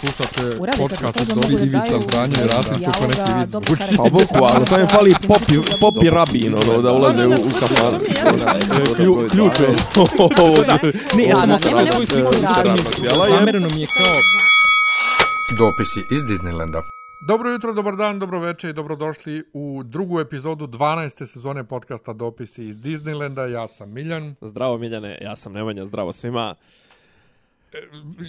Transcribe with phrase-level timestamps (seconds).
[0.00, 3.96] Slušate podcast od Dobri Ivica Zdanje i Rasim kako neki vic karakter.
[3.96, 7.94] Pa boku, ali samo je fali popi, popi rabin, ono, da ulaze u, u kafan.
[8.96, 9.68] Klju, ključ je.
[11.16, 11.58] Ne, ja sam
[11.92, 12.32] svoju sliku
[13.30, 14.14] Zamereno mi je kao...
[15.58, 16.82] Dopisi iz Disneylanda.
[17.28, 21.26] Dobro jutro, dobar dan, dobro večer i dobrodošli u drugu epizodu 12.
[21.26, 23.46] sezone podcasta Dopisi iz Disneylanda.
[23.52, 24.34] Ja sam Miljan.
[24.40, 26.54] Zdravo Miljane, ja sam Nemanja, zdravo svima.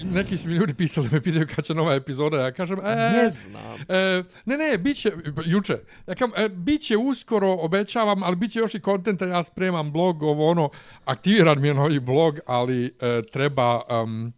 [0.03, 2.39] Neki su mi ljudi pisali, me pitaju kad će nova epizoda.
[2.39, 3.81] Ja kažem, e, Ne znam.
[3.89, 5.11] E, ne, ne, bit će,
[5.45, 5.77] juče,
[6.07, 9.91] ja kam, e, bit će uskoro, obećavam, ali bit će još i kontenta, ja spremam
[9.91, 10.69] blog, ovo ono,
[11.05, 14.33] aktiviran mi je novi blog, ali e, treba, um,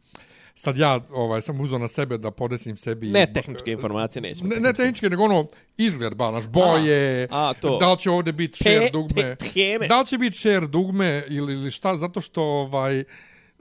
[0.55, 3.09] sad ja ovaj, sam uzao na sebe da podesim sebi...
[3.09, 4.49] Ne tehničke informacije nećemo.
[4.49, 5.47] Ne, ne tehničke, nego ono,
[5.77, 7.77] izgled, ba, naš boje, A, to.
[7.77, 9.87] da li će ovdje biti Te- share dugme, te- teme.
[9.87, 13.03] da li će biti share dugme ili, ili šta, zato što, ovaj,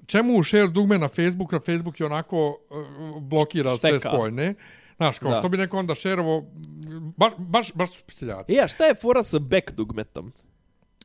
[0.08, 2.78] čemu share dugme na Facebook, na Facebook je onako uh,
[3.22, 4.08] blokira sve Šteka.
[4.08, 4.54] spojne.
[4.96, 5.36] Znaš, kao Da.
[5.36, 6.44] što bi neko onda šerovo,
[7.16, 8.52] baš, baš, baš su seljaci.
[8.52, 10.32] Ja, šta je fora sa back dugmetom?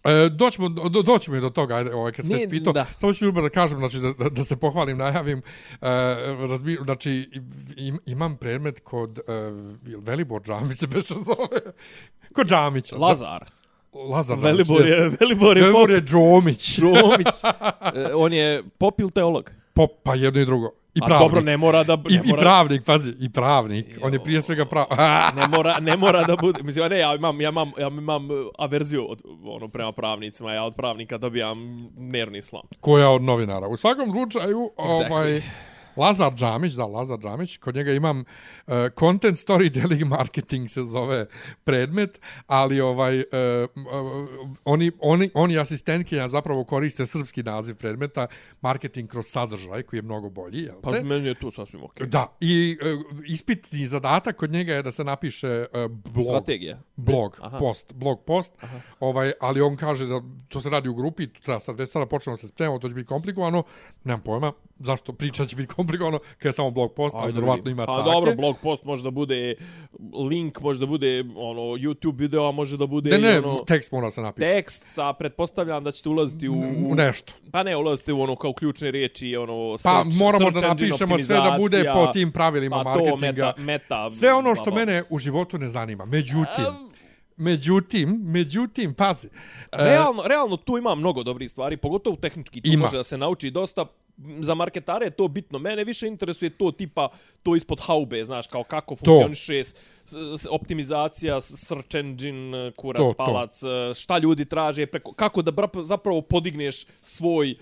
[0.03, 2.73] E, doćemo, do, doćemo i do toga, ajde, ovaj, kad se Nije- pitao.
[2.73, 2.85] da.
[2.97, 5.37] Samo ću ljubno da kažem, znači, da, da, da se pohvalim, najavim.
[5.37, 5.43] E,
[6.41, 7.29] razbi, znači,
[7.77, 9.21] im, imam predmet kod e,
[9.97, 11.73] Velibor Džamić se beše zove.
[12.35, 12.95] Kod Džamića.
[12.95, 13.49] Lazar.
[14.09, 16.75] Lazar Velibor je, Velibor je Velibor je Džomić.
[16.79, 17.27] Čomić.
[17.95, 19.51] E, On je pop ili teolog?
[19.73, 20.71] Pop, pa jedno i drugo.
[20.95, 21.29] I A pravnik.
[21.29, 21.93] dobro, ne mora da...
[22.09, 23.85] I, Ne I mora, pravnik, pazi, i pravnik.
[24.01, 24.85] On je prije svega prav...
[25.37, 26.63] ne mora, ne mora da bude...
[26.63, 30.53] Mislim, ne, ja imam, ja imam, ja imam uh, averziju od, ono, prema pravnicima.
[30.53, 32.63] Ja od pravnika dobijam nervni slam.
[32.79, 33.67] koja od novinara.
[33.67, 35.11] U svakom slučaju, Exactly.
[35.11, 35.41] ovaj,
[35.97, 38.23] Lazar Džamić, da, Lazar Džamić, kod njega imam
[38.99, 41.25] content storytelling marketing se zove
[41.63, 43.23] predmet, ali ovaj uh,
[44.65, 48.27] oni, oni, oni asistentkinja zapravo koriste srpski naziv predmeta
[48.61, 52.07] marketing kroz sadržaj koji je mnogo bolji, jel Pa meni je tu sasvim okej.
[52.07, 56.79] Da, i uh, ispitni zadatak kod njega je da se napiše uh, blog Strategija.
[56.95, 57.57] blog, Aha.
[57.57, 58.53] post, blog post,
[58.99, 62.05] ovaj, ali on kaže da to se radi u grupi, to treba sad već sada
[62.05, 63.63] počnemo se spremamo, to će biti komplikovano,
[64.03, 67.83] nemam pojma zašto priča će biti komplikovano, kad je samo blog post, ali vjerovatno ima
[67.83, 68.09] A cake.
[68.09, 69.55] dobro, blog post može da bude
[70.29, 73.63] link, može da bude ono YouTube video, a može da bude ne, ne, i ono
[73.67, 74.53] tekst mora se napiše.
[74.53, 76.53] tekst sa pretpostavljam da ćete ulaziti u,
[76.89, 77.33] U nešto.
[77.51, 81.19] Pa ne, ulazite u ono kao ključne riječi, ono Pa search, moramo search da napišemo
[81.19, 83.45] sve da bude po tim pravilima pa to, marketinga.
[83.57, 84.79] meta, meta, sve ono što bla.
[84.79, 86.05] mene u životu ne zanima.
[86.05, 86.65] Međutim,
[87.37, 89.27] međutim, međutim, pazi.
[89.27, 89.29] e,
[89.71, 92.81] Realno, realno tu ima mnogo dobrih stvari, pogotovo tehnički tu Ima.
[92.81, 93.85] može da se nauči dosta
[94.39, 95.59] za marketare je to bitno.
[95.59, 97.09] Mene više interesuje to tipa
[97.43, 99.75] to ispod haube, znaš, kao kako funkcioniše s,
[100.05, 103.13] s, optimizacija, search engine, kurac, To, to.
[103.15, 107.55] palac, e, šta ljudi traže, preko, kako da bra- zapravo podigneš svoj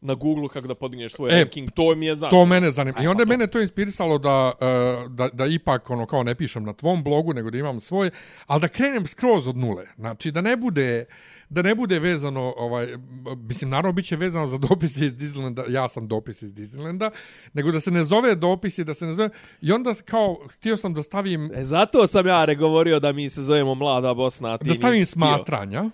[0.00, 3.02] na Google kako da podigneš svoj E, ranking, to mi je, znaš, To mene zanima.
[3.02, 3.28] I onda je to.
[3.28, 7.32] mene to inspirisalo da, uh, da, da ipak ono kao ne pišem na tvom blogu,
[7.32, 8.10] nego da imam svoj,
[8.46, 9.86] ali da krenem skroz od nule.
[9.96, 11.04] Znači da ne bude
[11.50, 12.88] da ne bude vezano, ovaj,
[13.38, 17.10] mislim, naravno bit će vezano za dopise iz Disneylanda, ja sam dopis iz Disneylanda,
[17.54, 20.94] nego da se ne zove dopisi, da se ne zove, i onda kao, htio sam
[20.94, 24.64] da stavim, E, zato sam ja regovorio da mi se zovemo Mlada Bosna, a ti
[24.64, 25.06] da stavim htio.
[25.06, 25.84] smatranja.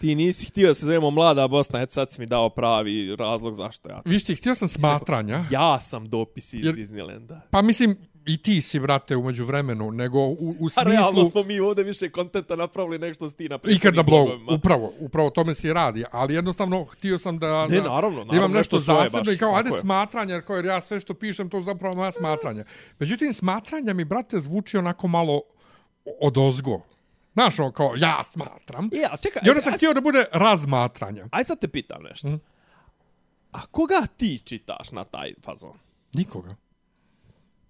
[0.00, 3.54] Ti nisi htio da se zovemo Mlada Bosna, et sad si mi dao pravi razlog
[3.54, 4.02] zašto ja.
[4.04, 7.40] Viš ti, htio sam smatranja, Ja sam dopis iz Jer- Disneylanda.
[7.50, 7.96] pa mislim,
[8.26, 11.30] i ti si, brate, umeđu vremenu, nego u, u A realno smislu...
[11.30, 14.92] smo mi ovdje više kontenta napravili nek što si ti na Ikad na blogu, upravo,
[14.98, 18.34] upravo tome se i radi, ali jednostavno htio sam da, Ne, da, naravno, da imam
[18.34, 19.72] naravno, nešto nešto zasebno i kao, ajde je.
[19.72, 22.64] smatranje, jer kao, jer ja sve što pišem, to zapravo moja smatranja.
[22.98, 25.42] Međutim, smatranja mi, brate, zvuči onako malo
[26.20, 26.80] od ozgo.
[27.32, 28.90] Znaš, ono, kao, ja smatram.
[28.92, 31.28] E, a čekaj, I onda sam htio da bude razmatranja.
[31.30, 32.28] Aj sad te pitam nešto.
[32.28, 32.36] Mhm.
[33.52, 35.78] A koga ti čitaš na taj fazon?
[36.12, 36.56] Nikoga.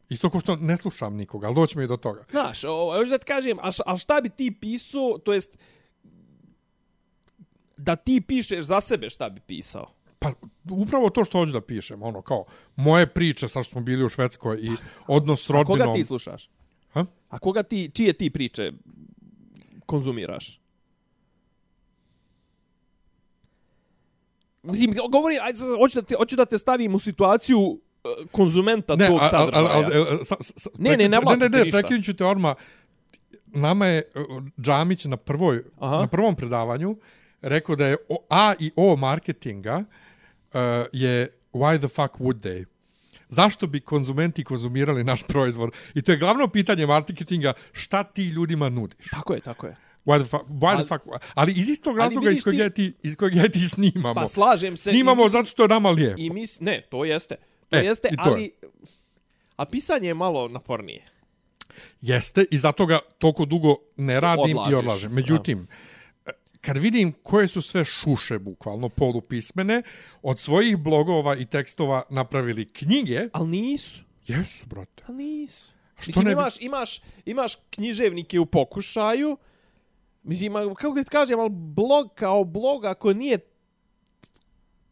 [0.09, 2.25] Isto ko što ne slušam nikoga, ali doćemo i do toga.
[2.31, 5.59] Znaš, o, još da ti kažem, a, a šta bi ti pisao, to jest,
[7.77, 9.91] da ti pišeš za sebe šta bi pisao?
[10.19, 10.33] Pa
[10.71, 12.45] upravo to što hoću da pišem, ono kao
[12.77, 14.71] moje priče sa što smo bili u Švedskoj i
[15.07, 15.87] odnos s A rodbinom.
[15.87, 16.51] koga ti slušaš?
[16.93, 17.07] Ha?
[17.29, 18.73] A koga ti, čije ti priče
[19.87, 20.61] konzumiraš?
[24.63, 29.19] Mislim, govori, sad, hoću da, te, hoću da te stavim u situaciju e, konzumenta tog
[29.21, 29.65] a- a- sadržaja.
[29.65, 31.71] a- a- a- sa- sa- Ne, ne, ne ne, ne, ne, ništa.
[31.73, 32.57] prekinut ću te odmah.
[33.47, 34.23] Nama je uh,
[34.61, 35.97] Džamić na, prvoj, Aha.
[35.97, 36.97] na prvom predavanju
[37.43, 40.61] rekao da je o, A i O marketinga uh,
[40.93, 41.15] je
[41.53, 42.65] why the fuck would they?
[43.29, 45.71] Zašto bi konzumenti konzumirali naš proizvod?
[45.95, 49.07] I to je glavno pitanje marketinga, šta ti ljudima nudiš?
[49.11, 49.77] Tako je, tako je.
[50.07, 51.03] Why the fuck, why the fuck,
[51.35, 54.15] ali iz istog razloga iz kojeg, ti- ja ti, iz kojeg ja ti snimamo.
[54.15, 54.91] Pa slažem se.
[54.91, 56.15] snimamo mislim- zato što je nama lijepo.
[56.19, 57.37] I mis, ne, to jeste.
[57.37, 57.43] To
[57.81, 58.35] E, jeste, i to je.
[58.35, 58.53] ali...
[59.57, 61.05] A pisanje je malo napornije.
[62.01, 65.13] Jeste i zato ga toliko dugo ne radim i Odlažiš, odlažem.
[65.13, 65.67] Međutim,
[66.61, 69.83] kad vidim koje su sve šuše, bukvalno polupismene,
[70.23, 74.03] od svojih blogova i tekstova napravili knjige, Ali nisu.
[74.27, 75.03] jesu, brate.
[75.09, 75.73] Ali nisu.
[75.99, 79.37] Što Mislim, ne bi- imaš, imaš, imaš književnike u pokušaju,
[80.25, 83.39] Mislim, kako da ti kažem, ali blog kao blog, ako nije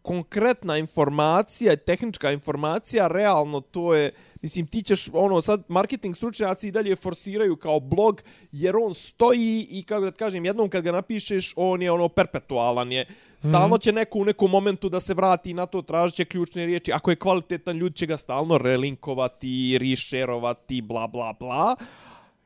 [0.03, 4.13] konkretna informacija, tehnička informacija, realno to je,
[4.43, 8.23] mislim, ti ćeš, ono, sad marketing stručnjaci i dalje forsiraju kao blog,
[8.53, 12.93] jer on stoji i, kako da kažem, jednom kad ga napišeš, on je, ono, perpetualan
[12.93, 13.07] je.
[13.39, 16.93] Stalno će neko u nekom momentu da se vrati na to, tražit će ključne riječi.
[16.93, 21.77] Ako je kvalitetan, ljudi će ga stalno relinkovati, rešerovati, bla, bla, bla.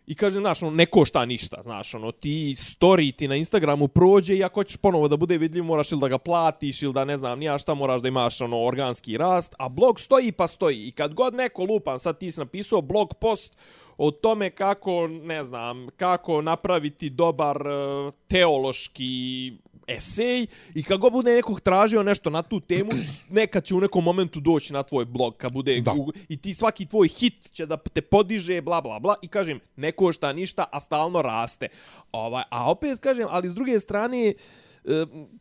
[0.06, 4.37] I kaže, znaš, ono, ne košta ništa, znaš, ono, ti story ti na Instagramu prođe
[4.37, 7.17] i ako hoćeš ponovo da bude vidljiv, moraš ili da ga platiš ili da ne
[7.17, 10.87] znam nija šta, moraš da imaš, ono, organski rast, a blog stoji pa stoji.
[10.87, 13.56] I kad god neko lupan, sad ti si napisao blog post
[13.99, 19.53] o tome kako, ne znam, kako napraviti dobar eh, teološki
[19.87, 22.91] esej i kad god bude nekog tražio nešto na tu temu,
[23.31, 25.93] nekad će u nekom momentu doći na tvoj blog, kad bude Da.
[25.93, 29.61] u, i ti svaki tvoj hit će da te podiže, bla, bla, bla, i kažem,
[29.77, 31.69] ne košta ništa, a stalno raste.
[32.12, 34.35] Ovaj, a opet kažem, ali s druge strane,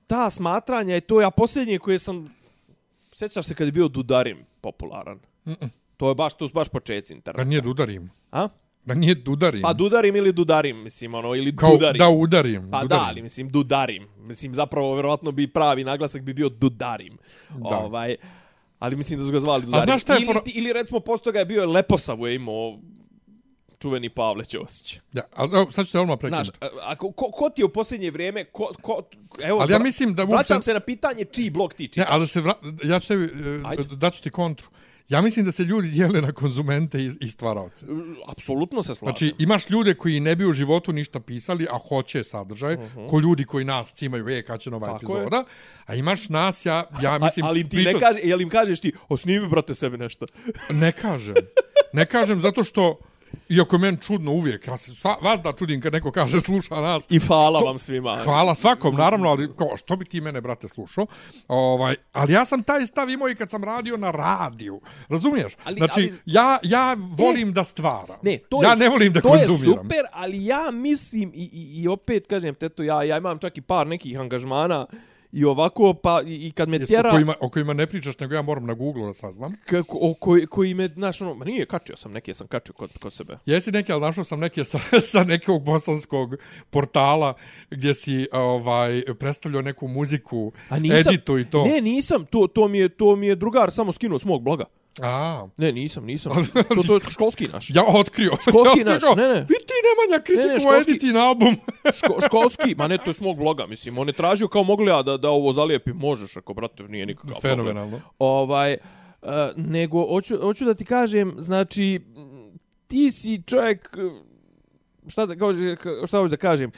[0.08, 2.36] ta smatranja i to ja posljednje koje sam,
[3.14, 5.20] sjećaš se kad je bio Dudarim popularan?
[5.46, 5.70] Mm -mm.
[5.98, 7.44] To je baš, to su baš početci interneta.
[7.44, 8.10] nije dudarim.
[8.32, 8.48] A?
[8.86, 9.62] Da nije dudarim.
[9.62, 12.00] Pa Dudarim ili Dudarim, mislim, ono, ili Kao Dudarim.
[12.00, 12.62] da udarim.
[12.62, 12.88] Pa dudarim.
[12.90, 14.08] da, ali mislim Dudarim.
[14.20, 17.18] Mislim zapravo verovatno bi pravi naglasak bi bio Dudarim.
[17.50, 17.78] Da.
[17.78, 18.16] Ovaj
[18.80, 19.86] ali mislim da su ga zvali Dudarim.
[19.86, 22.80] znaš šta je ili, ti- ili recimo posto ga je bio Leposavu je imao
[23.80, 25.00] čuveni Pavle Ćosić.
[25.14, 26.58] Ja, ali evo, sad ću te odmah Znaš, prekinuti.
[26.80, 29.02] a, a ko, ko, ti je u posljednje vrijeme, ko, ko,
[29.42, 32.08] evo, Ali ja mislim da uopće- Vraćam se na pitanje čiji blog ti Ne, čitaš.
[32.10, 32.54] ali da se vra...
[32.84, 33.30] ja ću tebi,
[33.66, 33.82] Ajde.
[33.84, 34.68] uh, daću ti kontru.
[35.10, 37.86] Ja mislim da se ljudi dijele na konzumente i, i stvaraoce.
[38.28, 39.06] Apsolutno se slažem.
[39.08, 42.78] Znači, imaš ljude koji ne bi u životu ništa pisali, a hoće sadržaj,
[43.10, 44.98] ko ljudi koji nas cimaju, e, kad će nova Mhm.
[44.98, 45.22] Tako je.
[45.22, 45.44] epizoda,
[45.86, 47.46] a imaš nas, ja, ja mislim...
[47.46, 50.26] a, ali ti pričat- ne kaže, jel im kažeš ti, o snimi brate sebi nešto.
[50.70, 51.36] Ne kažem.
[51.94, 53.00] Ne kažem zato što,
[53.50, 56.76] iako je meni čudno uvijek, ja se sva, vas da čudim kad neko kaže sluša
[56.76, 57.08] nas.
[57.10, 58.18] I hvala Što- vam svima.
[58.24, 61.06] Hvala svakom, naravno, ali ko, što bi ti mene, brate, slušao?
[61.48, 64.82] Ovaj, ali ja sam taj stav imao i kad sam radio na radiju.
[65.10, 65.54] Razumiješ?
[65.64, 68.18] Ali- znači, ali- ja, ja volim da stvaram.
[68.22, 69.60] Ne, to ja je, ne volim da to konzumiram.
[69.68, 73.58] je super, ali ja mislim i, i, i opet kažem, teto, ja, ja imam čak
[73.58, 74.86] i par nekih angažmana
[75.32, 78.36] i ovako, pa i, i kad me tjera, o, kojima, o kojima ne pričaš, nego
[78.36, 79.54] ja moram na Google da saznam.
[79.66, 82.98] kako, o, koji, koji me, znaš, ono, ma nije, kačio sam neke, sam kačio kod,
[83.02, 83.38] kod sebe.
[83.46, 84.80] Jesi neki, ali našao sam neke sa,
[85.12, 86.36] sa nekog bosanskog
[86.70, 87.34] portala
[87.70, 91.66] gdje si ovaj predstavljao neku muziku, A nisam, editu i to.
[91.66, 94.66] Ne, nisam, to, to, mi je, to mi je drugar samo skinuo s mog bloga.
[95.02, 96.32] A, Ne, nisam, nisam.
[96.76, 97.70] to, to je školski naš.
[97.70, 98.32] ja otkrio.
[98.50, 99.40] Školski ja naš, ne, ne.
[99.40, 101.56] Vi ti Nemanja kritiku Ne, ne, školski- editi na album.
[101.98, 103.98] Ško, školski, ma ne, to je s mog bloga, mislim.
[103.98, 107.06] On je tražio kao mogu li ja da, da ovo zalijepim, možeš, ako brate, nije
[107.06, 107.52] nikakav problem.
[107.58, 108.02] Fenomenalno.
[108.20, 108.78] Ovaj,
[109.22, 112.02] uh, nego, hoću, hoću da ti kažem, znači,
[112.88, 113.98] ti si čovjek,
[115.08, 115.54] šta, da, kao,
[116.08, 116.72] šta hoću da kažem,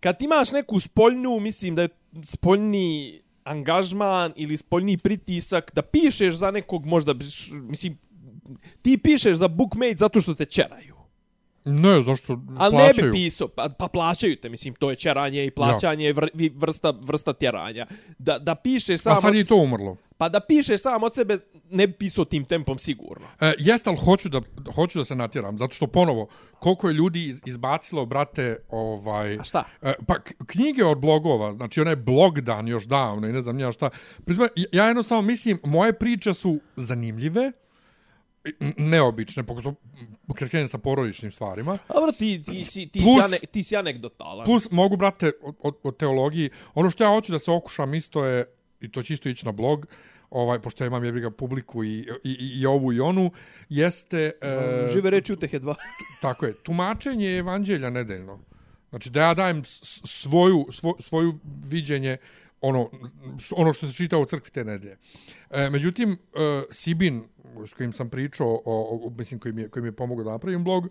[0.00, 1.88] kad imaš neku spoljnu, mislim da je
[2.24, 7.14] spoljni angažman ili spoljni pritisak, da pišeš za nekog možda,
[7.60, 7.98] mislim,
[8.82, 10.93] ti pišeš za bookmate zato što te čeraju.
[11.66, 13.06] Ne, zašto Ali ne plaćaju?
[13.06, 16.90] bi pisao, pa, pa plaćaju te, mislim, to je čeranje i plaćanje vr, vi- vrsta,
[16.92, 17.86] vrsta tjeranja.
[18.18, 19.96] Da, da pišeš sam A sad od, je i to umrlo.
[20.16, 21.38] pa da pišeš sam od sebe,
[21.70, 23.26] ne bi pisao tim tempom sigurno.
[23.40, 24.40] E, jest, ali hoću da,
[24.74, 29.34] hoću da se natjeram, zato što ponovo, koliko je ljudi iz- izbacilo, brate, ovaj...
[29.34, 29.64] A šta?
[29.82, 30.14] E, pa
[30.46, 33.90] knjige od blogova, znači onaj blog dan još davno i ne znam ja šta.
[34.24, 37.63] Pritom, ja jednostavno mislim, moje priče su zanimljive, i
[38.76, 39.74] neobične, pogotovo
[40.34, 41.78] kad krenem sa porodičnim stvarima.
[41.94, 44.44] Dobro, ti, ti, si, ti, Plus- si, ane, ti si anegdotalan.
[44.44, 48.44] Plus, mogu, brate, od, od, teologiji, ono što ja hoću da se okušam isto je,
[48.80, 49.86] i to će isto ići na blog,
[50.30, 53.30] ovaj, pošto ja imam jebiga publiku i, i, i, i ovu i onu,
[53.68, 54.32] jeste...
[54.40, 55.74] E, Žive reči utehe dva.
[56.22, 58.40] Tako je, tumačenje evanđelja nedeljno.
[58.90, 59.62] Znači da ja dajem
[60.04, 62.16] svoju, svo, svoju viđenje
[62.60, 62.90] ono,
[63.56, 64.98] ono što se čita u crkvi te nedelje.
[65.50, 67.24] E, međutim, e, Sibin,
[67.66, 70.30] s kojim sam pričao, o, o, mislim, koji mi, je, koji mi je pomogao da
[70.30, 70.88] napravim blog,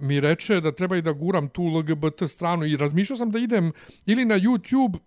[0.00, 3.72] mi reče da treba i da guram tu LGBT stranu i razmišljao sam da idem
[4.06, 4.98] ili na YouTube,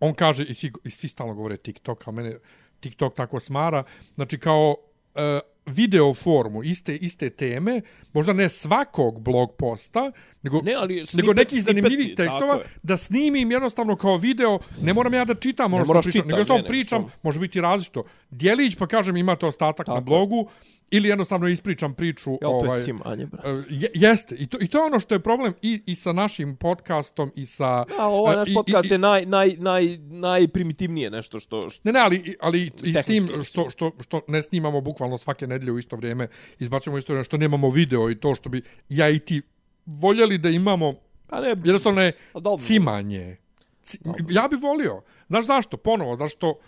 [0.00, 2.38] on kaže, i svi, i svi stalno govore TikTok, a mene
[2.80, 4.76] TikTok tako smara, znači kao
[5.14, 7.80] e, video formu, iste, iste teme,
[8.12, 12.60] možda ne svakog blog posta, nego, Ne, ali nego snippet- nekih zanimljivih tekstova, je.
[12.82, 16.26] da snimim jednostavno kao video, ne moram ja da čitam Ne ono što pričam, čitat,
[16.28, 17.10] nego ne, ne, pričam, samo.
[17.22, 18.02] može biti različito.
[18.30, 20.04] Dijelić, pa kažem, imate ostatak na Tako je.
[20.04, 20.48] blogu,
[20.92, 22.30] ili jednostavno ispričam priču.
[22.42, 23.42] Ja, ovaj, je cimanje, bra.
[23.44, 26.12] e, je, jeste, I to, i to je ono što je problem i, i sa
[26.12, 27.84] našim podcastom i sa...
[27.98, 31.70] A, ovaj e, naš i- podcast i, je naj, naj, naj, najprimitivnije nešto što...
[31.70, 35.46] što Ne, ne, ali, ali i s tim što, što, što ne snimamo bukvalno svake
[35.46, 39.10] nedelje u isto vrijeme, izbacujemo isto vrijeme, što nemamo video i to što bi ja
[39.10, 39.42] i ti
[39.86, 40.94] voljeli da imamo,
[41.28, 42.56] a ne, jednostavno je dobro.
[42.56, 43.36] cimanje.
[43.82, 43.98] Ci,
[44.30, 45.02] ja bi volio.
[45.28, 45.76] Znaš zašto?
[45.76, 46.58] Ponovo, zašto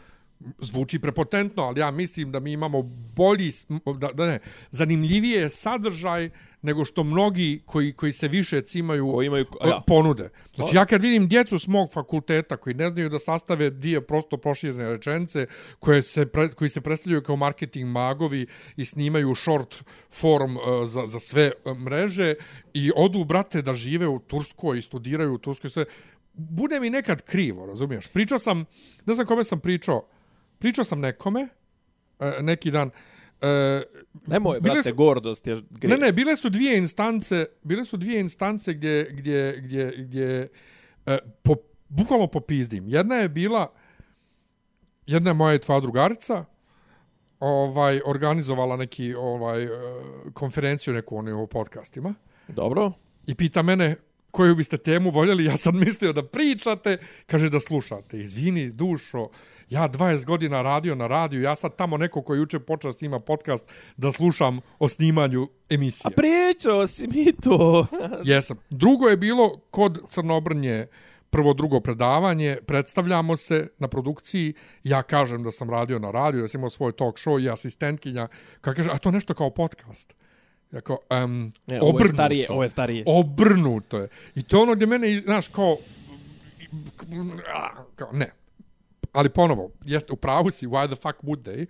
[0.59, 2.83] zvuči prepotentno, ali ja mislim da mi imamo
[3.17, 3.51] bolji,
[3.99, 4.39] da, da ne,
[4.71, 6.31] zanimljivije sadržaj
[6.63, 9.83] nego što mnogi koji, koji se više cimaju Koji imaju- e, ja.
[9.87, 10.31] ponude.
[10.55, 14.37] Znači ja kad vidim djecu s mog fakulteta koji ne znaju da sastave dvije prosto
[14.37, 15.47] proširene rečence
[15.79, 18.47] koje se pre, koji se predstavljaju kao marketing magovi
[18.77, 22.35] i snimaju short form uh, za, za sve uh, mreže
[22.75, 25.85] i odu brate da žive u Turskoj i studiraju u Turskoj sve
[26.35, 28.09] bude mi nekad krivo, razumiješ?
[28.09, 28.65] Pričao sam,
[29.07, 30.09] ne znam kome sam pričao,
[30.65, 31.49] pričao sam nekome
[32.19, 33.49] uh, neki dan uh,
[34.27, 35.91] nemoj, brate, su- gordost je gre.
[35.91, 40.49] Ne, ne, bile su dvije instance, bile su dvije instance gdje gdje gdje gdje
[41.07, 41.57] e, po
[41.89, 42.89] bukvalno popizdim.
[42.89, 43.73] Jedna je bila
[45.07, 46.45] jedna je moja i tvoja drugarica
[47.41, 49.69] ovaj organizovala neki ovaj e,
[50.35, 52.15] konferenciju neku oni o podcastima
[52.49, 52.93] Dobro.
[53.27, 53.97] i pita mene
[54.31, 58.21] koju biste temu voljeli, ja sam mislio da pričate, kaže da slušate.
[58.21, 59.29] Izvini, dušo,
[59.71, 63.67] ja 20 godina radio na radiju, ja sad tamo neko koji juče počeo snima podcast
[63.97, 66.09] da slušam o snimanju emisije.
[66.09, 67.87] A pričao si mi to.
[68.25, 68.59] Jesam.
[68.71, 70.87] Drugo je bilo kod Crnobrnje
[71.35, 74.55] prvo, drugo predavanje, predstavljamo se na produkciji,
[74.85, 78.29] ja kažem da sam radio na radiju, da sam imao svoj talk show i asistentkinja,
[78.61, 80.15] kako kaže, a to nešto kao podcast.
[80.73, 83.05] Ja kao, um, Ne, ovo je starije, ovo je starije.
[83.07, 84.09] Obrnuto je.
[84.35, 85.77] I to je ono gdje mene, znaš, kao,
[87.97, 88.31] kao, ne.
[89.15, 91.67] Ali ponovo, jeste, u pravu si, why the fuck would they?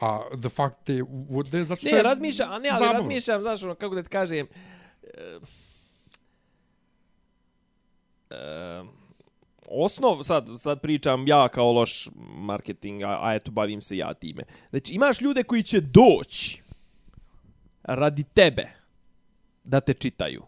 [0.00, 2.98] A the fuck they would they, zato što Ne, razmišljam, a ne, ali zabavno.
[2.98, 4.46] razmišljam, znaš, ono, kako da ti kažem,
[5.02, 5.38] e,
[8.30, 8.82] e,
[9.68, 14.42] osnov, sad, sad pričam ja kao loš marketing, a, a eto, bavim se ja time.
[14.70, 16.62] Znači, imaš ljude koji će doći
[17.82, 18.68] radi tebe
[19.64, 20.42] da te čitaju.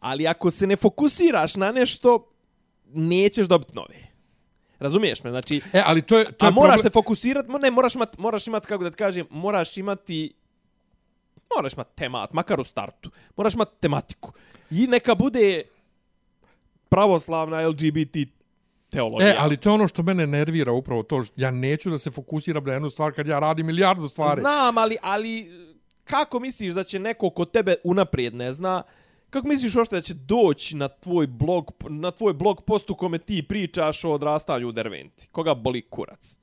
[0.00, 2.30] Ali ako se ne fokusiraš na nešto,
[2.94, 4.07] nećeš dobiti nove.
[4.78, 5.30] Razumiješ me?
[5.30, 6.82] Znači, E, ali to je, to A je moraš problem...
[6.82, 10.34] se fokusirati, ne, moraš imat, moraš imat, kako da ti kažem, moraš imati
[11.56, 13.10] moraš imati temat, makar u startu.
[13.36, 14.32] Moraš imati tematiku.
[14.70, 15.62] I neka bude
[16.88, 18.16] pravoslavna LGBT
[18.90, 19.28] teologija.
[19.28, 21.22] E, ali to je ono što mene nervira upravo to.
[21.22, 24.40] što Ja neću da se fokusiram na jednu stvar kad ja radim milijardu stvari.
[24.40, 25.50] Znam, ali, ali
[26.04, 28.82] kako misliš da će neko ko tebe unaprijed ne zna,
[29.30, 33.18] kako misliš uopšte da će doći na tvoj blog, na tvoj blog post u kome
[33.18, 35.28] ti pričaš o odrastanju u Derventi?
[35.32, 36.38] Koga boli kurac?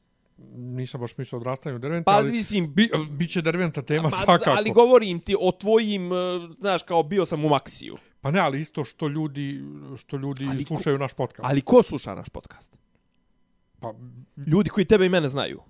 [0.55, 4.17] Nisam baš mislio o odrastanju derventa, Pa, ali mislim, bi, bit će derventa tema Pa,
[4.17, 4.49] svakako.
[4.57, 6.15] ali govorim ti o tvojim, eh,
[6.59, 7.97] znaš, kao bio sam u Maksiju.
[8.21, 9.61] Pa ne, ali isto što ljudi,
[9.97, 11.49] što ljudi Ali ko- slušaju naš podcast.
[11.49, 12.77] Ali ko sluša naš podcast?
[13.79, 13.93] Pa,
[14.47, 15.61] Ljudi koji tebe i mene znaju.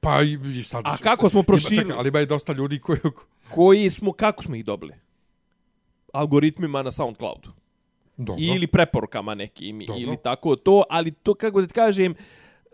[0.00, 0.82] pa i, sad...
[0.86, 1.76] A kako smo proširili?
[1.76, 2.98] Čekaj, ali ima i dosta ljudi koji...
[3.50, 4.94] Koji smo, kako smo ih dobili?
[6.12, 7.48] Algoritmima na Soundcloudu.
[8.16, 8.44] Dobro.
[8.44, 10.02] Ili preporukama nekim, Dobro.
[10.02, 12.14] ili tako to, ali to kako da ti kažem,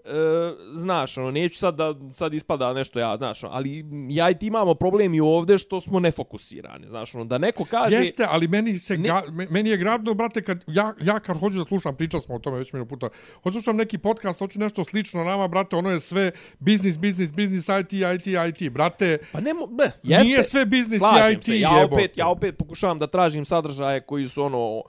[0.09, 4.39] e, znaš, ono, neću sad da sad ispada nešto ja, znaš, ono, ali ja i
[4.39, 7.97] ti imamo problem i ovde što smo nefokusirani, znaš, ono, da neko kaže...
[7.97, 11.41] Jeste, ali meni se Ne- ga, me- meni je gradno, brate, kad ja, ja kad
[11.41, 14.39] hoću da slušam, pričali smo o tome već milion puta, hoću da slušam neki podcast,
[14.39, 18.27] hoću nešto slično nama, brate, ono je sve biznis, biznis, biznis, IT, IT,
[18.61, 20.25] IT, brate, Pa ne, ne jeste.
[20.25, 21.95] Nije sve biznis i IT, se, ja jebote.
[21.95, 24.83] opet, ja opet pokušavam da tražim sadržaje koji su ono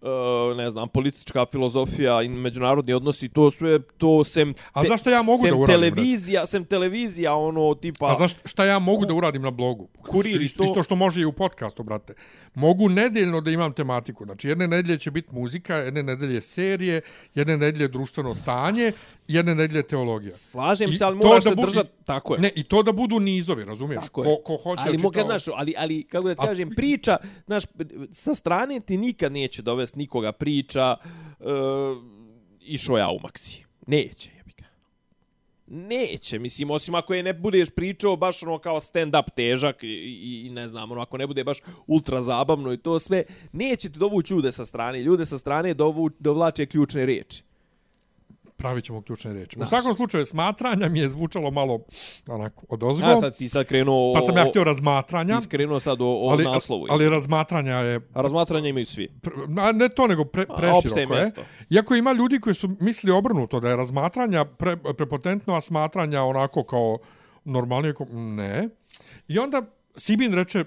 [0.00, 4.54] Uh, ne znam, politička filozofija i međunarodni odnosi, to sve, to sem...
[4.72, 8.06] A znaš šta ja mogu sem da uradim, televizija, sem televizija, ono, tipa...
[8.06, 9.88] Pa znaš šta ja mogu da uradim na blogu?
[10.08, 10.64] Kurir isto.
[10.64, 12.14] isto što može i u podcastu, brate.
[12.54, 14.24] Mogu nedeljno da imam tematiku.
[14.24, 17.00] Znači, jedne nedelje će biti muzika, jedne nedelje serije,
[17.34, 18.92] jedne nedelje društveno stanje,
[19.28, 20.32] jedne nedelje teologija.
[20.32, 21.90] Slažem I se, ali moraš da se bu- držati...
[22.04, 22.40] Tako je.
[22.40, 24.02] Ne, i to da budu nizovi, razumiješ?
[24.02, 25.24] Tako ko, ko hoće ali, da mogu, čita...
[25.24, 27.16] znaš, ali, ali, kako da ti A- kažem, priča,
[27.46, 27.64] znaš,
[28.12, 30.96] sa strane ti nikad neće dovesti nikoga priča
[31.40, 31.46] uh,
[32.60, 33.64] išao ja u maksi.
[33.86, 34.64] Neće, jebika.
[35.66, 40.46] Neće, mislim, osim ako je ne budeš pričao baš ono kao stand-up težak i, i,
[40.46, 43.98] i ne znam, ono, ako ne bude baš ultra zabavno i to sve, neće ti
[43.98, 45.02] dovući ljude sa strane.
[45.02, 47.42] Ljude sa strane dovu, dovlače ključne riječi.
[48.66, 49.56] Pravit ćemo ključne riječi.
[49.56, 49.68] U Znaš.
[49.68, 51.80] svakom slučaju, smatranja mi je zvučalo malo
[52.28, 53.06] onako od ozgo.
[53.06, 54.14] Ja sad ti sad krenuo...
[54.14, 55.38] pa sam ja htio razmatranja.
[55.38, 56.86] Ti skrenuo sad o, o ali, naslovu.
[56.90, 59.08] ali razmatranja je A razmatranja imaju svi.
[59.22, 61.06] Pr- a ne to nego pre, preširoko je.
[61.06, 61.42] mjesto.
[61.70, 66.64] Iako ima ljudi koji su misli obrnuto da je razmatranja pre, prepotentno, a smatranja onako
[66.64, 66.98] kao
[67.44, 68.68] normalnije, ne.
[69.28, 69.62] I onda
[69.96, 70.64] Sibin reče,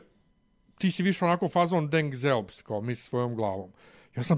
[0.77, 3.72] ti si više onako fazon Deng Zelbst, kao misli svojom glavom.
[4.15, 4.38] Ja sam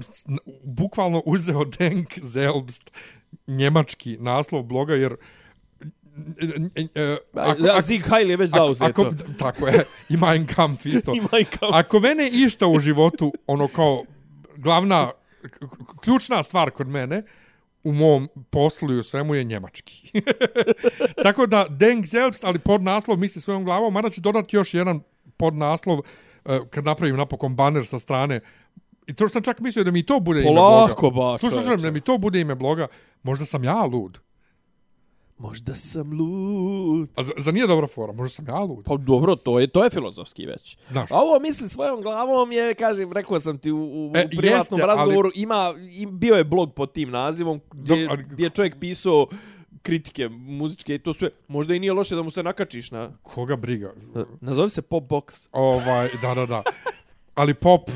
[0.64, 2.90] bukvalno uzeo Deng Zelbst,
[3.46, 5.16] njemački naslov bloga, jer
[7.34, 8.84] Ako, ako, Zig Heil je već zauzeto.
[8.84, 11.12] ako, tako je, i Mein Kampf isto.
[11.16, 11.72] I Mein Kampf.
[11.72, 14.04] Ako mene išta u životu, ono kao
[14.56, 15.10] glavna,
[16.00, 17.22] ključna stvar kod mene,
[17.84, 20.22] u mom poslu i u svemu je njemački.
[21.24, 25.00] Tako da, Deng Zelbst, ali pod naslov misli svojom glavom, mada ću dodati još jedan
[25.36, 25.98] pod naslov
[26.44, 28.40] eh, kad napravim napokon baner sa strane.
[29.06, 31.32] I to što sam čak mislio da mi to bude ime Polako, bloga.
[31.32, 31.68] ba, Slušaj, čoveče.
[31.68, 32.86] slušaj, da mi to bude ime bloga,
[33.22, 34.18] možda sam ja lud.
[35.38, 37.08] Možda sam lud.
[37.16, 38.84] A za, za nije dobra fora, možda sam ja lud.
[38.84, 40.76] Pa dobro, to je to je filozofski već.
[40.90, 41.10] Znaš.
[41.10, 44.44] A ovo misli svojom glavom je, kažem, rekao sam ti u, u, E, privatnom
[44.80, 48.44] jeste, ali- razgovoru, ima, i, bio je blog pod tim nazivom gdje, Dok- ali- gdje
[48.44, 49.26] je čovjek pisao
[49.82, 51.30] kritike muzičke i to sve.
[51.48, 53.10] Možda i nije loše da mu se nakačiš na...
[53.22, 53.92] Koga briga?
[54.40, 55.48] Nazovi se Pop Box.
[55.52, 56.62] Ovaj, da, da, da.
[57.34, 57.90] Ali pop,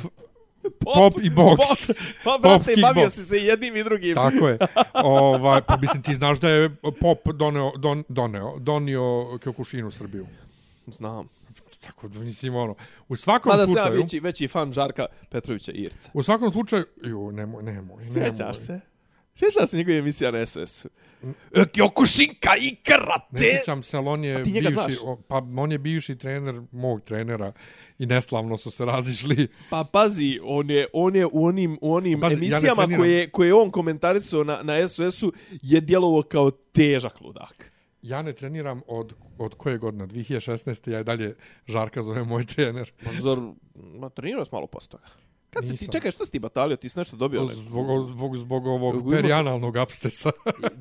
[0.81, 1.93] Pop i box.
[2.25, 2.83] Pa, Pop, brate, kickbox.
[2.83, 4.15] bavio si se jednim i drugim.
[4.15, 4.59] Tako je.
[5.05, 9.03] Ovaj, pa mislim, ti znaš da je pop doneo, don, doneo, donio
[9.87, 10.27] u Srbiju.
[10.87, 11.29] Znam.
[11.81, 12.75] Tako mislim, ono,
[13.09, 14.03] u svakom Mada sam ja slučaju...
[14.03, 16.11] veći, veći fan Žarka Petrovića Irca.
[16.15, 16.85] U svakom slučaju...
[17.03, 18.05] Ju, nemoj, nemoj, nemoj.
[18.05, 18.81] Sjećaš se?
[19.38, 20.88] Sjećaš se njegove emisija na SS-u?
[21.55, 23.37] E, Kyokushinka i Ne karate!
[23.38, 24.95] sjećam se, ali on je bivši, znaš?
[25.02, 27.52] o, pa on je bivši trener mog trenera
[27.99, 29.49] i neslavno su se razišli.
[29.71, 33.00] Pa pazi, on je, on je u onim, u onim Pazi, ja ne emisijama treniram.
[33.00, 37.73] koje, koje on komentarisao na, na SOS-u je djelovo kao težak ludak.
[38.02, 40.07] Ja ne treniram od, od koje godine?
[40.07, 40.90] 2016.
[40.90, 42.93] Ja i dalje Žarka zove moj trener.
[43.05, 43.38] Pa zar,
[43.75, 45.09] ma trenirao malo posto toga.
[45.57, 46.77] Kad se ti, čekaj, što si ti batalio?
[46.77, 47.41] Ti si nešto dobio?
[47.41, 47.55] neko?
[47.55, 50.31] Zbog, zbog, zbog ovog Zbog ima- perijanalnog abscesa.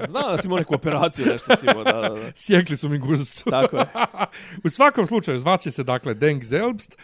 [0.10, 2.32] Znam da si imao neku operaciju, nešto si imao, da, da, da.
[2.36, 3.44] Sjekli su mi guzicu.
[3.46, 3.86] Tako je.
[4.66, 6.98] U svakom slučaju, zvaće se, dakle, Deng Zelbst.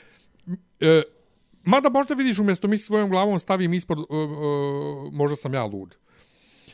[0.79, 1.01] E,
[1.63, 4.05] mada možda vidiš, umjesto mi svojom glavom stavim ispod, e, e,
[5.11, 5.95] možda sam ja lud.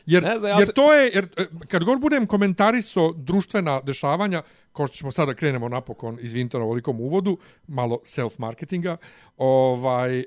[0.06, 3.80] Jer, Ne znam, ja jer se- to je, jer e, kad god budem komentarisao društvena
[3.80, 8.96] dešavanja, kao što ćemo sada krenemo napokon, izvinite na ovolikom uvodu, malo self-marketinga,
[9.36, 10.24] ovaj,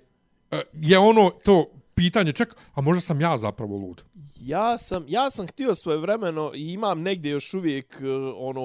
[0.52, 4.04] Eh, je ono to pitanje, ček, a možda sam ja zapravo lud.
[4.40, 8.62] Ja sam, ja sam htio svoje vremeno i imam negdje još uvijek uh, ono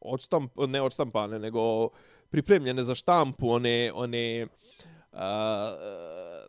[0.00, 1.88] odštamp, ne odštampane, nego
[2.30, 4.46] pripremljene za štampu, one, one
[5.12, 5.18] uh,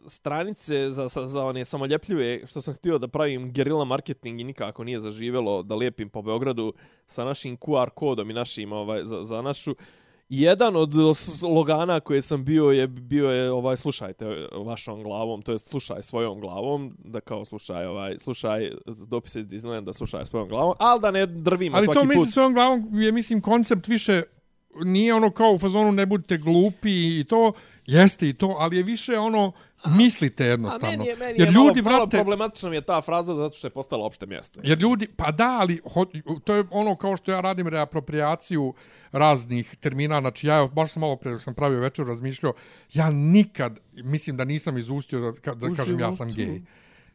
[0.07, 4.83] stranice za, za, za one samoljepljive, što sam htio da pravim gerila marketing i nikako
[4.83, 6.73] nije zaživelo da lijepim po Beogradu
[7.07, 9.77] sa našim QR kodom i našim ovaj, za, za našu uh,
[10.33, 15.69] jedan od slogana koje sam bio je bio je ovaj slušajte vašom glavom, to jest
[15.69, 18.71] slušaj svojom glavom, da kao slušaj ovaj slušaj
[19.07, 22.09] dopise iz Disneylanda, slušaj svojom glavom, al da ne drvim na Ali svaki to put.
[22.09, 24.23] mislim svojom glavom je, mislim, koncept više
[24.83, 27.53] nije ono kao u fazonu ne budite glupi i to,
[27.85, 29.51] jeste i to, ali je više ono,
[29.87, 30.87] mislite A jednostavno.
[30.89, 33.55] meni je, meni jer je ljudi, malo, malo brate, problematična mi je ta fraza zato
[33.55, 34.59] što je postala opšte mjesto.
[34.63, 36.05] jer ljudi, pa da, ali ho,
[36.43, 38.73] to je ono kao što ja radim reapropriaciju
[39.11, 42.53] raznih termina, znači ja baš sam malo pre dok sam pravio večer razmišljao,
[42.93, 46.51] ja nikad, mislim da nisam izustio da, ka- da kažem ja sam životu.
[46.51, 46.61] gej.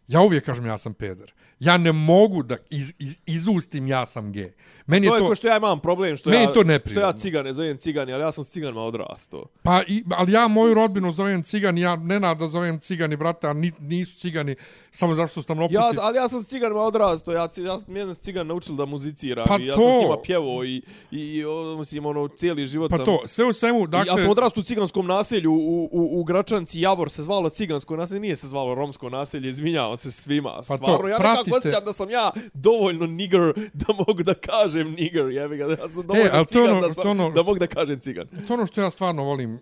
[0.08, 1.32] Ja uvijek kažem ja sam peder.
[1.58, 4.52] Ja ne mogu da iz, iz, izustim ja sam gej.
[4.86, 6.64] Meni To je je to, ko što ja imam problem što Meni ja to što
[6.64, 7.08] neprirodno.
[7.08, 9.44] ja cigane zovem cigani, ali ja sam s ciganima odrastao.
[9.62, 13.52] Pa, i, ali ja moju rodbinu zovem cigani, ja Nenada da zovem cigani, brate, a
[13.52, 14.56] ni, nisu cigani,
[14.90, 15.74] samo zašto su tam oputi.
[15.74, 18.84] Ja, ali ja sam s ciganima odrastao, ja, ja sam mene su cigan naučili da
[18.84, 19.80] muziciram Pa i ja to.
[19.80, 23.04] sam s njima pjevao i, i, i o, mislim, ono, cijeli život pa sam...
[23.04, 24.20] to, sve u svemu, Dakle, dakle...
[24.20, 28.20] ja sam odrastao u ciganskom naselju u, u, u Gračanci Javor se zvalo cigansko naselje,
[28.20, 30.54] nije se zvalo romsko naselje, izvinjavam se svima.
[30.56, 34.75] Pa Stvarno, to, ja nekako osjećam da sam ja dovoljno nigger da mogu da kažem
[34.84, 37.42] nigger, jebi ga, ja sam dovoljno ali to cigan ono- da, to sam, ono da
[37.42, 38.26] mogu da kažem cigan.
[38.48, 39.60] To ono što ja stvarno volim, uh,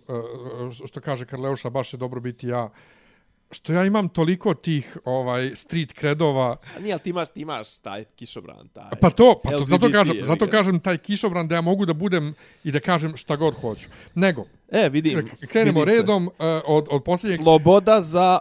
[0.85, 2.69] što kaže Karleuša, baš je dobro biti ja,
[3.51, 7.77] što ja imam toliko tih ovaj street kredova, A nije, ali ti imaš, ti imaš
[7.77, 8.89] taj kišobran, taj...
[8.91, 11.93] pa to, pa to LGBT zato kažem, zato kažem taj kišobran da ja mogu da
[11.93, 13.87] budem i da kažem šta god hoću.
[14.15, 15.29] Nego, E, vidim.
[15.41, 15.97] krenemo vidim se.
[15.97, 16.33] redom uh,
[16.65, 18.39] od, od posljednjeg, Sloboda za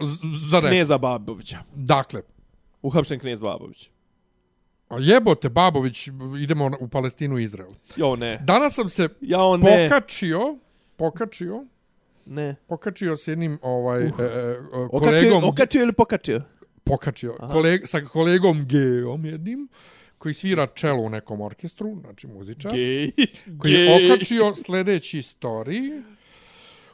[0.00, 0.70] z- za red.
[0.70, 1.58] kneza Babovića.
[1.74, 2.22] Dakle,
[2.82, 3.90] Uhapšen knez Babović.
[4.98, 6.08] Jebote Babović,
[6.42, 7.70] idemo u Palestinu i Izrael.
[7.96, 8.38] Jo, ne.
[8.44, 9.88] Danas sam se Ja, ne.
[9.88, 10.58] pokačio,
[10.96, 11.64] pokačio,
[12.26, 12.56] Ne.
[12.66, 14.12] pokačio s jednim ovaj, uh,
[14.92, 16.42] Okačio, kolegom, okačio ili pokačio?
[16.84, 19.68] pokačio, koleg, sa kolegom Geom jednim,
[20.18, 23.10] koji svira čelo u nekom orkestru, znači muzičar, Gej.
[23.58, 26.02] koji je okačio sljedeći story,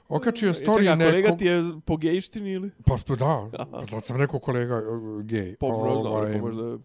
[0.08, 1.10] okačio story Čekaj, nekom...
[1.10, 2.70] kolega ti je po gejštini ili?
[2.86, 3.50] Pa, pa da,
[3.90, 5.56] zato sam rekao kolega uh, gej.
[5.56, 6.78] Po, Ovaj, ovaj, možda...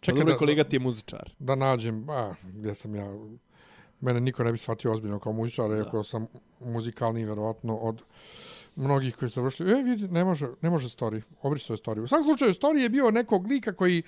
[0.00, 1.30] čekaj Dobro, kolega ti je muzičar.
[1.38, 3.06] da nađem, a, gdje sam ja,
[4.00, 6.26] mene niko ne bi shvatio ozbiljno kao muzičar, iako sam
[6.60, 8.02] muzikalni verovatno od
[8.76, 9.72] mnogih koji su završili.
[9.72, 11.22] E, vidi, ne može, ne može story.
[11.42, 12.00] Obrisao je story.
[12.00, 14.02] U svakom slučaju, story je bio nekog lika koji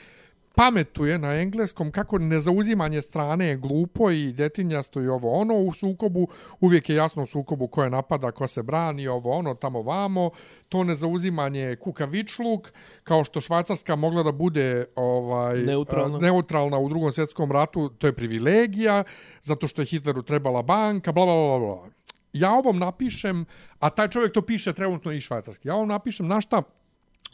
[0.56, 6.28] pametuje na engleskom kako nezauzimanje strane je glupo i detinjasto i ovo ono u sukobu,
[6.60, 10.30] uvijek je jasno u sukobu ko je napada, ko se brani, ovo ono, tamo vamo,
[10.68, 12.72] to nezauzimanje je kukavičluk,
[13.04, 16.18] kao što Švajcarska mogla da bude ovaj Neutralna.
[16.18, 19.04] neutralna u drugom svjetskom ratu, to je privilegija,
[19.42, 21.88] zato što je Hitleru trebala banka, bla, bla, bla, bla.
[22.32, 23.44] Ja ovom napišem,
[23.78, 26.62] a taj čovjek to piše trenutno i švajcarski, ja ovom napišem, na šta,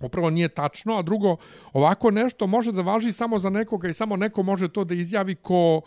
[0.04, 1.36] upravo nije tačno, a drugo,
[1.72, 5.34] ovako nešto može da važi samo za nekoga i samo neko može to da izjavi
[5.34, 5.80] ko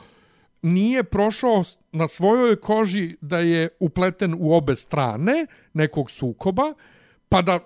[0.62, 6.74] nije prošao na svojoj koži da je upleten u obe strane nekog sukoba,
[7.30, 7.60] pa da,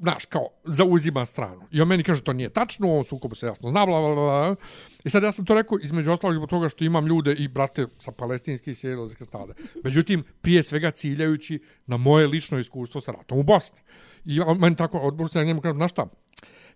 [0.00, 1.62] znaš, kao, zauzima stranu.
[1.70, 4.14] I on meni kaže, to nije tačno, on sukob sukobu se jasno zna, bla, bla,
[4.14, 4.56] bla.
[5.04, 7.86] I sad ja sam to rekao između ostalog zbog toga što imam ljude i brate
[7.98, 9.54] sa palestinske i sjedelske stade.
[9.84, 13.78] Međutim, prije svega ciljajući na moje lično iskustvo sa ratom u Bosni.
[14.26, 16.06] I on meni tako odbor se njemu kaže, znaš šta,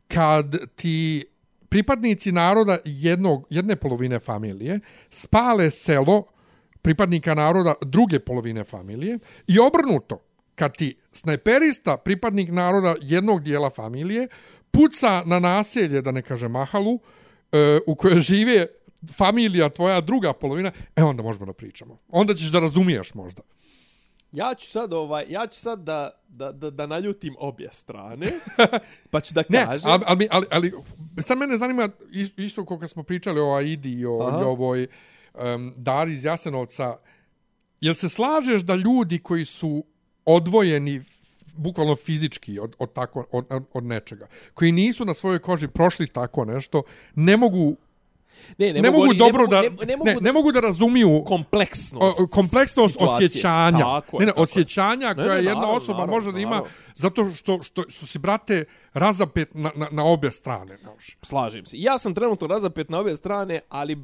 [0.09, 1.25] kad ti
[1.69, 6.25] pripadnici naroda jednog, jedne polovine familije spale selo
[6.83, 10.23] pripadnika naroda druge polovine familije i obrnuto,
[10.55, 14.29] kad ti snajperista, pripadnik naroda jednog dijela familije,
[14.71, 16.99] puca na naselje, da ne kaže mahalu,
[17.53, 18.67] e, u kojoj žive
[19.17, 21.99] familija tvoja druga polovina, e onda možemo da pričamo.
[22.09, 23.43] Onda ćeš da razumiješ možda.
[24.33, 28.27] Ja ću sad ovaj, ja ću sad da, da, da, da naljutim obje strane,
[29.11, 29.91] pa ću da Ne, kažem.
[29.91, 30.73] ali, ali, ali, ali
[31.19, 34.41] sad mene zanima is- isto kako smo pričali o Aidi i o, Aha.
[34.41, 34.87] i ovoj
[35.35, 36.97] um, Dari iz Jasenovca.
[37.81, 39.85] Jel se slažeš da ljudi koji su
[40.25, 41.03] odvojeni
[41.55, 46.45] bukvalno fizički od, od, tako, od- od nečega, koji nisu na svojoj koži prošli tako
[46.45, 46.83] nešto,
[47.15, 47.77] ne mogu
[48.59, 50.61] ne, ne, mogu oni- dobro ne, da mogu- ne, ne, mogu ne, ne mogu da
[50.61, 53.27] razumiju kompleksnost, o- kompleksnost situacije.
[53.27, 53.79] osjećanja.
[53.81, 54.43] Tako ne, ne, tako je.
[54.43, 56.71] osjećanja Ne, koja ne, jedna naravno, osoba naravno, može da ima naravno.
[56.95, 58.65] zato što, što, što si, brate,
[58.95, 60.77] razapet na, na, na obje strane.
[60.79, 61.17] Znaš.
[61.23, 61.77] Slažem se.
[61.79, 63.99] Ja sam trenutno razapet na obje strane, ali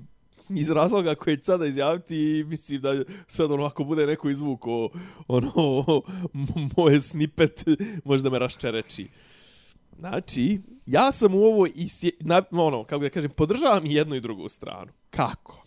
[0.50, 2.14] iz razloga koje ću sada izjaviti,
[2.46, 2.94] mislim da
[3.26, 4.88] sad ono, ako bude neko izvuko
[5.28, 5.52] ono,
[6.76, 7.64] moje snipet,
[8.04, 9.08] možda me raščereči.
[9.98, 11.66] Znači, ja sam u ovo
[12.20, 14.92] na, ono, kako da kažem, podržavam i jednu i drugu stranu.
[15.10, 15.66] Kako?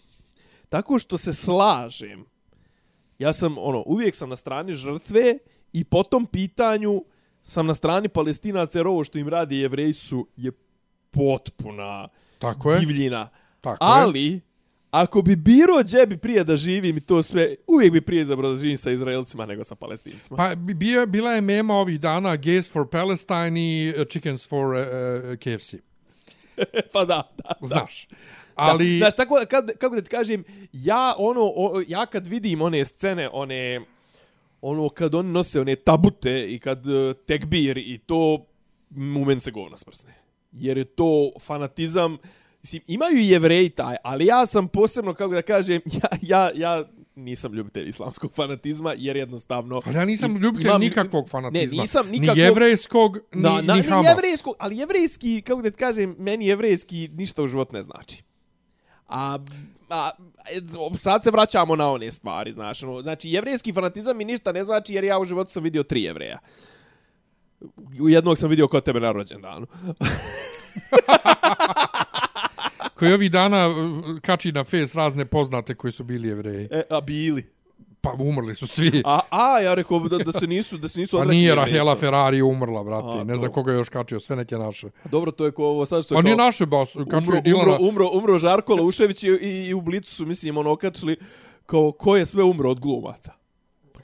[0.70, 2.26] Tako što se slažem.
[3.20, 5.38] Ja sam, ono, uvijek sam na strani žrtve
[5.74, 7.04] i po tom pitanju
[7.44, 10.52] sam na strani palestinaca jer ovo što im radi jevreji su je
[11.12, 12.08] potpuna
[12.40, 12.80] Tako je.
[12.80, 13.30] divljina.
[13.62, 14.40] Tako je.
[14.92, 18.52] Ako bi biro gdje bi prije da živim i to sve, uvijek bi prije izabrao
[18.52, 20.38] da živim sa Izraelcima nego sa Palestincima.
[20.38, 24.74] Pa bi- bio, bila je mema ovih dana Gays for Palestine i uh, Chickens for
[24.74, 25.74] uh, uh, KFC.
[26.94, 27.54] pa da, da.
[27.62, 27.68] da.
[27.68, 28.08] Znaš.
[28.56, 28.92] Ali...
[28.94, 32.62] Da, znaš, tako, da- kad, kako da ti kažem, ja, ono, o, ja kad vidim
[32.62, 33.82] one scene, one,
[34.62, 38.46] ono, kad oni nose one tabute i kad uh, tekbir i to,
[38.96, 40.14] u meni se govna sprsne.
[40.52, 42.18] Jer je to fanatizam,
[42.70, 46.84] mislim, imaju i jevreji taj, ali ja sam posebno, kako da kažem, ja, ja, ja
[47.16, 49.82] nisam ljubitelj islamskog fanatizma, jer jednostavno...
[49.86, 51.78] Ali ja nisam ljubitelj imam- nikakvog fanatizma.
[51.78, 52.38] Ne, nisam nikakvog...
[52.38, 57.10] Ni jevrejskog, ni, Da, na, ni ni jevrejskog, ali jevrejski, kako da kažem, meni jevrejski
[57.14, 58.24] ništa u život ne znači.
[59.08, 59.40] A,
[59.90, 60.12] a
[61.00, 64.94] sad se vraćamo na one stvari, znaš, ono, znači jevrejski fanatizam mi ništa ne znači
[64.94, 66.40] jer ja u životu sam vidio tri jevreja.
[68.02, 69.68] U jednog sam vidio kod tebe na rođendanu.
[73.00, 73.76] Koji ovih dana uh,
[74.22, 76.68] kači na face razne poznate koji su bili jevreji.
[76.72, 77.50] E, a bili.
[78.02, 79.02] Pa umrli su svi.
[79.06, 81.66] A, a ja rekao da, da se nisu, da se nisu Pa odrekli nije jevrejstva.
[81.66, 83.20] Rahela Ferrari umrla, brate.
[83.20, 84.90] A, ne znam koga je još kačio, sve neke naše.
[85.12, 87.42] Dobro, to je ko ovo sad što je Pa nije kao- naše, bas, kačio umro,
[87.42, 87.64] Dilana.
[87.64, 91.16] umro, umro, umro Žarko Laušević i, i, i u Blicu su, mislim, ono, okačili
[91.66, 93.34] kao ko je sve umro od glumaca.
[93.94, 94.00] Pa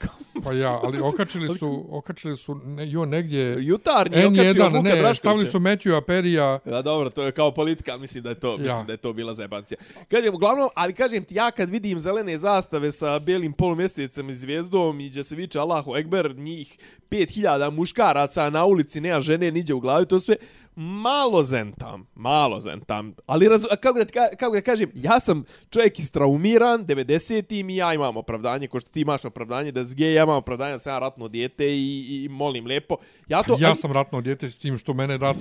[0.52, 3.56] ja, ali okačili su, okačili su ne, jo negdje...
[3.60, 5.14] Jutarnji je okačio N1, Vuka ne, Draškovića.
[5.14, 6.58] stavili su Matthew Perija.
[6.64, 8.82] Ja, dobro, to je kao politika, mislim da je to, mislim Ja.
[8.82, 9.78] da je to bila zajebancija.
[10.08, 15.00] Kažem, uglavnom, ali kažem ti, ja kad vidim zelene zastave sa belim polumjesecem i zvijezdom
[15.00, 16.78] i gdje se viče Allahu Ekber, njih
[17.10, 20.36] 5000 muškaraca na ulici, nema žene, niđe u glavi, to sve,
[20.76, 23.14] malo zentam, malo zentam.
[23.26, 27.76] Ali razu, kako, da, ti ka- kako da kažem, ja sam čovjek istraumiran, 90-im i
[27.76, 30.92] ja imam opravdanje, ko što ti imaš opravdanje da gej, ja imam opravdanje da sam
[30.92, 32.96] ja ratno dijete i, i molim lepo.
[33.28, 35.36] Ja, to, Ja sam ratno djete s tim što mene rat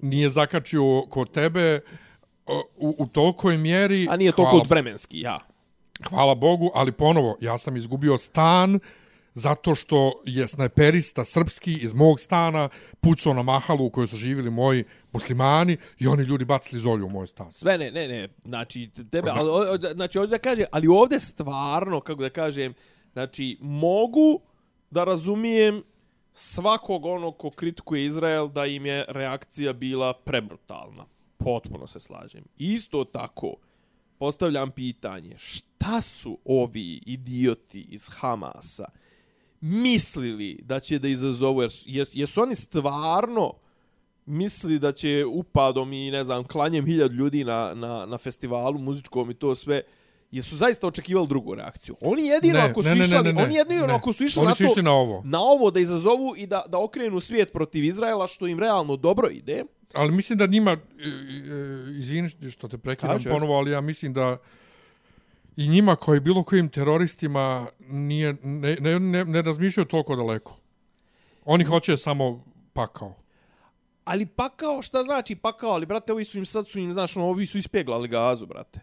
[0.00, 1.80] nije zakačio kod tebe
[2.46, 4.06] o, u, u tolikoj mjeri.
[4.10, 5.38] A nije toliko hvala, vremenski, ja.
[6.08, 8.80] hvala Bogu, ali ponovo, ja sam izgubio stan
[9.34, 12.68] zato što je snajperista srpski iz mog stana
[13.00, 17.10] pucao na mahalu u kojoj su živjeli moji muslimani i oni ljudi bacili zolju u
[17.10, 17.52] moj stan.
[17.52, 22.22] Sve ne, ne, ne, znači, tebe, ali, znači, ovdje da kažem, ali ovdje stvarno, kako
[22.22, 22.74] da kažem,
[23.12, 24.40] znači, mogu
[24.90, 25.82] da razumijem
[26.32, 31.04] svakog onog ko kritikuje Izrael da im je reakcija bila prebrutalna.
[31.36, 32.44] Potpuno se slažem.
[32.56, 33.54] Isto tako,
[34.18, 38.88] postavljam pitanje, šta su ovi idioti iz Hamasa
[39.60, 43.52] mislili da će da izazovu, jer jes, jesu oni stvarno
[44.26, 49.30] misli da će upadom i ne znam klanjem hiljad ljudi na, na, na festivalu muzičkom
[49.30, 49.82] i to sve
[50.32, 51.96] jesu zaista očekivali drugu reakciju.
[52.00, 53.94] Oni jedino Ne, ako su ne, ne, išli, ne, ne, oni jedino ne.
[53.94, 55.22] ako su išli Oni na su to išli na ovo.
[55.24, 59.28] na ovo da izazovu i da da okrenu svijet protiv Izraela što im realno dobro
[59.28, 59.64] ide.
[59.94, 64.12] Ali mislim da njima, e, e, izvini što te prekidam Kaži, ponovo, ali ja mislim
[64.12, 64.36] da
[65.56, 70.56] i njima koji bilo kojim teroristima nije, ne, ne, ne, ne razmišljaju toliko daleko.
[71.44, 73.14] Oni hoće samo pakao.
[74.04, 75.70] Ali pakao, šta znači pakao?
[75.70, 78.80] Ali, brate, ovi su im sad su im, znaš, ono, ovi su ispeglali gazu, brate.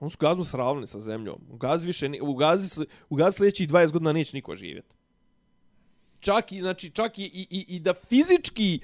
[0.00, 1.38] On su gazmu sravnili sa zemljom.
[1.50, 4.94] U gazi više, ni- u gazi, u gazi sljedećih 20 godina neće niko živjeti.
[6.20, 8.80] Čak i, znači, čak i, i, i, i da fizički,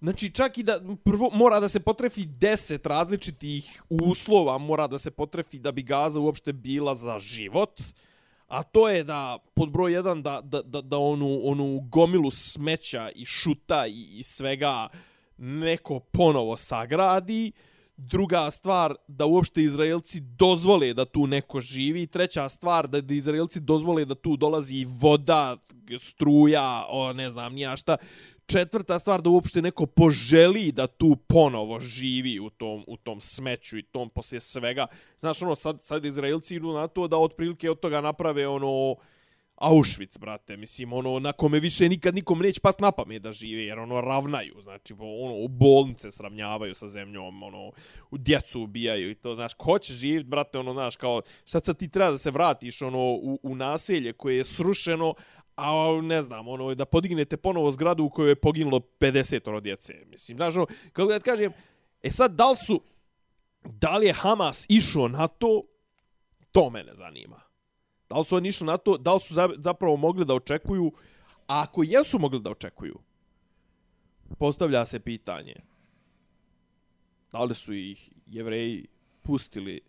[0.00, 5.10] znači čak i da prvo mora da se potrefi 10 različitih uslova, mora da se
[5.10, 7.80] potrefi da bi gaza uopšte bila za život.
[8.48, 13.10] A to je da, pod broj jedan, da, da, da, da onu, onu gomilu smeća
[13.14, 14.88] i šuta i, i svega
[15.38, 17.52] neko ponovo sagradi.
[18.04, 22.06] Druga stvar, da uopšte Izraelci dozvole da tu neko živi.
[22.06, 25.56] Treća stvar, da, da Izraelci dozvole da tu dolazi i voda,
[25.98, 27.96] struja, o, ne znam, nija šta.
[28.46, 33.78] Četvrta stvar, da uopšte neko poželi da tu ponovo živi u tom, u tom smeću
[33.78, 34.86] i tom poslije svega.
[35.18, 38.96] Znaš, ono, sad, sad Izraelci idu na to da otprilike od toga naprave ono
[39.62, 43.64] Auschwitz, brate, mislim, ono, na kome više nikad nikom neće past na pamet da žive,
[43.64, 47.72] jer ono, ravnaju, znači, ono, u bolnice sravnjavaju sa zemljom, ono,
[48.10, 51.78] u djecu ubijaju i to, znaš, ko će živjeti, brate, ono, znaš, kao, šta sad
[51.78, 55.14] ti treba da se vratiš, ono, u, u naselje koje je srušeno,
[55.56, 60.38] a ne znam, ono, da podignete ponovo zgradu u kojoj je poginulo 50 djece, mislim,
[60.38, 61.52] znaš, ono, kako da kažem,
[62.02, 62.82] e sad, da li su,
[63.64, 65.62] da li je Hamas išao na to,
[66.52, 67.51] to mene zanima.
[68.12, 70.92] Da li su oni išli na to, da li su za- zapravo mogli da očekuju,
[71.48, 72.98] a ako jesu mogli da očekuju,
[74.38, 75.54] postavlja se pitanje,
[77.32, 78.86] da li su ih jevreji
[79.22, 79.80] pustili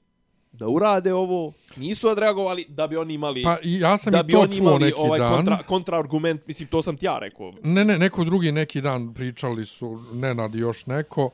[0.52, 4.40] da urade ovo, nisu odreagovali da bi oni imali Pa ja sam da bi to
[4.40, 5.36] oni čuo imali neki ovaj dan.
[5.36, 7.52] kontra, kontraargument, mislim, to sam ti ja rekao.
[7.64, 11.30] Ne, ne, neko drugi neki dan pričali su, Nenad i još neko.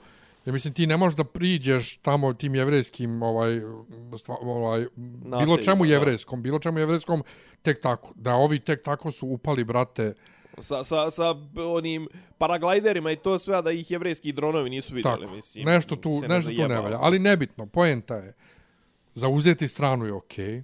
[0.49, 3.61] Ja mislim, ti ne možeš da priđeš tamo tim jevrejskim, ovaj,
[4.17, 5.91] stva, ovaj, bilo Naseljima, čemu da.
[5.91, 7.23] jevrejskom, bilo čemu jevrejskom,
[7.61, 8.13] tek tako.
[8.15, 10.13] Da ovi tek tako su upali, brate,
[10.57, 12.07] Sa, sa, sa onim
[12.37, 15.35] paraglajderima i to sve, da ih jevrejski dronovi nisu vidjeli, tako.
[15.35, 15.65] mislim.
[15.65, 16.97] nešto tu, ne nešto tu ne valja.
[17.01, 18.33] Ali nebitno, poenta je,
[19.13, 20.63] zauzeti stranu je okej, okay,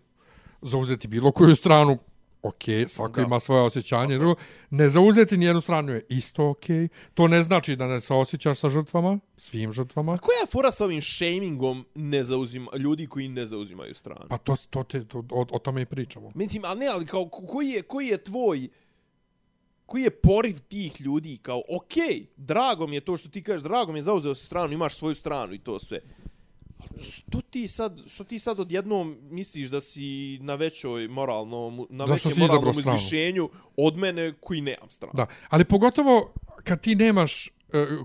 [0.62, 1.98] zauzeti bilo koju stranu,
[2.46, 3.22] ok, svako Da.
[3.22, 4.36] ima svoje osjećanje, drugo,
[4.70, 6.66] ne zauzeti nijednu stranu je isto ok,
[7.14, 10.86] to ne znači da ne se osjećaš sa žrtvama, svim žrtvama, Koja je fora sa
[10.86, 14.26] ovim shamingom ne zauzima, ljudi koji ne zauzimaju stranu?
[14.30, 16.32] pa to, to te, to, o, o tome i pričamo.
[16.36, 18.68] Mislim, ali ne, ali kao, ko- koji je, koji je tvoj,
[19.86, 23.92] koji je poriv tih ljudi, kao, okay, drago mi je to što ti kažeš, drago
[23.92, 26.00] mi je zauzeo si stranu, imaš svoju stranu i to sve.
[27.02, 32.30] Što ti sad, što ti sad odjednom misliš da si na većoj moralnom, na Zašto
[32.30, 35.14] većem moralnom izvišenju od mene koji nemam stranu?
[35.16, 37.52] Da, ali pogotovo kad ti nemaš e,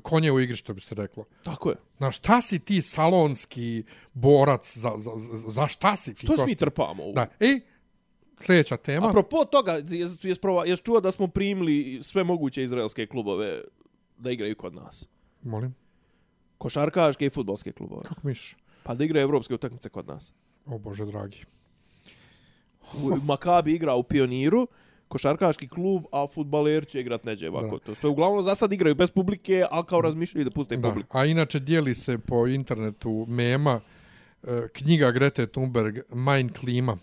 [0.02, 1.24] konje u igri, što bi se reklo.
[1.44, 1.76] Tako je.
[1.96, 6.26] Znaš, šta si ti salonski borac, za, za, za, za šta si ti?
[6.26, 7.12] Što se mi trpamo?
[7.12, 7.60] Da, i
[8.40, 9.08] sljedeća tema.
[9.08, 13.62] Apropo toga, jes, jes, prova, jes čuo da smo primili sve moguće izraelske klubove
[14.18, 15.08] da igraju kod nas?
[15.42, 15.74] Molim,
[16.58, 18.02] Košarkaške i futbolske klubove.
[18.02, 18.56] kako miš?
[18.82, 20.32] Pa da igraju evropske utakmice kod nas.
[20.66, 21.44] O Bože dragi.
[22.94, 24.68] U- Makabi igra u Pioniru,
[25.08, 27.78] košarkaški klub, a futbaler će igrat neđe ovako.
[27.78, 30.88] To sve uglavnom za sad igraju bez publike, a kao razmišljaju da puste Da.
[30.88, 31.18] publiku.
[31.18, 33.80] A inače dijeli se po internetu mema
[34.42, 36.98] e, knjiga Grete Thunberg Mein Klima.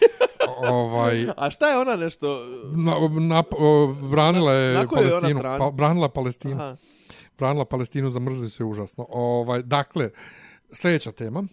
[0.60, 2.46] ovaj A šta je ona nešto...
[2.66, 5.58] na, na, o, branila je Na- na je Palestinu, strani?
[5.58, 6.54] pa, branila Palestinu.
[6.54, 6.76] Aha.
[7.38, 9.06] Branila Palestinu, zamrzli se užasno.
[9.10, 10.10] Ovaj dakle
[10.72, 11.44] sljedeća tema.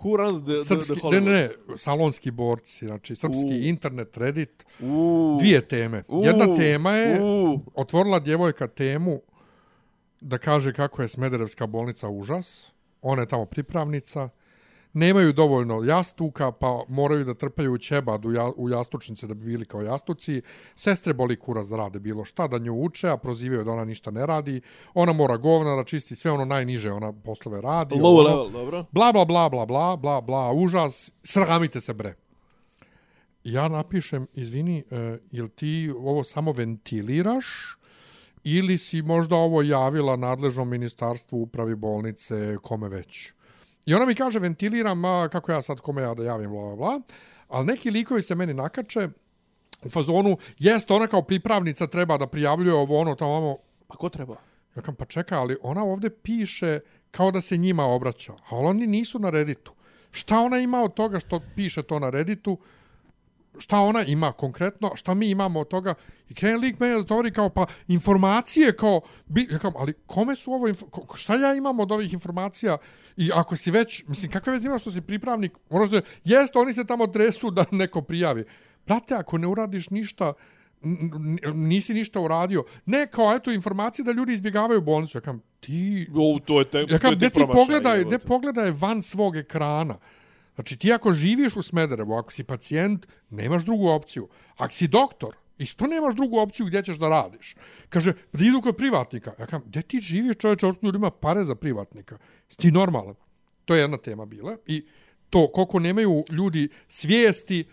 [0.00, 1.24] Who runs the, the, Srpski, the ne, Hollywood?
[1.24, 3.68] ne, ne, salonski borci, znači srpski U.
[3.68, 6.02] internet, Reddit, U, dvije teme.
[6.08, 9.20] u, Jedna tema je U, otvorila djevojka temu
[10.20, 12.72] da kaže kako je Smederevska bolnica užas.
[13.02, 14.28] Ona je tamo pripravnica.
[14.96, 19.64] Nemaju dovoljno jastuka, pa moraju da trpaju ćebad u, ja, u jastučnice da bi bili
[19.64, 20.42] kao jastuci.
[20.74, 24.10] Sestre boli kurac da rade bilo šta, da nju uče, a prozivaju da ona ništa
[24.10, 24.60] ne radi.
[24.94, 27.94] Ona mora govna da čisti sve ono najniže, ona poslove radi.
[27.94, 28.84] Low ono, level, dobro.
[28.90, 32.14] Bla, bla, bla, bla, bla, bla, bla, užas, sramite se bre.
[33.44, 34.98] Ja napišem, izvini, uh,
[35.30, 37.76] jel ti ovo samo ventiliraš
[38.44, 43.36] ili si možda ovo javila nadležnom ministarstvu upravi bolnice, kome već?
[43.86, 46.76] I ona mi kaže, ventiliram, a, kako ja sad kome ja da javim, bla, bla,
[46.76, 47.00] bla.
[47.48, 49.08] Ali neki likovi se meni nakače
[49.82, 54.08] u fazonu, jest ona kao pripravnica treba da prijavljuje ovo ono tamo, ono, Pa ko
[54.08, 54.36] treba?
[54.76, 58.86] Ja kam, pa čekaj, ali ona ovdje piše kao da se njima obraća, a oni
[58.86, 59.72] nisu na Redditu.
[60.10, 62.58] Šta ona ima od toga što piše to na Redditu?
[63.58, 64.90] Šta ona ima konkretno?
[64.94, 65.94] Šta mi imamo od toga?
[66.28, 70.52] I krene lik meni da govori kao, pa informacije kao, bi, kam, ali kome su
[70.52, 72.78] ovo, ko- šta ja imam od ovih informacija?
[73.16, 75.52] I ako si već, mislim, kakve već imaš što si pripravnik?
[75.70, 78.44] Moraš da, jest, oni se tamo tresu da neko prijavi.
[78.86, 80.32] Brate, ako ne uradiš ništa,
[81.54, 82.64] nisi ništa uradio.
[82.86, 85.18] Ne, kao, eto, informacije da ljudi izbjegavaju bolnicu.
[85.18, 86.08] Ja kam, ti...
[86.14, 89.36] O, to je te, Ja to kam, je gdje ti pogledaj, gdje pogledaj van svog
[89.36, 89.98] ekrana.
[90.56, 94.28] Znači, ti ako živiš u Smederevu, ako si pacijent, nemaš drugu opciju.
[94.56, 97.54] Ako si doktor, isto nemaš drugu opciju gdje ćeš da radiš.
[97.88, 99.32] Kaže, da idu kod privatnika.
[99.38, 102.18] Ja kam, gdje ti živiš čovječe, ovo ljudima pare za privatnika?
[102.48, 103.14] Si ti normalan?
[103.64, 104.56] To je jedna tema bila.
[104.66, 104.86] I
[105.30, 107.64] to, koliko nemaju ljudi svijesti,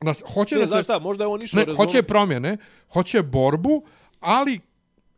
[0.00, 0.84] nas, hoće Ne, da znaš se...
[0.84, 2.56] šta, možda je on išao Ne, hoće promjene,
[2.92, 3.84] hoće borbu,
[4.20, 4.60] ali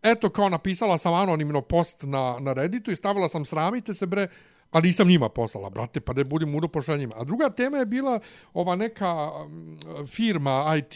[0.02, 4.28] eto kao napisala sam anonimno post na, na Redditu i stavila sam sramite se bre,
[4.70, 7.14] Pa nisam njima poslala, brate, pa da budem mudo pošla njima.
[7.18, 8.20] A druga tema je bila
[8.54, 10.94] ova neka mm, firma IT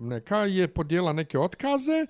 [0.00, 2.06] neka je podijela neke otkaze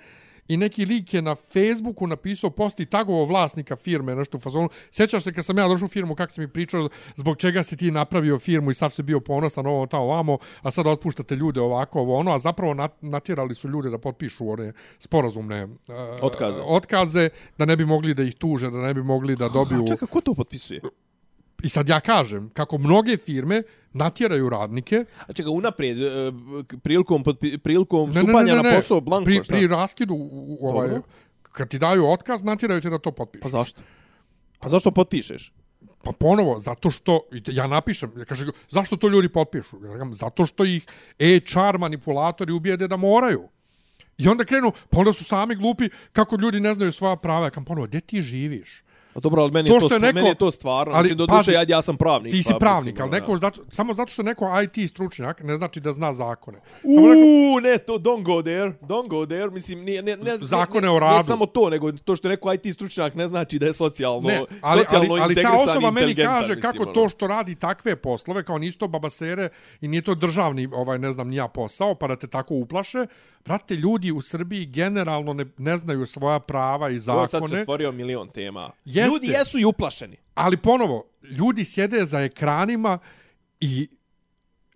[0.49, 4.69] i neki lik je na Facebooku napisao post i tagovo vlasnika firme, nešto u fazonu.
[4.91, 7.77] Sjećaš se kad sam ja došao u firmu, kako si mi pričao, zbog čega si
[7.77, 11.61] ti napravio firmu i sav se bio ponosan ovo tamo vamo, a sad otpuštate ljude
[11.61, 15.71] ovako, ovo ono, a zapravo nat natjerali su ljude da potpišu one sporazumne uh,
[16.23, 16.61] Otkaze.
[16.61, 17.29] otkaze,
[17.59, 19.85] da ne bi mogli da ih tuže, da ne bi mogli da dobiju...
[19.85, 20.81] A čekaj, ko to potpisuje?
[21.62, 26.33] I sad ja kažem, kako mnoge firme natjeraju radnike, A čekaj, unaprijed, e,
[26.83, 27.25] prilikom,
[27.62, 28.71] prilikom Ne, stupanja ne, ne, ne.
[28.71, 29.55] na posao, blanko, pri, šta?
[29.55, 30.14] pri raskidu
[30.61, 31.03] ovaj, Dobro.
[31.42, 33.42] kad ti daju otkaz, natjeraju te da to potpišeš.
[33.42, 33.83] Pa zašto?
[34.61, 35.53] Pa zašto potpišeš?
[36.03, 39.77] Pa ponovo, zato što, ja napišem, ja kažem, zašto to ljudi potpišu?
[39.85, 40.87] Ja kažem, zato što ih
[41.53, 43.49] HR manipulatori ubijede da moraju.
[44.19, 47.47] I onda krenu, pa onda su sami glupi kako ljudi ne znaju svoja prava.
[47.47, 48.83] Ja kažem, ponovo, gdje ti živiš?
[49.16, 50.92] A dobro, ali meni, To je to, što je stva- neko- meni je to stvarno.
[50.94, 52.33] ali, mislim, do pazi, duše, ja, ja sam pravnik.
[52.33, 54.90] Ti si pa, pravnik, mislim, ali ono, neko, zato, samo zato što je neko IT
[54.90, 56.59] stručnjak, ne znači da zna zakone.
[56.85, 60.37] Samo neko, Uuu, ne, to don't go there, don't go there, mislim, nije, ne, ne,
[60.38, 61.18] Zakone ne, o Ne, radu.
[61.18, 64.29] ne samo to, nego to što je neko IT stručnjak ne znači da je socijalno,
[64.29, 66.92] ne, ali, ali, socijalno ali ta osoba meni kaže mislim, kako ono.
[66.92, 69.48] to što radi takve poslove, kao nisto babasere
[69.81, 73.07] i nije to državni, ovaj ne znam, nija posao, pa da te tako uplaše.
[73.44, 77.61] Brate, ljudi u Srbiji generalno ne, ne znaju svoja prava i Ovo sad se zakone.
[77.61, 78.70] otvorio milion tema.
[79.07, 79.27] Jeste.
[79.27, 80.16] Ljudi jesu i uplašeni.
[80.35, 82.99] Ali ponovo, ljudi sjede za ekranima
[83.61, 83.88] i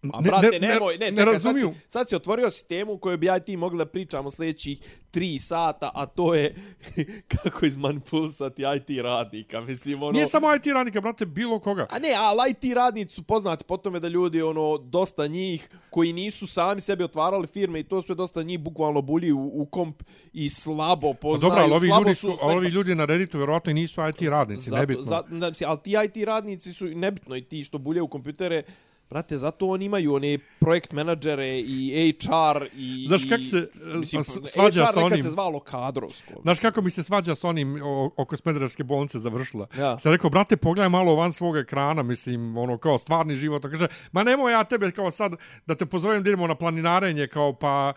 [0.02, 1.66] A brate, ne, nemoj, ne, ne čekaj, razumiju.
[1.66, 4.30] Sad, si, sad si otvorio si temu koju bi ja i ti mogli da pričamo
[4.30, 6.54] sljedećih tri sata, a to je
[7.32, 9.60] kako izmanipulisati IT radnika.
[9.60, 10.12] Mislim, ono...
[10.12, 11.86] Nije samo IT radnika, brate, bilo koga.
[11.90, 16.12] A ne, ali IT radnici su poznati po tome da ljudi, ono, dosta njih koji
[16.12, 20.02] nisu sami sebi otvarali firme i to sve dosta njih bukvalno bulji u, u komp
[20.32, 21.50] i slabo poznaju.
[21.50, 24.28] dobro, ali ovi slabo ljudi, su, sve- ovi ljudi na Redditu vjerovatno i nisu IT
[24.28, 25.02] radnici, zato, nebitno.
[25.02, 28.62] Za, da, mislim, ali ti IT radnici su nebitno i ti što bulje u kompjutere,
[29.10, 33.04] Brate, zato oni imaju one projekt menadžere i HR i...
[33.06, 36.32] Znaš kako se, mislim, svađa HR sa nekad onim- se zvalo kadrovsko.
[36.42, 39.66] Znaš kako mi se svađa s onim o, oko Smederevske bolnice završila?
[39.78, 39.98] Ja.
[39.98, 43.64] Sam rekao, brate, pogledaj malo van svog ekrana, mislim, ono, kao stvarni život.
[43.64, 45.32] A Kaže, ma nemoj ja tebe kao sad
[45.66, 47.92] da te pozovem da idemo na planinarenje, kao pa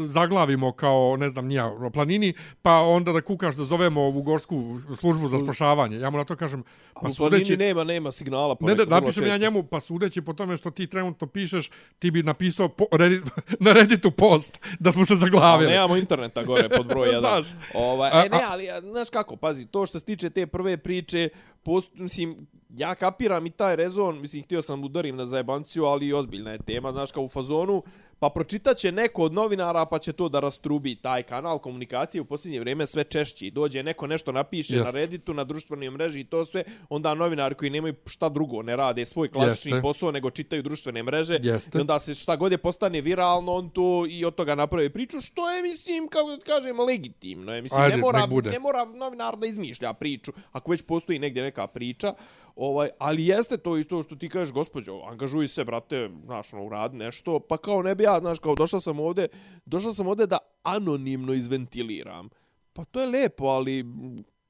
[0.00, 4.78] zaglavimo kao, ne znam, nija, na planini, pa onda da kukaš da zovemo ovu gorsku
[5.00, 5.98] službu za spašavanje.
[5.98, 6.62] Ja mu na to kažem,
[6.94, 7.44] pa Pa sudeći...
[7.44, 7.56] sudeći...
[7.56, 8.56] nema, nema signala.
[8.60, 12.10] Ne, ne, vrlo napišem ja njemu, pa sudeći po tome što ti trenutno pišeš, ti
[12.10, 13.24] bi napisao po, Reddit,
[13.60, 15.70] na Redditu post da smo se zaglavili.
[15.70, 17.18] nemamo interneta gore pod broj 1.
[17.18, 17.46] Znaš.
[17.74, 21.28] Ovaj, e, ne, ali, znaš kako, pazi, to što se tiče te prve priče,
[21.62, 26.52] post, mislim, ja kapiram i taj rezon, mislim, htio sam udarim na zajebanciju, ali ozbiljna
[26.52, 27.82] je tema, znaš, kao u fazonu,
[28.18, 32.24] pa pročitat će neko od novinara, pa će to da rastrubi taj kanal komunikacije u
[32.24, 33.50] posljednje vrijeme sve češći.
[33.50, 34.84] Dođe neko nešto napiše Jest.
[34.84, 38.76] na Redditu, na društvenoj mreži i to sve, onda novinari koji nemaju šta drugo, ne
[38.76, 39.82] rade svoj klasični Jeste.
[39.82, 41.78] posao, nego čitaju društvene mreže, Jeste.
[41.78, 45.20] i onda se šta god je postane viralno, on to i od toga napravi priču,
[45.20, 47.62] što je, mislim, kako da kažem, legitimno je.
[47.62, 51.66] Mislim, Ajde, ne, mora, ne mora novinar da izmišlja priču, ako već postoji negdje neka
[51.66, 52.14] priča.
[52.56, 56.96] Ovaj, ali jeste to isto što ti kažeš, gospođo, angažuj se, brate, znaš, ono, uradi
[56.96, 59.28] nešto, pa kao ne bi ja, znaš, kao došao sam ovde,
[59.64, 62.28] došao sam ovde da anonimno izventiliram.
[62.72, 63.84] Pa to je lepo, ali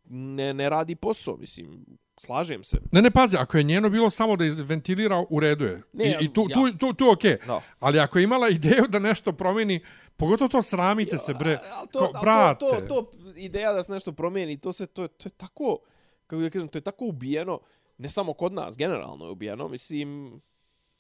[0.09, 1.87] ne, ne radi posao, mislim,
[2.17, 2.79] slažem se.
[2.93, 5.83] Ne, ne, pazi, ako je njeno bilo samo da izventilira, u redu je.
[5.93, 6.55] Ne, I, i tu, ja.
[6.55, 7.37] tu, tu, tu okej.
[7.47, 7.63] Da.
[7.81, 9.81] Ali ako je imala ideju da nešto promijeni,
[10.17, 11.59] pogotovo to sramite se, bre.
[11.73, 12.59] Al to, Ko, brate.
[12.61, 15.79] to, to, to, ideja da se nešto promijeni, to se, to, to je tako,
[16.27, 17.61] kako da kažem, to je tako ubijeno,
[17.99, 20.41] ne samo kod nas, generalno je ubijeno, mislim,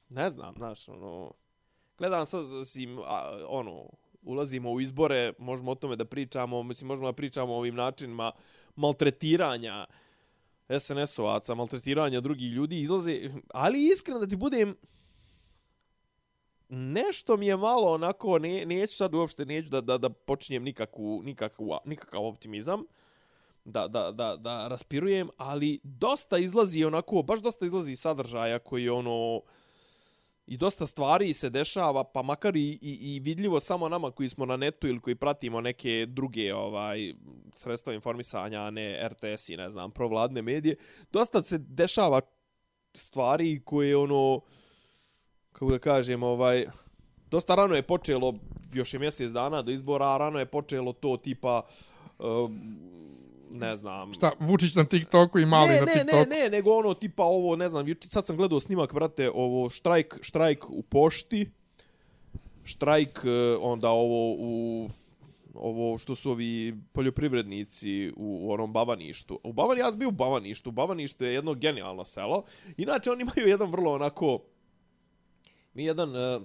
[0.09, 1.33] ne znam, znaš, ono,
[1.99, 3.89] gledam sad, mislim, a, ono,
[4.23, 8.33] ulazimo u izbore, možemo o tome da pričamo, mislim, možemo da pričamo o ovim načinima
[8.77, 9.87] maltretiranja
[10.69, 14.77] SNS-ovaca, maltretiranja drugih ljudi, izlaze, ali iskreno da ti budem,
[16.69, 21.23] nešto mi je malo onako, ne, neću sad uopšte, neću da, da, da počinjem nikakvu,
[21.23, 22.85] nikakvu, nikakav optimizam,
[23.67, 28.93] da, da, da, da raspirujem, ali dosta izlazi onako, baš dosta izlazi sadržaja koji je
[28.93, 29.43] ono,
[30.47, 34.47] i dosta stvari se dešava, pa makar i, i, i vidljivo samo nama koji smo
[34.47, 37.15] na netu ili koji pratimo neke druge ovaj
[37.55, 40.77] sredstva informisanja, a ne RTS i ne znam, provladne medije,
[41.13, 42.21] dosta se dešava
[42.95, 44.41] stvari koje ono,
[45.53, 46.67] kako da kažem, ovaj,
[47.31, 48.35] dosta rano je počelo,
[48.75, 51.63] još je mjesec dana do izbora, a rano je počelo to tipa,
[52.19, 52.87] um,
[53.51, 54.13] ne znam...
[54.13, 56.31] Šta, Vučić na TikToku i mali ne, na ne, TikToku.
[56.31, 60.19] ne, ne, nego ono tipa ovo, ne znam, sad sam gledao snimak, brate, ovo štrajk,
[60.23, 61.51] štrajk u pošti,
[62.65, 64.89] štrajk e, onda ovo u
[65.59, 69.41] ovo što su ovi poljoprivrednici u, u onom Bavaništu.
[69.43, 70.71] U Bavani, ja sam bio u Bavaništu.
[70.71, 72.45] Bavaništu je jedno genijalno selo.
[72.77, 74.43] Inače, oni imaju jedan vrlo onako...
[75.75, 76.17] Mi jedan...
[76.17, 76.41] e,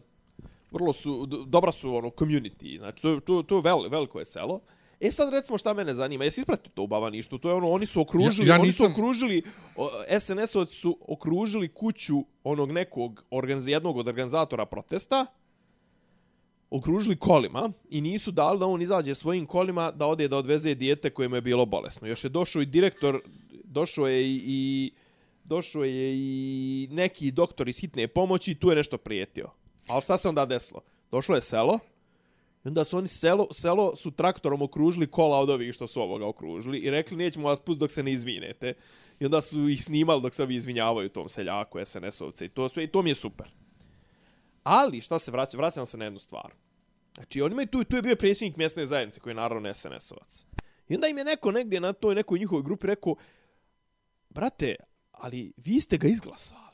[0.72, 1.26] vrlo su...
[1.26, 2.78] Dobra su ono community.
[2.78, 4.60] Znači, to, to, to je vel, veliko je selo.
[5.02, 7.38] E sad recimo šta mene zanima, jesi ispratio to u Bavaništu?
[7.38, 9.42] To je ono, oni su okružili, Ja- ja oni su nisam- okružili,
[10.10, 15.26] SNS-ovci su okružili kuću onog nekog organiz, jednog od organizatora protesta,
[16.70, 21.10] okružili kolima i nisu dali da on izađe svojim kolima da ode da odveze dijete
[21.10, 22.08] koje mu je bilo bolesno.
[22.08, 23.22] Još je došao i direktor,
[23.64, 24.92] došao je i, i
[25.44, 29.50] došao je i neki doktor iz hitne pomoći i tu je nešto prijetio.
[29.88, 30.82] Ali šta se onda desilo?
[31.12, 31.80] Došlo je selo,
[32.66, 36.28] i onda su oni selo, selo su traktorom okružili kola od ovih što su ovoga
[36.28, 38.74] okružili i rekli nećemo vas pustiti dok se ne izvinete.
[39.20, 42.84] I onda su ih snimali dok se ovi izvinjavaju tom seljaku, SNS-ovce i to sve
[42.84, 43.52] i to mi je super.
[44.64, 45.58] Ali, šta se vraća?
[45.58, 46.54] Vraćam se na jednu stvar.
[47.16, 50.46] Znači, oni imaju tu, tu je bio predsjednik mjesne zajednice koji je naravno SNS-ovac.
[50.90, 53.16] I onda im je neko negdje na toj nekoj njihovoj grupi rekao,
[54.30, 54.76] brate,
[55.12, 56.71] ali vi ste ga izglasali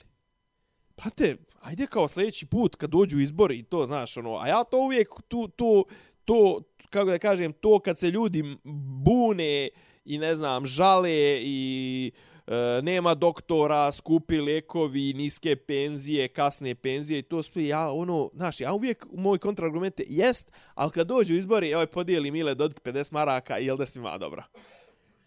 [0.97, 4.77] prate, ajde kao sljedeći put kad dođu izbori i to, znaš, ono, a ja to
[4.77, 5.83] uvijek, tu, to,
[6.25, 8.57] to, kako da kažem, to kad se ljudi
[9.05, 9.69] bune
[10.05, 12.11] i ne znam, žale i
[12.47, 18.61] e, nema doktora, skupi lekovi, niske penzije, kasne penzije i to sve, ja ono, znaš,
[18.61, 23.13] ja uvijek moj kontrargument je jest, ali kad dođu izbori, ovaj podijeli Mile Dodik 50
[23.13, 24.43] maraka i jel da si ima dobro.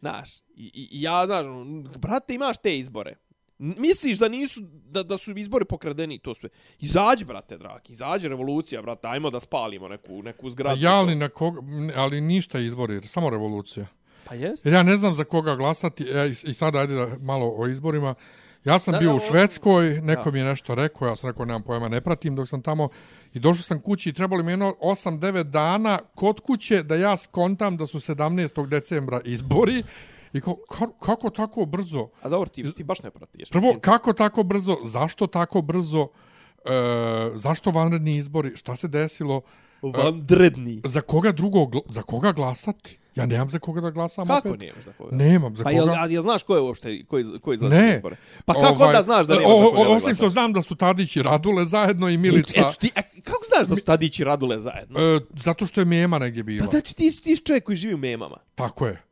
[0.01, 3.17] Znaš, i, i, i ja, znaš, ono, brate, imaš te izbore.
[3.63, 6.49] Misliš da nisu, da, da su izbori pokradeni to sve.
[6.79, 10.81] Izađi, brate, dragi, izađi revolucija, brate, ajmo da spalimo neku, neku zgradu.
[10.81, 11.61] ja ali, na koga,
[11.97, 13.87] ali ništa izbori, samo revolucija.
[14.25, 14.67] Pa jest.
[14.67, 17.67] Jer ja ne znam za koga glasati, e, i, i sada ajde da malo o
[17.67, 18.15] izborima.
[18.65, 20.31] Ja sam Da, bio da, u Švedskoj, neko Da.
[20.31, 22.89] mi je nešto rekao, ja sam rekao nemam pojma, ne pratim dok sam tamo.
[23.35, 27.77] I došao sam kući i trebalo mi jedno 8-9 dana kod kuće da ja skontam
[27.77, 28.67] da su 17.
[28.67, 29.83] decembra izbori.
[30.33, 32.09] I ko, ka, kako tako brzo?
[32.23, 33.51] A dobro, ti, ti baš ne pratiš.
[33.51, 33.81] Prvo, mislim.
[33.81, 34.77] kako tako brzo?
[34.85, 36.09] Zašto tako brzo?
[36.65, 36.71] E,
[37.35, 38.57] zašto vanredni izbori?
[38.57, 39.41] Šta se desilo?
[39.83, 40.81] Vandredni.
[40.85, 42.99] Za koga drugo, za koga glasati?
[43.17, 44.61] Ja nemam za koga da glasam Kako opet.
[44.61, 45.17] nemaš za koga?
[45.17, 45.83] Nemam, za Pa koga?
[45.83, 47.95] jel, a jel znaš ko je uopšte, ko, iz, ko izlazi Ne.
[47.97, 48.17] izbore?
[48.45, 50.63] Pa kako onda znaš da nema o, za o, koga da Osim što znam da
[50.63, 52.61] su Tadić i Radule zajedno i Milica.
[52.61, 55.01] Eto ti, a kako znaš da su Tadić i Radule zajedno?
[55.01, 56.67] E, zato što je Mema negdje bila.
[56.67, 58.37] Pa znači ti, ti si čovjek koji živi u memama.
[58.55, 59.03] Tako je.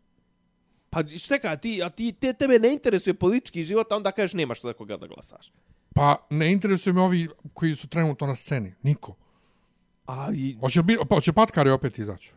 [0.90, 4.62] Pa šta ti, a ti, te, tebe ne interesuje politički život, a onda kažeš nemaš
[4.62, 5.52] za koga da glasaš.
[5.94, 8.74] Pa ne interesuju me ovi koji su trenutno na sceni.
[8.82, 9.16] Niko.
[10.06, 12.32] A i, Hoće, bi, pa, hoće Patkari opet izaći.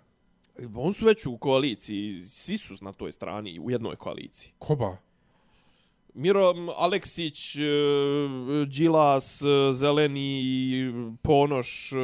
[0.75, 4.53] on su već u koaliciji, svi su na toj strani, u jednoj koaliciji.
[4.57, 4.97] Koba?
[6.13, 7.61] Miro Aleksić, e,
[8.67, 11.95] Đilas, e, Zeleni, Ponoš, e,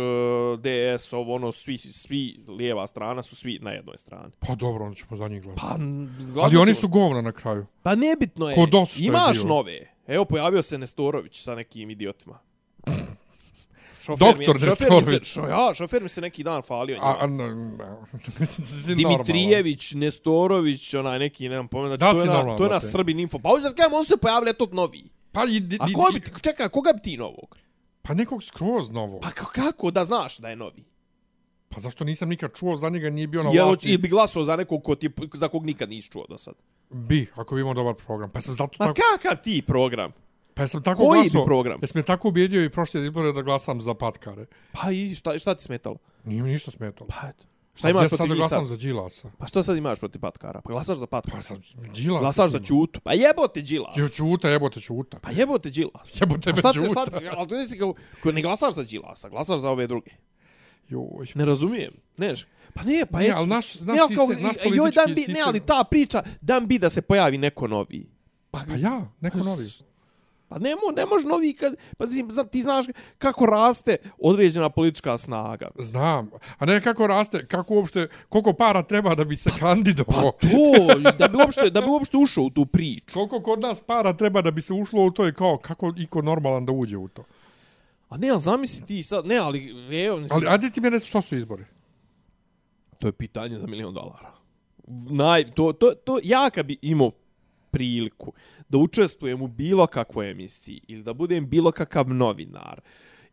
[0.98, 4.32] DS, ovo ono, svi, svi, lijeva strana su svi na jednoj strani.
[4.40, 5.68] Pa dobro, onda ćemo za njih glasati.
[6.36, 7.66] Pa, Ali oni su govna na kraju.
[7.84, 8.56] Pa nebitno je.
[8.56, 9.48] Ko DOS što je Imaš bio.
[9.48, 9.94] nove.
[10.08, 12.40] Evo, pojavio se Nestorović sa nekim idiotima.
[14.08, 17.00] Šofer Doktor mi je, šofer mi se, šo, ja, šofer mi se neki dan falio.
[17.02, 17.28] A, a.
[18.96, 22.70] Dimitrijević, Nestorović, onaj neki, nemam pojma, znači Da to je si na, normalan, to je
[22.70, 22.82] na.
[22.82, 23.40] Srbin Info.
[23.40, 25.04] Pa uzad kajem, on se pojavlja tog novi.
[25.32, 27.58] Pa, i, di, A di- ko di- bi, čekaj, koga bi ti novog?
[28.02, 29.20] pa nekog skroz novo.
[29.20, 30.84] Pa kako- da znaš da je novi?
[31.70, 33.90] Pa zašto nisam nikad čuo za njega, nije bio na vlasti.
[33.90, 36.54] ili bi glasao za nekog ko ti, za kog nikad nisi čuo do sad?
[36.90, 38.30] Bi, ako bi imao dobar program.
[38.32, 40.12] Pa sam zato Ma tako, kakav ti program?
[40.58, 41.46] Pa sam tako koji bi glasao.
[41.46, 41.80] program?
[41.82, 44.46] Jesam me tako ubijedio i prošle izbore da glasam za patkare.
[44.72, 45.98] Pa i šta, šta ti smetalo?
[46.24, 47.08] Nije mi ništa smetalo.
[47.10, 47.46] Pa eto.
[47.76, 48.68] Šta imaš Ja protiv sad njih glasam sad?
[48.68, 49.32] za Đilasa.
[49.38, 50.62] Pa što sad imaš protiv Patkara?
[50.62, 51.38] Pa glasaš za Patkara?
[51.38, 51.58] Pa sad,
[51.94, 52.20] Đilas.
[52.22, 53.00] Glasaš za Ćutu?
[53.04, 53.98] Pa jebote Đilas.
[53.98, 55.20] Jo, Ćuta, jebote Ćuta.
[55.20, 56.22] Pa jebote Đilas.
[56.22, 57.20] Jebote A me šta ti, šta Ćuta.
[57.20, 57.94] ti, ali to nisi kao,
[58.24, 60.12] ko ne glasaš za Đilasa, glasaš za ove druge.
[60.90, 61.28] Joj.
[61.36, 61.94] Ne razumijem.
[62.18, 62.46] Ne, znaš.
[62.74, 64.96] pa nije, pa Ne, je, ali naš, naš ne, ali kao, sistem, naš joj, politički
[64.96, 65.34] dan bi, sistem...
[65.34, 68.10] ne, ali ta priča, dan bi da se pojavi neko novi.
[68.52, 69.66] Pa, Pa ja, neko novi.
[70.50, 72.86] Pa ne, mo, ne može novi kad, pa zna, ti znaš
[73.18, 75.68] kako raste određena politička snaga.
[75.80, 76.30] Znam.
[76.58, 80.32] A ne kako raste, kako uopšte, koliko para treba da bi se kandidovao.
[80.32, 83.14] Pa To, da bi uopšte, da bi uopšte ušao u tu priču.
[83.14, 86.22] Koliko kod nas para treba da bi se ušlo u to je kao kako iko
[86.22, 87.24] normalan da uđe u to.
[88.10, 89.70] A ne, ali zamisli ti sad, ne, ali,
[90.06, 91.64] evo, mislim, Ali ajde ti mi reći što su izbori.
[92.98, 94.32] to je pitanje za milion dolara.
[95.10, 97.12] Naj, to, to, to, ja kad bi imao
[97.72, 98.34] priliku
[98.70, 102.82] da učestvujem u bilo kakvoj emisiji ili da budem bilo kakav novinar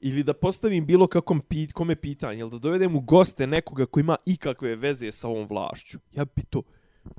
[0.01, 4.03] ili da postavim bilo kakom pit, kome pitanje ili da dovedem u goste nekoga koji
[4.03, 6.63] ima ikakve veze sa ovom vlašću, ja bi to,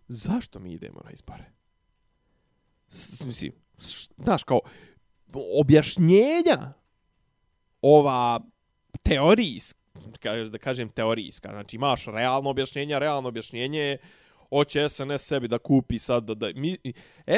[0.07, 1.45] zašto mi idemo na izbore?
[2.87, 3.51] S, mislim,
[4.17, 4.59] znaš, kao,
[5.33, 6.73] objašnjenja
[7.81, 8.39] ova
[9.03, 9.79] teorijska,
[10.51, 13.97] da kažem teorijska, znači imaš realno objašnjenje, realno objašnjenje je
[14.49, 16.77] hoće SNS sebi da kupi sad, da, da mi,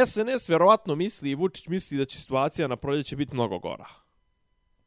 [0.06, 3.88] SNS vjerovatno misli i Vučić misli da će situacija na proljeće biti mnogo gora.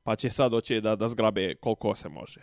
[0.02, 2.40] Pa će sad hoće da, da zgrabe koliko se može.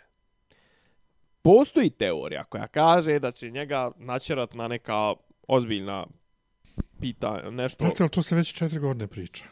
[1.42, 5.14] Postoji teorija koja kaže da će njega načerat na neka
[5.48, 6.06] ozbiljna
[7.00, 9.44] pitanja, nešto Brate, ali to se već četiri godine priča.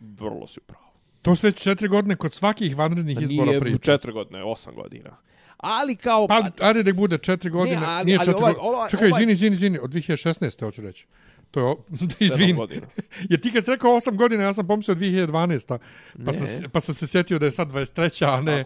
[0.00, 0.84] vrlo si upravo.
[1.22, 3.78] To se već četiri godine kod svakih vanrednih izbora Nije priča.
[3.92, 5.16] četiri godine, osam godina.
[5.64, 6.26] Ali kao...
[6.28, 8.68] Pa, ajde da bude četiri godine, Ne, ali- nije ali četiri ovaj- godine.
[8.70, 10.64] ovaj- Čekaj, ovaj- izvini, izvini, izvini, od 2016.
[10.64, 11.06] hoću reći.
[11.50, 12.80] To je, sedam izvini.
[13.30, 15.78] Jer ti kad si rekao 8 godina, ja sam pomislio 2012.
[16.24, 18.26] Pa sam, pa sam se sjetio da je sad 23.
[18.28, 18.64] a ne, je.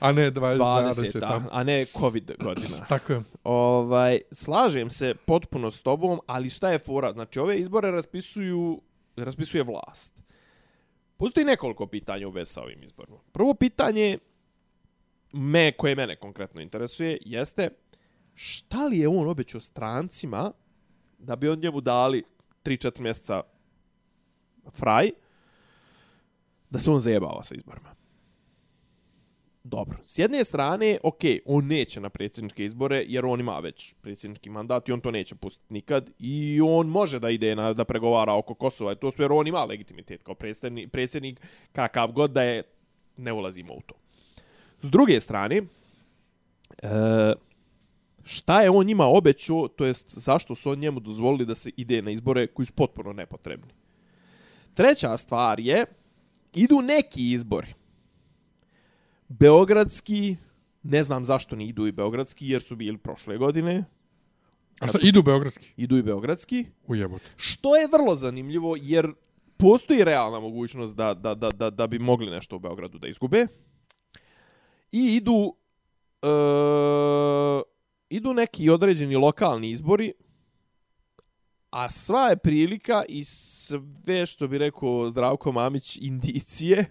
[0.00, 0.56] a ne 20.
[0.56, 2.76] 20, 20 a, a ne COVID godina.
[2.88, 3.22] Tako je.
[3.44, 7.12] ovaj, slažem se potpuno s tobom, ali šta je fora?
[7.12, 8.80] Znači, ove izbore raspisuju,
[9.16, 10.20] raspisuje vlast.
[11.16, 13.18] Postoji nekoliko pitanja u vezi sa ovim izborima.
[13.32, 14.18] Prvo pitanje,
[15.34, 17.68] me, koje mene konkretno interesuje, jeste
[18.34, 20.52] šta li je on obećao strancima
[21.18, 22.22] da bi on njemu dali
[22.64, 23.42] 3-4 mjeseca
[24.72, 25.10] fraj,
[26.70, 27.94] da se on zajebava sa izborima.
[29.64, 29.98] Dobro.
[30.02, 34.88] S jedne strane, ok, on neće na predsjedničke izbore, jer on ima već predsjednički mandat
[34.88, 36.10] i on to neće pustiti nikad.
[36.18, 38.92] I on može da ide na, da pregovara oko Kosova.
[38.92, 41.40] I to sve, jer on ima legitimitet kao predsjednik, predsjednik
[41.72, 42.62] kakav god da je,
[43.16, 44.03] ne ulazimo u to.
[44.84, 45.62] S druge strane,
[46.82, 47.32] e,
[48.24, 52.02] šta je on njima obećao, to jest zašto su on njemu dozvolili da se ide
[52.02, 53.72] na izbore koji su potpuno nepotrebni.
[54.74, 55.86] Treća stvar je,
[56.54, 57.74] idu neki izbori.
[59.28, 60.36] Beogradski,
[60.82, 63.84] ne znam zašto ne idu i Beogradski, jer su bili prošle godine.
[64.80, 65.66] A što, idu beogradski?
[65.76, 66.66] Idu i Beogradski.
[66.86, 67.24] Ujebote.
[67.36, 69.12] Što je vrlo zanimljivo, jer
[69.56, 73.46] postoji realna mogućnost da, da, da, da, da bi mogli nešto u Beogradu da izgube.
[74.94, 75.54] I idu
[76.22, 76.28] e,
[78.08, 80.12] idu neki određeni lokalni izbori,
[81.70, 86.90] a sva je prilika i sve što bi rekao Zdravko Mamić indicije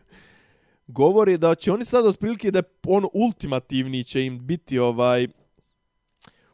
[0.87, 5.27] govori da će oni sad otprilike da on ultimativni će im biti ovaj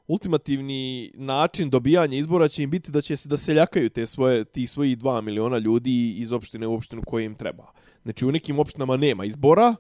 [0.08, 4.68] ultimativni način dobijanja izbora će im biti da će se da seljakaju te svoje ti
[4.68, 7.74] svoji 2 miliona ljudi iz opštine u opštinu koje im treba.
[8.04, 9.76] Znači u nekim opštinama nema izbora,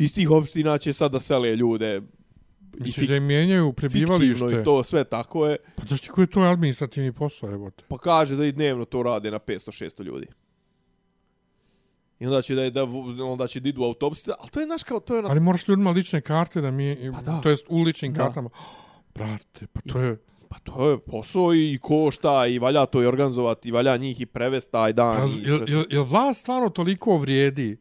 [0.00, 2.02] iz tih opština će sad da sele ljude
[2.78, 4.60] i Misliš da im mijenjaju fiktivno prebivalište?
[4.60, 5.56] i to sve tako je.
[5.76, 7.84] Pa zašto koji je to administrativni posao, jebote?
[7.88, 10.26] Pa kaže da i dnevno to rade na 500-600 ljudi.
[12.20, 12.84] I onda će da, da,
[13.24, 15.28] onda će da idu autobusi, ali to je naš kao, to je na...
[15.28, 17.40] Ali moraš ljudima lične karte da mi, Pa da.
[17.40, 18.24] to jest u ličnim Da.
[18.24, 18.50] kartama.
[19.14, 20.16] Brate, pa to je...
[20.48, 24.26] Pa to je posao i košta i valja to i organizovati, i valja njih i
[24.26, 25.16] prevesti taj dan.
[25.16, 27.76] Pa, i jel, jel, jel vlast stvarno toliko vrijedi?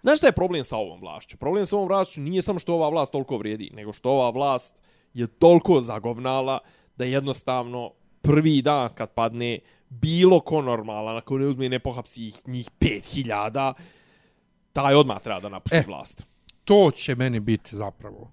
[0.00, 1.36] Znaš šta je problem sa ovom vlašću?
[1.36, 4.82] Problem sa ovom vlašću nije samo što ova vlast toliko vrijedi, nego što ova vlast
[5.14, 6.58] je toliko zagovnala
[6.96, 7.90] da jednostavno
[8.22, 12.70] prvi dan kad padne bilo ko normalan, ako ne uzme i ne pohapsi ih njih
[12.80, 13.72] 5000,
[14.72, 15.84] taj odmah treba da napusti E.
[15.86, 16.26] vlast.
[16.64, 18.30] to će meni biti zapravo.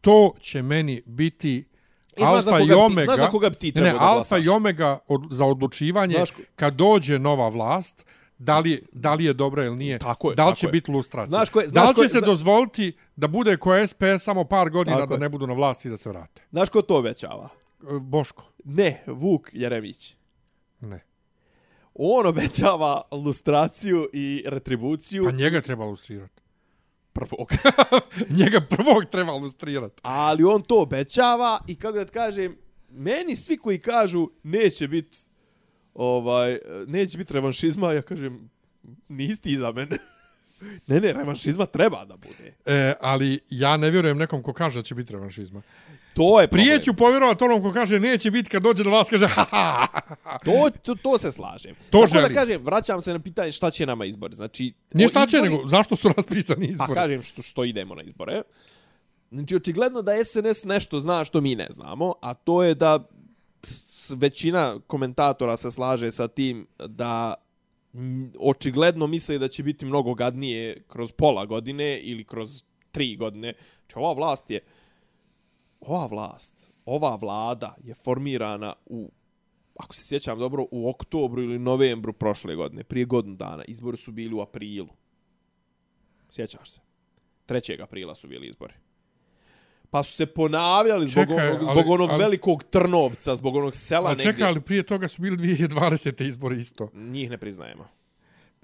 [0.00, 1.64] To će meni biti
[2.16, 3.04] E, alfa i bi ti- omega.
[3.06, 4.46] znaš za koga bi ti ne, ne, trebao da alfa glasaš?
[4.46, 8.06] i omega od, za odlučivanje Znaš ko- kad dođe nova vlast,
[8.38, 10.70] da li, da li je dobra ili nije, Tako je, da li će je.
[10.70, 11.28] biti lustracija.
[11.28, 13.96] Znaš ko je- da znaš li će je- se zna- dozvoliti da bude ko SPS
[14.18, 15.18] samo par godina Tako da je.
[15.18, 16.42] ne budu na vlasti i da se vrate.
[16.50, 17.48] Znaš ko to obećava?
[17.80, 18.44] E, Boško.
[18.64, 20.14] Ne, Vuk Jeremić.
[20.80, 21.04] Ne.
[21.94, 26.42] On obećava lustraciju i retribuciju Pa njega treba lustrirati.
[27.12, 27.48] prvog.
[28.40, 30.00] njega prvog treba lustrirati.
[30.02, 32.56] Ali on to obećava i kako da ti kažem,
[32.88, 35.18] meni svi koji kažu neće biti
[35.98, 38.50] ovaj, neće biti revanšizma, ja kažem,
[39.08, 39.96] nisi ti za mene.
[40.86, 42.54] ne, ne, revanšizma treba da bude.
[42.66, 45.62] E, ali ja ne vjerujem nekom ko kaže da će biti revanšizma.
[46.14, 46.82] To je Prije problem.
[46.82, 49.86] ću povjerovati onom ko kaže neće biti kad dođe do vas kaže ha, ha,
[50.24, 50.38] ha.
[50.38, 51.74] To, to, to se slažem.
[51.74, 52.28] To Tako želim.
[52.28, 54.34] da kažem, vraćam se na pitanje šta će nama izbori.
[54.34, 56.94] Znači, Nije šta će, izbori- nego zašto su raspisani Pa izbori?
[56.94, 58.42] kažem što, što idemo na izbore.
[59.30, 63.08] Znači, očigledno da SNS nešto zna što mi ne znamo, a to je da
[64.10, 67.34] većina komentatora se slaže sa tim da
[68.38, 73.54] očigledno misle da će biti mnogo gadnije kroz pola godine ili kroz tri godine.
[73.78, 74.60] Znači, ova vlast je
[75.80, 79.10] ova vlast, ova vlada je formirana u
[79.78, 83.64] ako se sjećam dobro, u oktobru ili novembru prošle godine, prije godinu dana.
[83.64, 84.88] Izbori su bili u aprilu.
[86.30, 86.80] Sjećaš se?
[87.46, 87.82] 3.
[87.82, 88.74] aprila su bili izbori.
[89.90, 93.74] Pa su se ponavljali zbog, Čekaj, onog, ali- zbog onog ali- velikog Trnovca, zbog onog
[93.74, 94.24] sela negdje.
[94.24, 95.68] čekaj, ali prije toga su bili 2020.
[96.22, 96.90] izbori isto.
[96.94, 97.88] Njih ne priznajemo.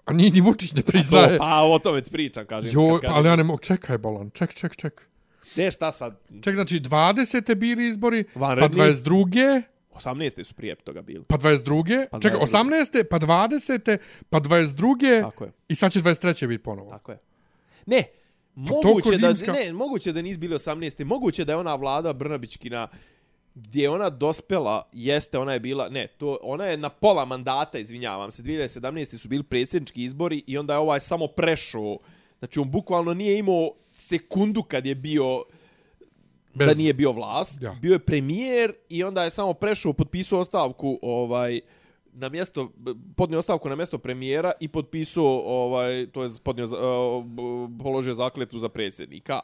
[0.05, 1.39] A nije ni Vučić ne To, priznaje.
[1.39, 2.71] pa o tome ti pričam, kažem.
[2.75, 5.09] Jo, kažem, ali ja ne mogu, čekaj Bolan, ček, ček, ček.
[5.53, 6.21] Gdje šta sad?
[6.43, 7.55] Ček, znači 20.
[7.55, 8.81] bili izbori, pa Vanredni.
[8.81, 9.63] 22.
[9.93, 10.45] 18.
[10.45, 11.25] su prije toga bili.
[11.25, 12.07] pa 22.
[12.11, 12.45] Pa čekaj, 22..
[12.45, 13.05] 18.
[13.05, 13.97] pa 20.
[14.31, 15.23] pa 22.
[15.23, 15.53] Tako je.
[15.69, 16.47] i sad će 23.
[16.47, 16.91] biti ponovo.
[16.91, 17.19] Tako je.
[17.87, 18.03] Ne,
[18.57, 21.05] moguće da, zimska- ne, moguće da nisu bili 18.
[21.05, 22.89] Moguće da je ona vlada Brnabićkina
[23.55, 27.79] gdje je ona dospela, jeste, ona je bila, ne, to, ona je na pola mandata,
[27.79, 29.17] izvinjavam se, 2017.
[29.17, 31.99] su bili predsjednički izbori i onda je ovaj samo prešao,
[32.39, 35.45] znači on bukvalno nije imao sekundu kad je bio
[36.55, 37.77] Bez, da nije bio vlast, Ja.
[37.83, 41.61] bio je premijer i onda je samo prešao, potpisao ostavku ovaj
[42.15, 42.73] na mjesto
[43.17, 47.25] podnio ostavku na mjesto premijera i potpisao ovaj to je podnio uh,
[47.83, 49.41] položio zakletvu za predsjednika.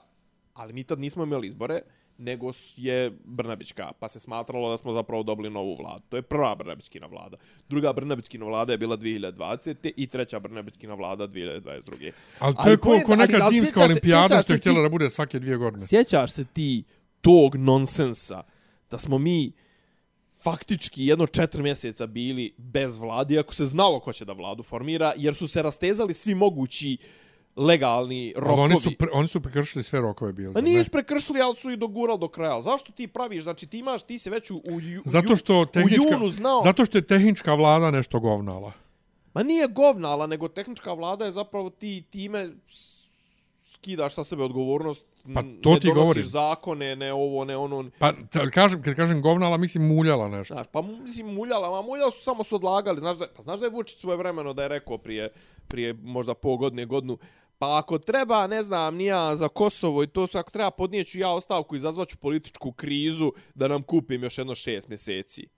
[0.55, 1.81] Ali mi tad nismo imali izbore,
[2.19, 6.03] nego je Brnabićka, pa se smatralo da smo zapravo dobili novu vladu.
[6.09, 7.37] To je prva Brnabićkina vlada.
[7.69, 9.93] Druga Brnabićkina vlada je bila 2020.
[9.97, 12.13] i treća Brnabićkina vlada 2022.
[12.39, 15.11] ali to je ko, poenta- ko neka ali zimska olimpijada što je htjela da bude
[15.11, 15.87] svake dvije godine.
[15.87, 16.85] Sjećaš se ti
[17.21, 18.43] tog nonsensa
[18.91, 19.53] da smo mi
[20.43, 25.13] faktički jedno četiri mjeseca bili bez vladi, ako se znalo ko će da vladu formira,
[25.17, 26.97] jer su se rastezali svi mogući
[27.57, 28.61] legalni Ali rokovi.
[28.63, 30.49] oni su, pre, oni su prekršili sve rokove bili.
[30.49, 30.71] Ma zar ne?
[30.71, 32.61] nisu prekršili, ali su i dogurali do kraja.
[32.61, 33.43] Zašto ti praviš?
[33.43, 35.67] Znači ti imaš, ti se već u, u, ju- Zato što u
[36.11, 36.61] junu znao.
[36.61, 38.73] zato što je tehnička vlada nešto govnala.
[39.35, 42.51] Ma nije govnala, nego tehnička vlada je zapravo ti time
[43.81, 45.07] skidaš sa sebe odgovornost.
[45.35, 47.91] Pa to ne ti donosiš zakone, ne ovo, ne ono.
[47.99, 50.55] Pa t- kažem, kad kažem govnala, mislim muljala nešto.
[50.55, 53.67] Znaš, pa mislim muljala, ma muljala su samo su odlagali, znaš da, pa znaš da
[53.67, 55.33] je Vučić svoje vremeno da je rekao prije,
[55.69, 57.19] prije možda pol godine, godinu,
[57.59, 61.31] pa ako treba, ne znam, nija za Kosovo i to sve, ako treba podnijeću ja
[61.31, 65.49] ostavku i izazvaću političku krizu da nam kupim još jedno šest mjeseci.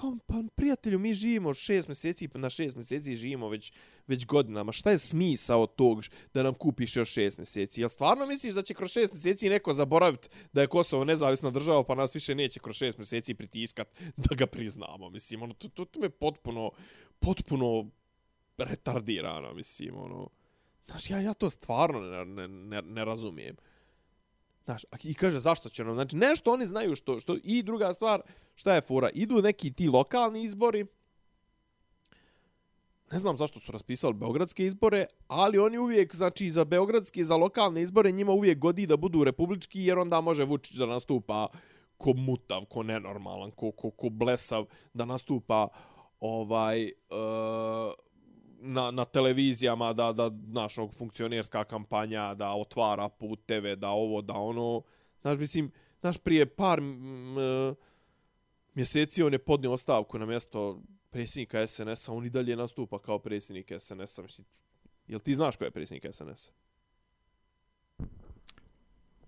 [0.00, 3.72] Kao, pa prijatelju, mi živimo šest mjeseci, pa na šest mjeseci živimo već,
[4.06, 4.72] već godinama.
[4.72, 7.80] Šta je smisao tog da nam kupiš još šest mjeseci?
[7.80, 11.84] Jel stvarno misliš da će kroz šest mjeseci neko zaboraviti da je Kosovo nezavisna država,
[11.84, 15.10] pa nas više neće kroz šest mjeseci pritiskat da ga priznamo?
[15.10, 16.70] Mislim, ono, to, to, to me potpuno,
[17.18, 17.90] potpuno
[18.58, 20.28] retardirano, mislim, ono.
[20.86, 23.56] Znaš, ja, ja to stvarno ne, ne, ne, ne razumijem.
[24.68, 27.92] Znaš, a- i kaže zašto će nam, znači nešto oni znaju što, što i druga
[27.92, 28.22] stvar,
[28.54, 30.86] šta je fora, idu neki ti lokalni izbori,
[33.12, 37.82] ne znam zašto su raspisali beogradske izbore, ali oni uvijek, znači za beogradske, za lokalne
[37.82, 41.48] izbore njima uvijek godi da budu republički, jer onda može Vučić da nastupa
[41.98, 45.68] ko mutav, ko nenormalan, ko, ko, ko blesav, da nastupa
[46.20, 47.92] ovaj uh,
[48.60, 54.34] na, na televizijama da da naš ono, funkcionerska kampanja da otvara puteve da ovo da
[54.34, 54.82] ono.
[55.20, 57.74] Znaš mislim znaš prije par m, e,
[58.74, 63.72] mjeseci on je podnio ostavku na mjesto predsjednika SNS-a on i dalje nastupa kao predsjednik
[63.78, 64.46] SNS-a mislim.
[65.06, 66.50] Jel ti znaš ko je predsjednik SNS-a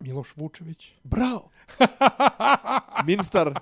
[0.01, 0.93] Miloš Vučević.
[1.05, 1.51] bravo!
[3.07, 3.61] Ministar.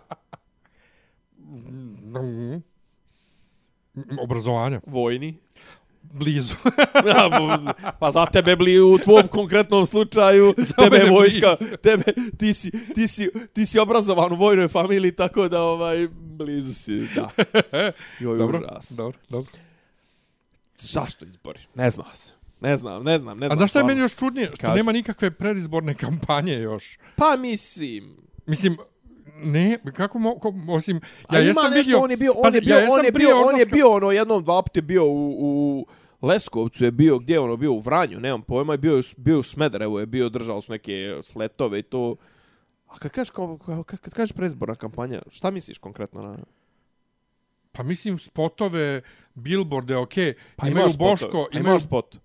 [1.39, 2.78] Mm.
[4.19, 4.81] Obrazovanja.
[4.87, 5.39] vojni
[6.03, 6.55] blizu.
[7.07, 7.31] Ja,
[8.01, 11.77] pa za tebe bli u tvom konkretnom slučaju, tebe je mene vojska, blizu.
[11.77, 12.05] tebe,
[12.39, 17.09] ti si, ti, si, ti si obrazovan u vojnoj familiji, tako da ovaj, blizu si,
[17.15, 17.31] da.
[18.21, 18.91] Joj, dobro, užas.
[18.91, 19.51] dobro, dobro.
[20.79, 21.61] Zašto izbori?
[21.75, 22.33] Ne znam se.
[22.61, 23.59] Ne znam, ne znam, ne A znam.
[23.59, 24.47] da što je meni još čudnije?
[24.47, 24.77] Što Kaži.
[24.77, 26.99] nema nikakve predizborne kampanje još.
[27.17, 28.77] Pa mislim, Mislim,
[29.43, 31.01] ne, kako mo, ko, osim,
[31.33, 33.59] Ja jesam nešto, vidio, on je bio, on je bio, ja on je bio, on
[33.59, 35.87] je bio ono jednom dva puta bio u, u
[36.27, 39.43] Leskovcu je bio, gdje je ono bio u Vranju, nemam pojma, je bio, bio u
[39.43, 42.17] Smederevu, je bio držao su neke sletove i to.
[42.87, 46.37] A kad kažeš, kao, kad, kad kažeš predizborna kampanja, šta misliš konkretno na...
[47.73, 49.01] Pa mislim spotove,
[49.35, 52.17] billboarde, okej, Pa imaju Boško, imaju spot.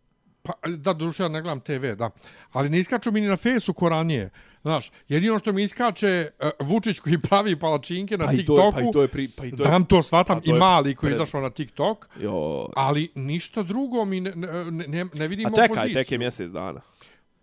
[0.43, 2.09] Pa, da, duše, ja ne gledam TV, da.
[2.51, 4.29] Ali ne iskaču mi ni na fesu ko ranije.
[4.61, 8.91] Znaš, jedino što mi iskače uh, Vučić koji pravi palačinke na Pa TikToku, pa i
[8.93, 11.15] to je pri, pa i to je, dam to shvatam, pa i mali koji je
[11.15, 15.65] izašao na TikTok, jo, ali ništa drugo mi ne, ne, ne, ne vidim a čekaj,
[15.65, 15.93] opoziciju.
[15.93, 16.81] tek je mjesec dana.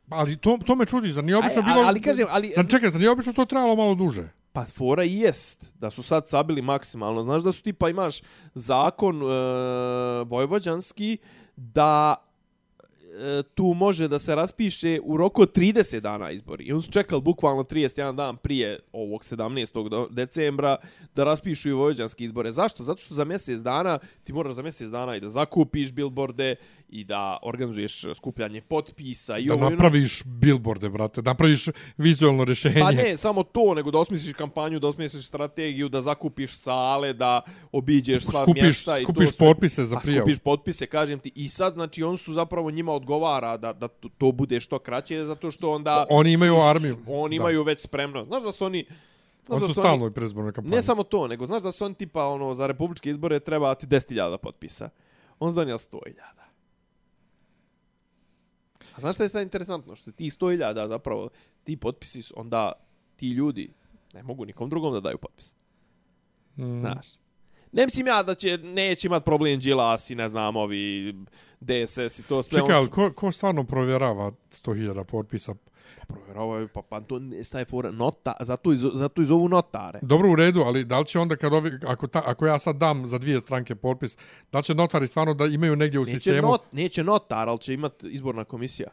[0.09, 1.81] Ali to, to me čudi, zar nije obično bilo...
[1.87, 4.29] ali- kažem, ali- Zar, čekaj, zar nije obično to trebalo malo duže?
[4.53, 7.23] Pa fora i jest da su sad sabili maksimalno.
[7.23, 8.21] Znaš da su tipa imaš
[8.55, 9.27] zakon e,
[10.25, 11.19] vojvođanski
[11.57, 12.17] da
[13.47, 14.71] tu može da se raspiše
[15.03, 16.65] u roku od 30 dana izbori.
[16.65, 17.81] I oni su čekali bukvalno 31
[18.13, 19.89] dan prije ovog 17.
[19.89, 20.77] do- decembra
[21.15, 22.51] da raspišu i vojvođanske izbore.
[22.53, 22.83] Zašto?
[22.83, 26.55] Zato što za mjesec dana ti moraš za mjesec dana i da zakupiš billboarde
[26.89, 29.71] i da organizuješ skupljanje potpisa i Da ovo i ono.
[29.73, 31.67] napraviš billboarde, brate, da napraviš
[31.97, 32.81] vizualno rješenje.
[32.81, 37.41] Pa ne, samo to, nego da osmisliš kampanju, da osmisliš strategiju, da zakupiš sale, da
[37.73, 39.47] obiđeš sva skupiš, mjesta i skupiš to sve.
[39.47, 40.21] potpise za A prijavu.
[40.21, 41.33] skupiš potpise, kažem ti.
[41.35, 45.51] I sad, znači, on su zapravo njima odgovara da, da to- bude što kraće, zato
[45.51, 46.07] što onda...
[46.11, 46.97] Oni imaju armiju.
[47.09, 47.43] Oni Da.
[47.43, 48.25] imaju već spremno.
[48.25, 48.87] Znaš da su oni...
[49.47, 50.77] Znaš da su stalno i predizborne kampanje.
[50.77, 53.87] Ne samo to, nego znaš da su oni tipa ono za republičke izbore treba ti
[53.87, 54.91] 10.000 potpisa.
[55.39, 56.21] On donijeli 100.000.
[58.97, 59.97] A znaš šta je sad interesantno?
[59.97, 61.29] Što ti 100.000 zapravo,
[61.65, 62.73] ti potpisi onda
[63.17, 63.73] ti ljudi
[64.15, 65.55] ne mogu nikom drugom da daju potpis.
[66.57, 66.81] Mm.
[66.81, 67.07] Znaš.
[67.73, 71.15] Ne mislim ja da će, neće imat problem Đilas i ne znam ovi
[71.61, 72.61] DSS i to sve.
[72.61, 75.55] Čekaj, ali ko, ko stvarno provjerava 100.000 potpisa?
[76.09, 79.99] Provjeravaju, pa, pa to staje fora nota, zato, iz, zato iz ovu notare.
[80.03, 82.77] Dobro u redu, ali da li će onda kad ovi, ako, ta, ako ja sad
[82.77, 84.17] dam za dvije stranke potpis,
[84.53, 86.49] da će notari stvarno da imaju negdje u Neće, sistemu?
[86.49, 88.89] not, neće notar, ali će imat izborna komisija.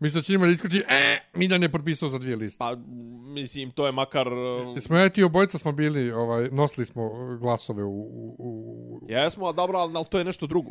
[0.00, 2.58] Mislim da će njima da iskući, e, Miljan je potpisao za dvije liste.
[2.58, 2.76] Pa,
[3.24, 4.28] mislim, to je makar...
[4.32, 8.00] uh, Smo ja i ti obojica smo bili, ovaj, nosili smo glasove u...
[8.00, 9.00] u, u...
[9.08, 10.70] Jesmo, ali dobro, ali, ali to je nešto drugo.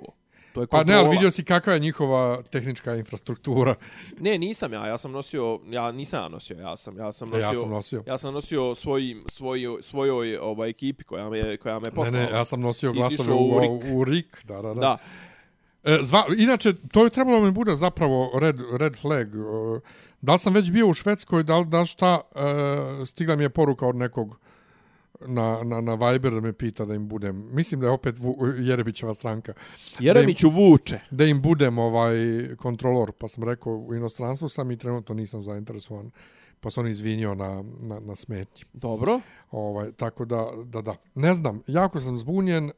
[0.53, 0.99] To je Pa ne, kontrola.
[0.99, 3.75] ali vidio si kakva je njihova tehnička infrastruktura.
[4.19, 7.47] Ne, nisam ja, ja sam nosio, ja nisam ja nosio, ja sam, ja sam nosio,
[7.47, 8.03] ja sam nosio.
[8.07, 12.23] ja sam nosio svojim, svojoj, svojoj ovaj, ekipi koja me, koja me Ne, poslala.
[12.23, 13.71] ne, ja sam nosio glasove u, u u, RIK.
[13.93, 14.45] u RIK.
[14.45, 14.73] Da, da, da.
[14.73, 14.97] Da,
[16.01, 19.27] zva, inače, to je trebalo mi bude zapravo red, red flag.
[19.35, 19.79] E,
[20.21, 23.49] Da li sam već bio u Švedskoj, da li, da šta, e, stigla mi je
[23.49, 24.35] poruka od nekog
[25.27, 28.35] na, na, na Viber da me pita da im budem, mislim da je opet Vu,
[28.57, 29.53] Jerebićeva stranka,
[29.99, 30.99] Jeremiću vuče.
[31.11, 32.15] da im budem ovaj
[32.57, 36.11] kontrolor, pa sam rekao u inostranstvu sam i trenutno nisam zainteresovan,
[36.59, 38.63] pa sam on izvinio na, na, na smetnji.
[38.73, 39.19] Dobro.
[39.51, 40.95] Ovaj, tako da, da, da.
[41.15, 42.71] Ne znam, jako sam zbunjen, uh,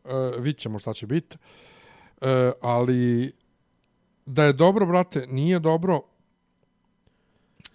[0.44, 1.38] vidit ćemo šta će biti.
[2.22, 2.28] Uh,
[2.62, 3.32] ali
[4.26, 6.02] da je dobro, brate, nije dobro.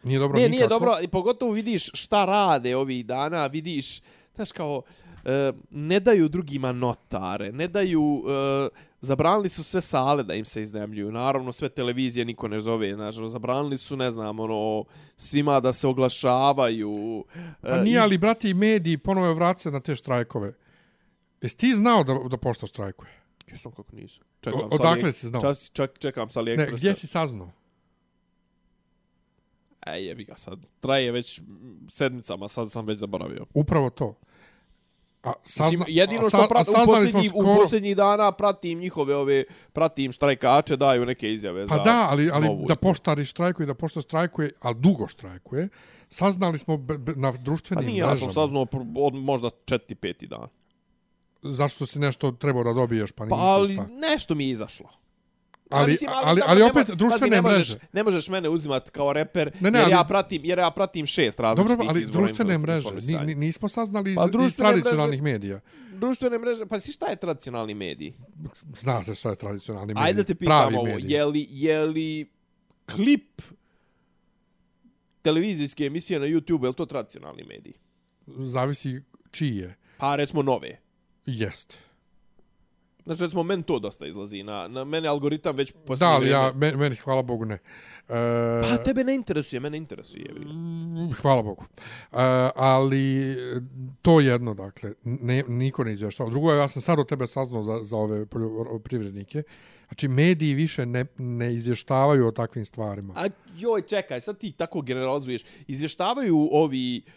[0.03, 0.57] Nije dobro Ne, nikako.
[0.57, 4.01] nije dobro, i pogotovo vidiš šta rade ovih dana, vidiš,
[4.35, 4.83] znaš kao,
[5.25, 8.69] e, ne daju drugima notare, ne daju, e,
[9.01, 13.15] zabranili su sve sale da im se iznemljuju, naravno sve televizije niko ne zove, znaš,
[13.15, 14.85] zabranili su, ne znam, ono,
[15.17, 17.25] svima da se oglašavaju.
[17.63, 20.53] e, Pa nije, ali, brate, i mediji ponovo vraća se na te štrajkove.
[21.43, 23.26] Jesi ti znao da, da pošta štrajkuje?
[23.47, 24.23] Jesam kako nisam.
[24.41, 25.41] Čekam O- odakle si znao?
[25.41, 26.73] Čas, čak, čekam sa Ne, AliExpressa.
[26.73, 27.51] gdje si saznao?
[29.83, 30.59] E, jebi ga sad.
[30.81, 31.41] Traje već
[31.89, 33.47] sedmicama, sad sam već zaboravio.
[33.55, 34.15] Upravo to.
[35.23, 37.97] A sazna, Mislim, jedino a što sa- a prat, u, smo posljednjih, u skoro- posljednjih
[37.97, 42.65] dana pratim njihove ove, pratim štrajkače, daju neke izjave Pa za da, ali, ali novu.
[42.67, 45.69] da poštari štrajkuje, da pošta štrajkuje, ali dugo štrajkuje,
[46.09, 48.33] saznali smo be, be, na Pa društvenim nije, ja sam mrežama.
[48.33, 48.67] saznao
[48.97, 50.49] od možda četiri, peti dan.
[51.47, 53.87] Zašto si nešto trebao da dobiješ, pa nisi Pa ali šta.
[53.91, 54.89] nešto mi je izašlo.
[55.71, 57.73] Ali, Ja mislim, ali, ali ne opet mo- društvene pazi, ne mreže.
[57.75, 60.71] Možeš, ne možeš mene uzimati kao reper, Ne, ne, jer, ali- ja pratim, jer ja
[60.71, 62.89] pratim šest različitih Dobro, ali društvene mreže.
[63.25, 65.61] Ni, nismo saznali iz, Pa iz tradicionalnih medija.
[65.93, 68.13] Društvene mreže, pa si šta je tradicionalni medij?
[68.75, 70.07] Zna se šta je tradicionalni medij.
[70.07, 72.31] Ajde te pitam ovo, je li, je li
[72.87, 73.43] klip
[75.23, 77.73] televizijske emisije na YouTube, je li to tradicionalni medij?
[78.27, 79.75] Zavisi čiji je.
[79.99, 80.79] Pa recimo nove.
[81.27, 81.79] Jest.
[83.05, 84.43] Znači, recimo, meni to dosta izlazi.
[84.43, 87.59] Na, na mene algoritam već Da, ali ja, meni, meni, hvala Bogu, ne.
[88.09, 90.35] E, Pa tebe ne interesuje, mene interesuje.
[90.35, 91.65] Mm, Hvala Bogu.
[92.13, 92.19] Uh,
[92.55, 93.61] ali e,
[94.03, 96.31] to jedno, dakle, ne, niko ne izvještava.
[96.31, 99.43] Drugo, ja sam sad od tebe saznao za, za ove poljoprivrednike.
[99.89, 103.15] Znači, mediji više ne, ne izvještavaju o takvim stvarima.
[103.17, 105.43] A joj, čekaj, sad ti tako generalizuješ.
[105.67, 107.13] Izvještavaju ovi uh,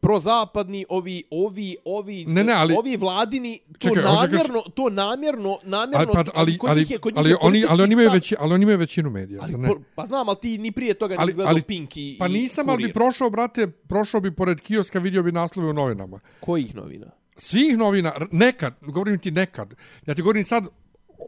[0.00, 6.12] prozapadni, ovi, ovi, ovi, Ne, ne, ali- ovi vladini, to Čekaj, namjerno, to namjerno, namjerno,
[6.14, 8.10] ali, pa, ali, kod ali, njih je, kod njih ali, je oni, ali, oni imaju
[8.10, 9.40] veći, ali oni imaju većinu medija.
[9.42, 9.70] Ali, ne?
[9.94, 12.76] pa znam, ali ti ni prije toga Ali- nisi gledao Pink i Pa nisam, ali
[12.76, 12.94] bi Kurir.
[12.94, 16.20] prošao, brate, prošao bi pored kioska, vidio bi naslove u novinama.
[16.40, 17.06] Kojih novina?
[17.36, 19.74] Svih novina, nekad, govorim ti nekad.
[20.06, 20.66] Ja ti govorim sad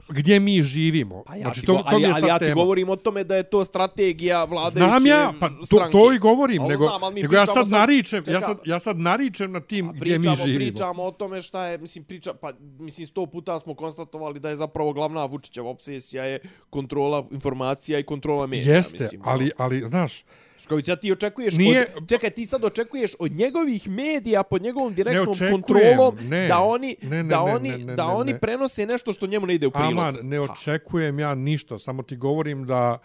[0.08, 1.22] gdje mi živimo.
[1.26, 2.62] Pa ja znači, to, go- to ali, je ali ja ti tema.
[2.62, 5.92] govorim o tome da je to strategija vladajuće Znam ja, pa to, stranke.
[5.92, 8.78] to i govorim, Ali nego, znam, nego ja pričamo sad naričem, ja Čekaj, sad, ja
[8.78, 10.70] sad naričem na tim gdje mi pričamo, živimo.
[10.70, 14.56] Pričamo o tome šta je, mislim, priča, pa, mislim, sto puta smo konstatovali da je
[14.56, 16.38] zapravo glavna Vučićeva obsesija je
[16.70, 18.76] kontrola informacija i kontrola medija.
[18.76, 20.24] Jeste, mislim, ali, ali, znaš,
[20.64, 24.94] Što ja ti očekuješ Nije- od, čekaj, ti sad očekuješ od njegovih medija pod njegovom
[24.94, 26.48] direktnom očekujem, kontrolom ne.
[26.48, 28.40] da oni Ne, ne, da ne, oni ne, ne, da ne, oni ne.
[28.40, 29.92] prenose nešto što njemu ne ide u prilog.
[29.92, 32.98] aman, ne očekujem ja ništa, samo ti govorim da...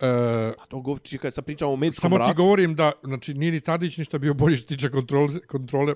[0.00, 0.06] E,
[0.58, 3.60] A to govori, čekaj, sad pričamo o medijskom samo ti govorim da, znači, nije ni
[3.60, 5.94] Tadić ništa bio bolji što tiče kontrole, kontrole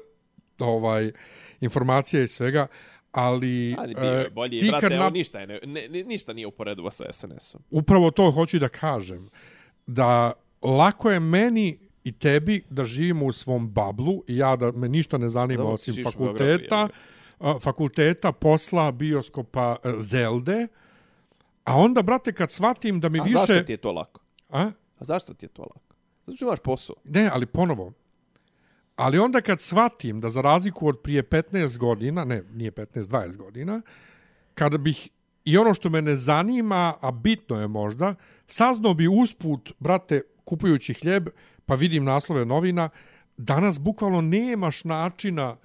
[0.59, 1.11] ovaj,
[1.61, 2.67] informacija i svega,
[3.13, 5.11] ali, Ali bio je e, bolji, ti brate, kad na...
[5.11, 7.63] ništa, je, ne, ne, ne- ništa nije uporedivo sa SNS-om.
[7.71, 9.29] upravo to hoću da kažem.
[9.87, 10.33] Da
[10.63, 15.19] lako je meni i tebi da živimo u svom bablu i ja da me ništa
[15.19, 16.89] ne zanima Dobro, osim fakulteta,
[17.39, 20.69] a, fakulteta, posla, bioskopa, e, Zelde.
[21.65, 23.39] A onda, brate, kad shvatim da mi A više...
[23.39, 24.21] zašto ti je to lako?
[24.49, 24.71] A?
[24.99, 25.95] A zašto ti je to lako?
[26.27, 26.97] Zato što imaš posao.
[27.05, 27.93] Ne, ali ponovo.
[28.97, 33.37] Ali onda kad shvatim da za razliku od prije 15 godina, ne, nije 15, 20
[33.37, 33.83] godina,
[34.55, 35.09] kada bih
[35.45, 38.15] i ono što me ne zanima, a bitno je možda,
[38.47, 41.29] saznao bi usput, brate, kupujući hljeb,
[41.67, 42.89] pa vidim naslove novina,
[43.37, 45.57] danas bukvalno nemaš načina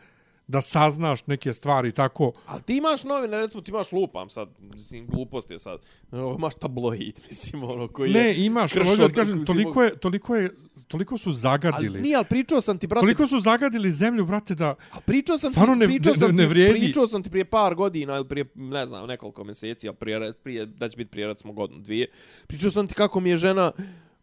[0.49, 2.31] da saznaš neke stvari tako.
[2.45, 5.79] Ali ti imaš novine, recimo ti imaš lupam sad, mislim, glupost je sad.
[6.11, 8.13] Ono, Imaš tabloid, mislim, ono, koji je...
[8.13, 10.51] Ne, imaš, kršo- ali da ti kažem, toliko je, toliko je,
[10.87, 12.01] toliko su Ali zagadili.
[12.01, 15.53] nije, ali pričao sam ti, brate, Toliko su zagadili zemlju, brate, da A pričao sam
[15.53, 16.79] ti, ne- pričao ne- sam ne ti, vrijedi.
[16.79, 20.65] Pričao sam ti prije par godina ili prije, ne znam, nekoliko mjeseci, a prije, prije
[20.65, 22.07] da će biti prije recimo godinu, dvije.
[22.47, 23.71] Pričao sam ti kako mi je žena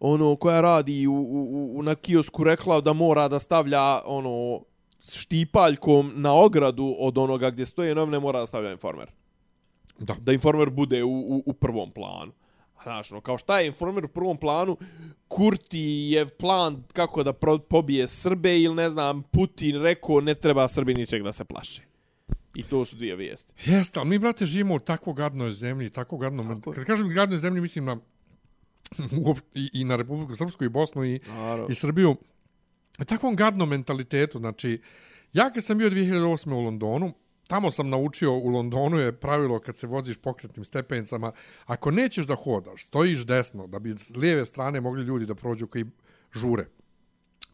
[0.00, 4.60] ono koja radi u, u, u, na kiosku rekla da mora da stavlja ono
[5.12, 9.10] štipaljkom na ogradu od onoga gdje stoje novine mora da stavlja informer.
[9.98, 10.14] Da.
[10.20, 12.32] Da informer bude u, u, u prvom planu.
[12.82, 14.76] Znaš, no, kao šta je informer u prvom planu,
[15.28, 20.94] Kurtijev plan kako da pro, pobije Srbe ili ne znam, Putin rekao ne treba Srbi
[20.94, 21.82] ničeg da se plaše.
[22.54, 23.52] I to su dvije vijesti.
[23.64, 26.60] Jeste, ali mi, brate, živimo u tako gadnoj zemlji, tako gadnom...
[26.60, 26.74] Tako je.
[26.74, 27.96] Kad kažem gadnoj zemlji, mislim na
[29.54, 31.66] i, i na Republiku Srpsku i Bosnu i, Naravno.
[31.70, 32.16] i Srbiju.
[33.00, 34.80] U takvom gadnom mentalitetu, znači,
[35.32, 36.52] ja kad sam bio 2008.
[36.52, 37.12] u Londonu,
[37.48, 41.32] tamo sam naučio, u Londonu je pravilo kad se voziš pokretnim stepenicama,
[41.66, 45.66] ako nećeš da hodaš, stojiš desno, da bi s lijeve strane mogli ljudi da prođu
[45.66, 45.84] koji
[46.32, 46.66] žure.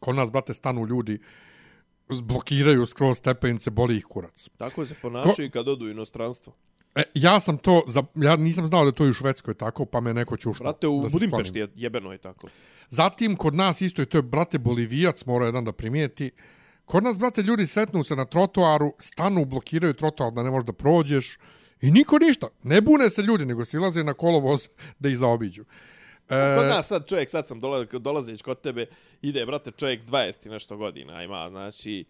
[0.00, 1.18] Kod nas, brate, stanu ljudi,
[2.08, 4.48] blokiraju skroz stepenice, boli ih kurac.
[4.56, 6.56] Tako se ponašaju i kad odu u inostranstvo.
[6.95, 9.84] E, ja sam to, za, ja nisam znao da je to i u Švedskoj tako,
[9.84, 10.64] pa me neko čušno.
[10.64, 12.49] Brate, u Budimpešti je jebeno i tako.
[12.88, 16.30] Zatim, kod nas isto, i to je, brate, Bolivijac, mora jedan da primijeti,
[16.84, 20.72] kod nas, brate, ljudi sretnu se na trotoaru, stanu, blokiraju trotoar da ne možeš da
[20.72, 21.38] prođeš
[21.80, 22.49] i niko ništa.
[22.62, 24.68] Ne bune se ljudi, nego silaze na kolovoz
[24.99, 25.64] da ih zaobiđu.
[26.28, 28.86] E, Kod nas sad čovjek, sad sam dola, dolazeć kod tebe,
[29.22, 32.05] ide, brate, čovjek 20 i nešto godina ima, znači,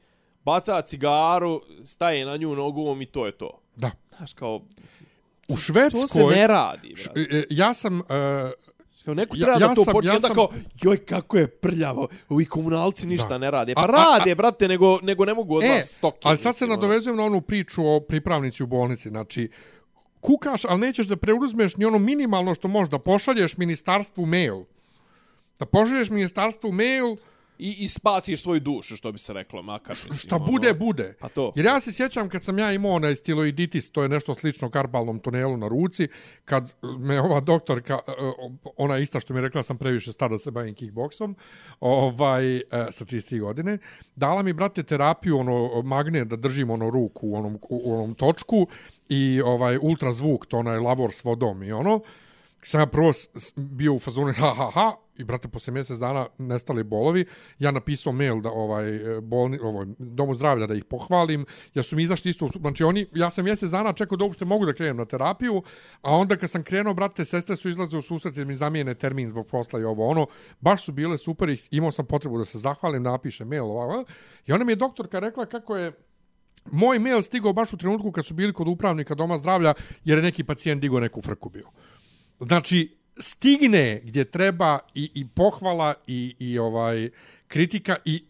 [0.44, 3.59] baca cigaru, staje na nju nogom i to je to.
[3.76, 3.90] Da.
[4.16, 4.62] Znaš, kao, U
[5.48, 6.34] to se Švedskoj...
[6.34, 7.20] ne radi, Š- brate.
[7.30, 8.00] e, ja sam...
[8.00, 8.50] E,
[9.04, 10.48] Kao neko Ja- treba ja da to sam- počne, ja onda sam- kao,
[10.82, 13.38] joj, kako je prljavo, ovi komunalci ništa Da.
[13.38, 13.72] ne rade.
[13.72, 13.86] A- Pa a-
[14.18, 16.18] rade, brate, nego, nego ne mogu od E, vas stoke.
[16.22, 16.74] ali sad se ono.
[16.74, 19.08] nadovezujem na onu priču o pripravnici u bolnici.
[19.08, 19.48] Znači,
[20.20, 24.64] kukaš, ali nećeš da preuzmeš ni ono minimalno što možeš da pošalješ ministarstvu mail.
[25.58, 27.16] Da pošalješ ministarstvu mail,
[27.60, 29.90] I, I spasiš svoju dušu, što bi se reklo, makar.
[29.90, 30.46] Mislim, šta ono.
[30.46, 31.14] bude, bude.
[31.20, 31.52] Pa to.
[31.56, 35.18] Jer ja se sjećam kad sam ja imao onaj stiloiditis, to je nešto slično karpalnom
[35.18, 36.08] tunelu na ruci,
[36.44, 38.12] kad me ova doktorka, e,
[38.76, 41.36] ona ista što mi je rekla, sam previše star da se bavim kickboksom,
[41.80, 43.78] ovaj, e, sa 33 godine,
[44.16, 48.66] dala mi, brate, terapiju, ono, magnet da držim ono ruku u onom, u onom točku
[49.08, 52.00] i ovaj ultrazvuk, to onaj lavor s vodom i ono,
[52.62, 53.12] sam ja prvo
[53.56, 57.24] bio u fazonu ha ha ha i brate posle mjesec dana nestali bolovi.
[57.58, 61.96] Ja napisao mail da ovaj e, bolni ovaj domu zdravlja da ih pohvalim jer su
[61.96, 64.96] mi izašli isto znači oni ja sam mjesec dana čekao da uopšte mogu da krenem
[64.96, 65.62] na terapiju
[66.02, 69.28] a onda kad sam krenuo brate sestre su izlaze u susret jer mi zamijene termin
[69.28, 70.26] zbog posla i ovo ono.
[70.60, 74.04] Baš su bile super i imao sam potrebu da se zahvalim napišem mail ovako
[74.46, 75.92] i ona mi je doktorka rekla kako je
[76.64, 80.22] moj mail stigao baš u trenutku kad su bili kod upravnika doma zdravlja jer je
[80.22, 81.70] neki pacijent digao neku frku bio.
[82.40, 87.10] Znači, stigne gdje treba i, i pohvala i, i ovaj
[87.48, 88.24] kritika i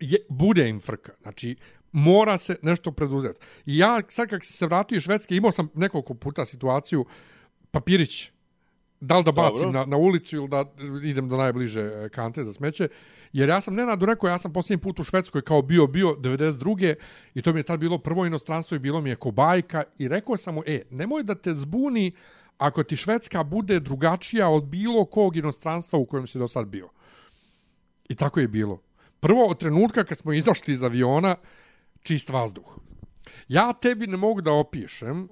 [0.00, 1.12] je, bude im frka.
[1.22, 1.56] Znači,
[1.92, 3.40] mora se nešto preduzeti.
[3.66, 7.04] I ja, sad kak se vratio iz Švedske, imao sam nekoliko puta situaciju,
[7.70, 8.30] papirić,
[9.00, 10.64] da li da bacim na, na ulicu ili da
[11.02, 12.88] idem do najbliže e, kante za smeće,
[13.32, 16.94] jer ja sam Nenadu rekao, ja sam posljednji put u Švedskoj kao bio, bio 92.
[17.34, 20.36] i to mi je tad bilo prvo inostranstvo i bilo mi je kobajka i rekao
[20.36, 22.12] sam mu, e, nemoj da te zbuni
[22.58, 26.88] ako ti Švedska bude drugačija od bilo kog inostranstva u kojem si do sad bio.
[28.08, 28.82] I tako je bilo.
[29.20, 31.36] Prvo, od trenutka kad smo izašli iz aviona,
[32.02, 32.78] čist vazduh.
[33.48, 35.28] Ja tebi ne mogu da opišem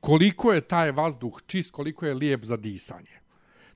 [0.00, 3.20] koliko je taj vazduh čist, koliko je lijep za disanje.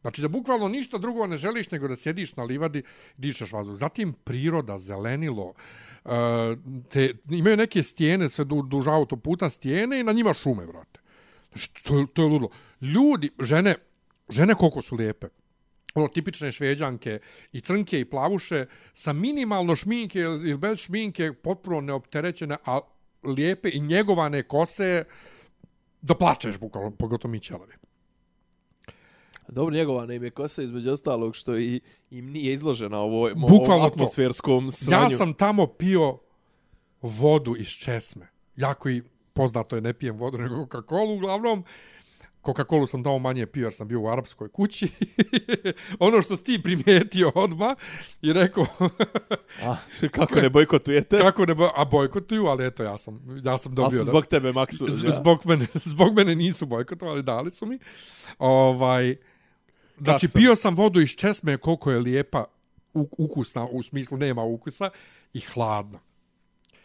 [0.01, 2.83] Znači da bukvalno ništa drugo ne želiš nego da sjediš na livadi,
[3.17, 3.77] dišeš vazduh.
[3.77, 5.55] Zatim priroda, zelenilo,
[6.05, 6.11] eh,
[6.89, 11.01] te, imaju neke stijene, sve duž autoputa stijene i na njima šume, brate.
[11.53, 12.51] Znači, to, to je ludilo.
[12.95, 13.75] Ljudi, žene,
[14.29, 15.27] žene koliko su lijepe.
[15.95, 17.19] Ono, tipične šveđanke
[17.53, 22.81] i crnke i plavuše sa minimalno šminke ili bez šminke, potpuno neopterećene, a
[23.23, 25.05] lijepe i njegovane kose,
[26.03, 27.73] da plačeš, bukvalno, pogotovo mi ćelavi.
[29.49, 31.81] Dobro, njegova ne ime kosa između ostalog što i,
[32.11, 35.03] im nije izložena ovo Bukvalno atmosferskom sranju.
[35.03, 36.19] Ja sam tamo pio
[37.03, 38.29] vodu iz česme.
[38.57, 41.65] Jako i poznato je ne pijem vodu nego Coca-Cola uglavnom.
[42.47, 44.89] Coca-Cola sam tamo manje pio jer sam bio u arapskoj kući.
[45.99, 47.77] ono što si ti primijetio odma
[48.23, 48.67] i rekao...
[49.67, 49.77] a,
[50.11, 51.19] kako ne bojkotujete?
[51.19, 51.69] Kako ne boj...
[51.77, 54.01] A bojkotuju, ali eto, ja sam, ja sam dobio...
[54.01, 54.29] A zbog da...
[54.29, 54.87] tebe, Maksu.
[54.89, 57.79] Z, zbog, mene, zbog mene nisu bojkotovali, dali su mi.
[58.39, 59.17] Ovaj...
[59.99, 60.41] Znači, sam.
[60.41, 62.45] pio sam vodu iz česme koliko je lijepa
[63.19, 64.91] ukusna, u smislu nema ukusa,
[65.35, 65.99] i hladna.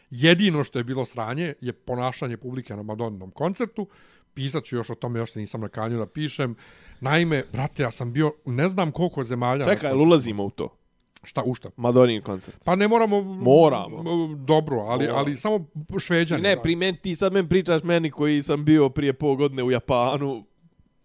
[0.10, 3.88] Jedino što je bilo sranje je ponašanje publike na Madoninom koncertu.
[4.34, 6.56] Pisat ću još o tome, još se nisam na kanju da pišem.
[7.02, 9.66] Naime, brate, ja sam bio, ne znam koliko zemalja...
[9.66, 10.78] Čekaj, ulazimo u to?
[11.24, 11.70] Šta, u šta?
[11.78, 12.64] Madonin koncert.
[12.66, 13.22] Pa ne moramo...
[13.22, 14.04] Moramo.
[14.36, 15.20] Dobro, ali, Moramo.
[15.20, 15.68] ali samo
[16.00, 16.42] šveđani.
[16.42, 20.44] Ne, pri ti sad men pričaš meni koji sam bio prije pol godine u Japanu,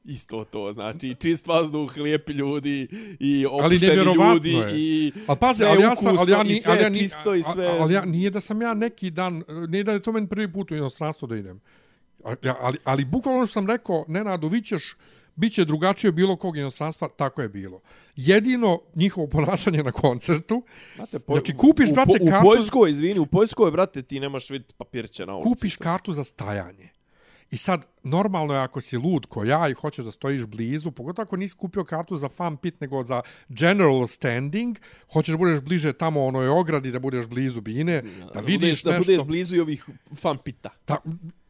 [0.06, 2.88] isto to, znači čist vazduh, lijepi ljudi
[3.20, 4.72] i opušteni ljudi je.
[4.74, 7.76] i ali pazi, sve ali ja sam, ali ja, ni, ali ja, čisto i sve.
[7.80, 10.70] Ali ja, nije da sam ja neki dan, nije da je to meni prvi put
[10.70, 11.60] u inostranstvo da idem.
[12.26, 14.96] Ali, ali, ali bukvalno što sam rekao, Nenado, vi ćeš,
[15.36, 17.80] bit će drugačije bilo kog inostranstva, tako je bilo.
[18.16, 20.62] Jedino njihovo ponašanje na koncertu,
[20.96, 22.46] Znate, po, znači kupiš, brate, u, u, kartu...
[22.46, 25.48] U Poljskoj, izvini, u Poljskoj, brate, ti nemaš vidjeti papirće na ulici.
[25.48, 26.88] Kupiš kartu za stajanje.
[27.50, 31.24] I sad, normalno je ako si lud ko ja i hoćeš da stojiš blizu, pogotovo
[31.24, 34.78] ako nisi kupio kartu za fan pit nego za general standing,
[35.12, 38.98] hoćeš da budeš bliže tamo onoj ogradi, da budeš blizu bine, da, da vidiš da
[38.98, 39.12] nešto.
[39.12, 40.70] Da budeš blizu i ovih fan pita.
[40.86, 40.96] Da,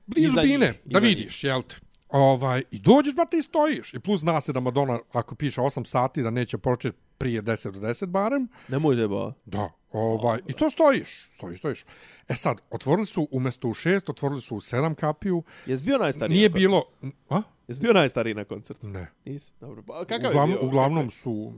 [0.06, 1.76] blizu bine, njih, da vidiš, jel te?
[2.08, 3.94] Ovaj, I dođeš, brate, i stojiš.
[3.94, 7.70] I plus zna se da Madonna, ako piše 8 sati, da neće početi prije 10
[7.70, 8.48] do 10 barem.
[8.68, 9.32] Ne može ba.
[9.44, 11.84] Da, ovaj, i to stojiš, stojiš, stojiš.
[12.28, 15.42] E sad, otvorili su umjesto u 6, otvorili su u 7 kapiju.
[15.66, 16.82] Jesi bio najstariji Nije bilo...
[17.30, 17.42] A?
[17.68, 18.88] Jesi bio najstariji na koncertu?
[18.88, 19.10] Ne.
[19.24, 19.52] Nisi?
[19.60, 19.82] Dobro.
[19.82, 20.68] Pa, kakav Uglavnom, je bio?
[20.68, 21.52] Uglavnom su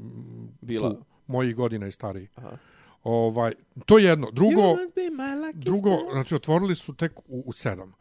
[0.61, 0.91] Bila.
[0.91, 2.29] tu, moji godina i stariji.
[2.35, 2.57] Aha.
[3.05, 3.53] Ovaj,
[3.87, 4.31] to je jedno.
[4.31, 4.77] Drugo,
[5.55, 7.93] drugo znači, otvorili su tek u, u 7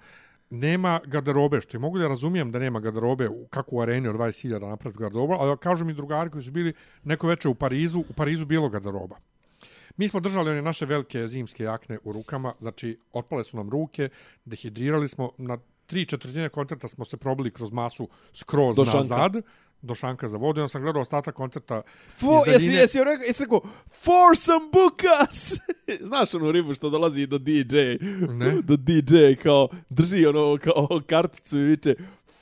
[0.49, 4.15] nema garderobe, što je mogu da razumijem da nema garderobe u kako u areni od
[4.15, 6.73] 20.000 napraviti garderoba, ali kažu mi drugari koji su bili
[7.03, 9.15] neko veče u Parizu, u Parizu bilo garderoba.
[9.97, 14.09] Mi smo držali one naše velike zimske jakne u rukama, znači otpale su nam ruke,
[14.45, 19.35] dehidrirali smo, na tri četvrtine koncerta smo se probili kroz masu skroz do nazad.
[19.81, 20.61] Do šanka za vodu.
[20.61, 21.81] Ja sam gledao ostatak koncerta
[22.17, 25.53] Fo, iz Jesi, jesi, rekao, jesi rekao, for some bukas!
[26.09, 27.77] Znaš onu ribu što dolazi do DJ?
[28.29, 28.61] Ne.
[28.61, 31.95] Do DJ, kao, drži ono, kao karticu i viče,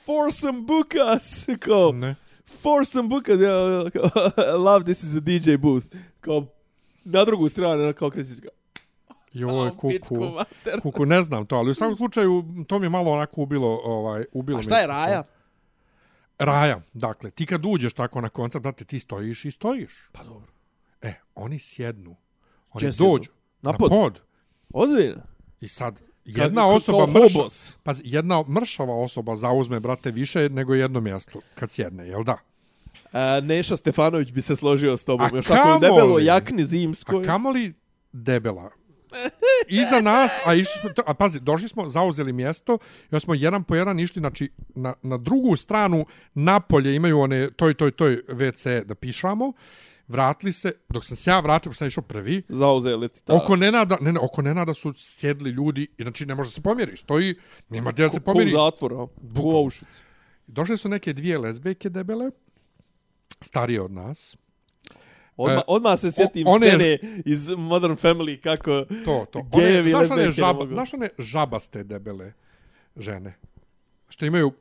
[0.04, 1.46] for some bukas!
[1.66, 2.14] Kao, ne.
[2.62, 3.40] For some bukas!
[3.40, 4.10] Ja, kao,
[4.66, 5.86] love this is a DJ booth.
[6.20, 6.46] Kao,
[7.04, 8.48] na drugu stranu, kao kresiska.
[9.32, 10.32] Joj, kuku,
[10.82, 14.24] kuku, ne znam to, ali u svakom slučaju to mi je malo onako ubilo, ovaj,
[14.32, 15.22] ubilo A šta je Raja?
[16.38, 19.92] Raja, dakle, ti kad uđeš tako na koncert, brate, ti stojiš i stojiš.
[20.12, 20.52] Pa dobro.
[21.02, 22.16] E, oni sjednu.
[22.72, 23.30] Oni Če dođu
[23.62, 23.90] na pod.
[23.92, 24.20] Na pod.
[24.72, 25.22] Ozbiljno.
[25.60, 27.38] I sad, jedna Ka, osoba mrša,
[27.82, 32.38] pa jedna mršava osoba zauzme, brate, više nego jedno mjesto kad sjedne, jel da?
[33.12, 35.26] A, Neša Stefanović bi se složio s tobom.
[35.32, 35.80] A Još ako kamoli?
[35.80, 37.24] debelo jakni A zimskoj.
[37.24, 37.74] kamoli
[38.12, 38.70] debela.
[39.82, 42.78] Iza nas, a, išli smo, a pazi, došli smo, zauzeli mjesto
[43.12, 47.74] i smo jedan po jedan išli, znači, na, na drugu stranu, napolje imaju one, toj,
[47.74, 49.52] toj, toj WC da pišamo,
[50.08, 53.34] vratili se, dok sam se ja vratio, pošto sam išao prvi, Zauzeli ti ta.
[53.34, 56.96] oko Nenada, ne, ne, oko Nenada su sjedli ljudi, i znači ne može se pomjeri,
[56.96, 57.34] stoji,
[57.68, 58.50] nema gdje da se Ko u pomjeri.
[58.50, 59.02] zatvoru, a?
[59.42, 59.56] u.
[59.56, 60.00] Auschwitz.
[60.46, 62.30] Došle su neke dvije lezbejke debele,
[63.40, 64.36] starije od nas,
[65.36, 69.42] Odmah, E, odmah se sjetim o- one- scene iz Modern Family kako To, to.
[69.50, 70.74] gejevi One, znaš, one lezbijke ne žaba, mogu.
[70.74, 72.32] znaš one žabaste debele
[72.96, 73.34] žene?
[74.08, 74.52] Što imaju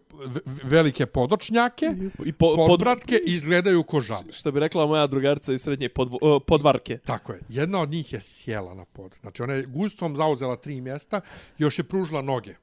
[0.64, 1.86] velike podočnjake,
[2.26, 4.32] i po, pod, podbratke i izgledaju ko žabe.
[4.32, 6.98] što bi rekla moja drugarica iz srednje podvo, uh, podvarke.
[6.98, 7.40] Tako je.
[7.50, 9.16] Jedna od njih je sjela na pod.
[9.22, 11.22] Znači, ona je gustom zauzela tri mjesta,
[11.58, 12.56] još je pružila noge.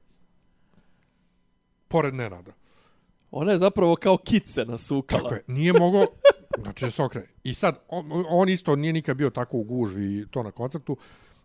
[1.87, 2.51] Pored Nenada.
[3.31, 5.21] Ona je zapravo kao kice nasukala.
[5.21, 5.43] Tako je.
[5.47, 6.05] Nije mogo...
[6.57, 7.27] Znači, se okrene.
[7.43, 10.97] I sad, on, on isto nije nikad bio tako u gužvi to na koncertu.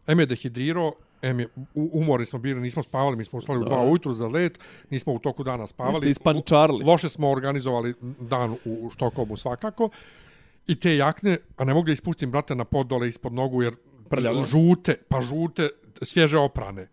[0.07, 0.93] M je dehidrirao,
[1.23, 4.27] M je, u- umorni smo bili, nismo spavali, mi smo ustali u dva ujutru za
[4.29, 4.59] let,
[4.91, 6.11] nismo u toku dana spavali.
[6.11, 6.85] ispančarli.
[6.85, 9.89] Loše smo organizovali dan u, u Štokholmu svakako.
[10.67, 13.75] I te jakne, a ne mogu da ispustim, brate, na pod dole ispod nogu, jer
[14.09, 14.45] Prljavo.
[14.45, 15.69] žute, pa žute,
[16.03, 16.89] svježe oprane.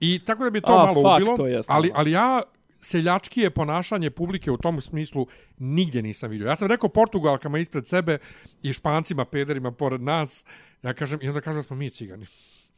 [0.00, 2.42] I tako da bi to A, malo ubilo, to ali, ali ja
[2.80, 5.26] seljačkije ponašanje publike u tom smislu
[5.58, 6.48] nigdje nisam vidio.
[6.48, 8.18] Ja sam rekao Portugalkama ispred sebe
[8.62, 10.44] i Špancima, pederima pored nas,
[10.82, 12.26] ja kažem, i onda kažem da smo mi cigani.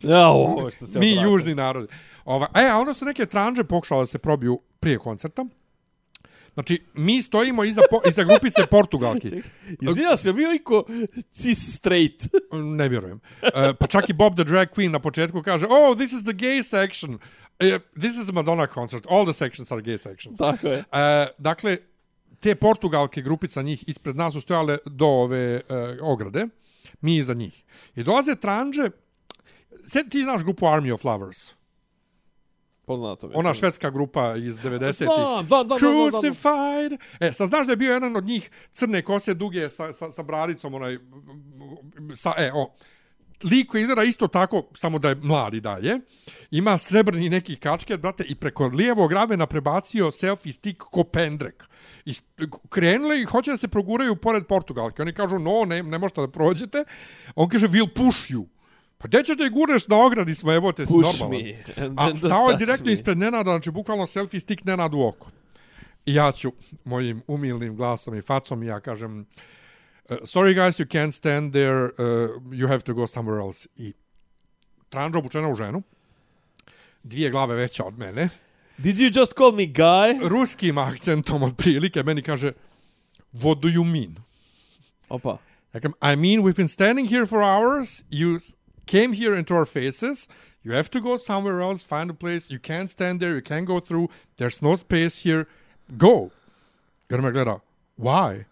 [0.03, 1.31] Ja, ovo što se mi odvratio.
[1.31, 1.89] južni narod.
[2.25, 5.45] Ova, e, a onda su neke tranže pokušale da se probiju prije koncerta.
[6.55, 9.29] Znači, mi stojimo iza, po, iza grupice Portugalki.
[9.89, 10.85] Izvinjam se, bio iko
[11.33, 12.29] cis straight.
[12.53, 13.21] Ne vjerujem.
[13.43, 16.33] E, pa čak i Bob the Drag Queen na početku kaže, oh, this is the
[16.33, 17.19] gay section.
[17.61, 19.07] E, this is a Madonna concert.
[19.11, 20.39] All the sections are gay sections.
[20.39, 20.85] Tako je.
[20.93, 21.77] E, dakle,
[22.41, 25.63] te Portugalke, grupica njih, ispred nas su stojale do ove e,
[26.03, 26.47] ograde.
[27.01, 27.65] Mi iza njih.
[27.97, 28.91] I dolaze tranže,
[29.85, 31.55] Sve ti znaš grupu Army of Lovers?
[32.87, 33.35] Poznato mi.
[33.37, 34.95] Ona švedska grupa iz 90-ih.
[34.95, 36.33] Znam, znam, znam, znam, znam, znam.
[36.33, 37.01] Crucified.
[37.21, 40.23] E, sad znaš da je bio jedan od njih crne kose duge sa, sa, sa
[40.23, 40.99] bradicom, onaj,
[42.15, 42.75] sa, e, o,
[43.45, 46.01] lik koji izgleda isto tako, samo da je mladi dalje,
[46.51, 51.65] ima srebrni neki kačket, brate, i preko lijevog ramena prebacio selfie stick ko pendrek.
[52.05, 52.13] I
[52.69, 55.03] krenuli i hoće da se proguraju pored Portugalke.
[55.03, 56.85] Oni kažu, no, ne, ne možete da prođete.
[57.35, 58.47] On kaže, we'll push you.
[58.99, 61.45] Pa gdje ćeš da je gurneš na ogradi smo, evo te si Push normalan.
[61.45, 61.95] me.
[61.97, 62.93] A stao je direktno me.
[62.93, 65.31] ispred Nenada, znači bukvalno selfie stick Nenadu u oko.
[66.07, 66.53] I ja ću
[66.85, 69.27] mojim umilnim glasom i facom, ja kažem, uh,
[70.25, 73.69] sorry guys, you can't stand there, uh, you have to go somewhere else.
[73.77, 73.93] I
[74.91, 75.83] tranža obučena u ženu,
[77.03, 78.29] dvije glave veća od mene,
[78.79, 80.29] Did you just call me guy?
[80.29, 82.53] ruskim akcentom od prilike, meni kaže,
[83.33, 84.17] what do you mean?
[85.09, 85.37] Opa.
[85.73, 88.39] Kažem, I mean, we've been standing here for hours, you
[88.87, 90.29] came here into our faces,
[90.65, 93.67] you have to go somewhere else, find a place, you can't stand there, you can't
[93.67, 95.47] go through, there's no space here,
[95.99, 96.31] go.
[97.13, 97.61] Ona me gleda,
[97.97, 98.47] why?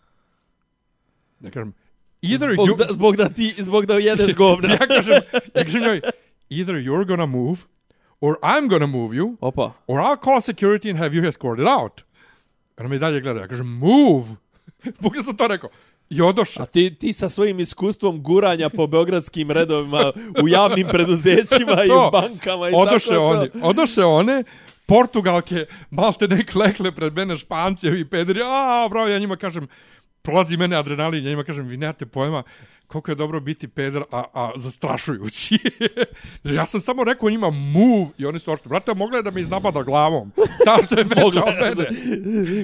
[1.40, 1.74] Ja kažem,
[2.22, 2.76] either Zbog you...
[2.76, 4.68] da, zbog da ti, zbog da jedeš govna.
[4.80, 5.14] ja kažem,
[5.54, 6.00] ja kažem njoj,
[6.50, 7.58] either you're gonna move,
[8.20, 9.72] or I'm gonna move you, Opa.
[9.86, 12.02] or I'll call security and have you escorted out.
[12.78, 14.24] Ona me i dalje gleda, ja kažem, move.
[15.02, 15.70] Bukle sam to rekao.
[16.10, 16.62] I odošao.
[16.62, 20.12] A ti, ti sa svojim iskustvom guranja po beogradskim redovima
[20.42, 23.58] u javnim preduzećima i u bankama i odoše tako oni, to.
[23.62, 24.44] odoše one,
[24.86, 29.68] Portugalke, malte ne klekle pred mene špancevi i pederi, a, bravo, ja njima kažem,
[30.28, 32.42] prolazi mene adrenalin, ja njima kažem, vi nemate pojma
[32.86, 35.58] koliko je dobro biti peder, a, a zastrašujući.
[36.44, 39.40] Ja sam samo rekao njima move i oni su ošto, brate, mogla je da me
[39.40, 40.32] iznabada glavom.
[40.64, 41.88] Ta što je veća od mene.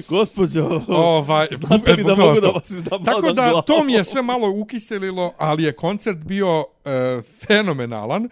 [0.09, 2.51] Gospođo, Ovaj, znate li da mogu da to.
[2.53, 3.63] vas iznabadam Tako da, glavom?
[3.67, 8.29] to mi je sve malo ukiselilo, ali je koncert bio e, fenomenalan.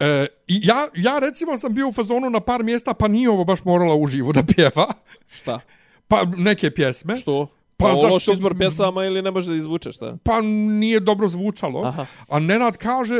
[0.00, 3.44] E, I ja, ja recimo sam bio u fazonu na par mjesta, pa nije ovo
[3.44, 4.86] baš morala uživo da pjeva.
[5.36, 5.60] Šta?
[6.08, 7.16] Pa neke pjesme.
[7.18, 7.48] Što?
[7.78, 10.16] Pa Pa, pa zašto- izbor pjesama ili ne može da izvuče šta?
[10.22, 11.82] Pa nije dobro zvučalo.
[11.82, 12.06] Aha.
[12.28, 13.16] A Nenad kaže,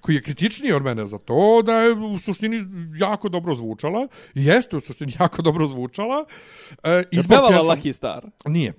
[0.00, 2.64] koji je kritičniji od mene za to, da je u suštini
[2.96, 4.08] jako dobro zvučala.
[4.34, 6.24] Jeste u suštini jako dobro zvučala.
[6.82, 8.26] E, Je izbor pevala pjesama- Lucky Star?
[8.46, 8.72] Nije.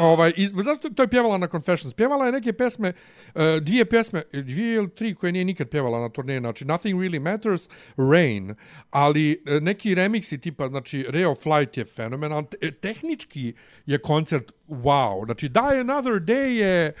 [0.00, 1.94] Ovaj, iz, zašto to je pjevala na Confessions?
[1.94, 2.92] Pjevala je neke pesme,
[3.26, 7.20] uh, dvije pesme, dvije ili tri koje nije nikad pjevala na turneji, znači Nothing Really
[7.20, 8.54] Matters, Rain,
[8.90, 13.54] ali uh, neki remiksi tipa, znači Ray of Flight je fenomenal, te, tehnički
[13.86, 16.92] je koncert wow, znači Die Another Day je e,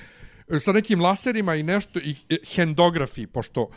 [0.60, 3.68] sa nekim laserima i nešto, i e, hendografi, pošto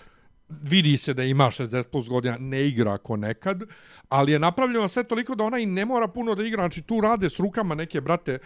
[0.49, 3.63] vidi se da ima 60 plus godina, ne igra ako nekad,
[4.09, 7.01] ali je napravljeno sve toliko da ona i ne mora puno da igra, znači tu
[7.01, 8.37] rade s rukama neke, brate,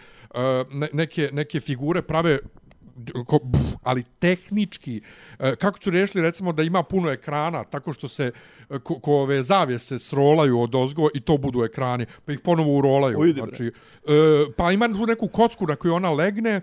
[0.70, 2.38] ne, neke, neke figure prave
[3.26, 3.38] ko,
[3.82, 5.00] ali tehnički
[5.38, 8.32] e, kako su riješili recimo da ima puno ekrana tako što se
[8.70, 12.78] e, ko, ko ove zavjese srolaju od ozgo i to budu ekrani pa ih ponovo
[12.78, 13.72] urolaju Ujdi, znači e,
[14.56, 16.60] pa ima tu neku kocku na koju ona legne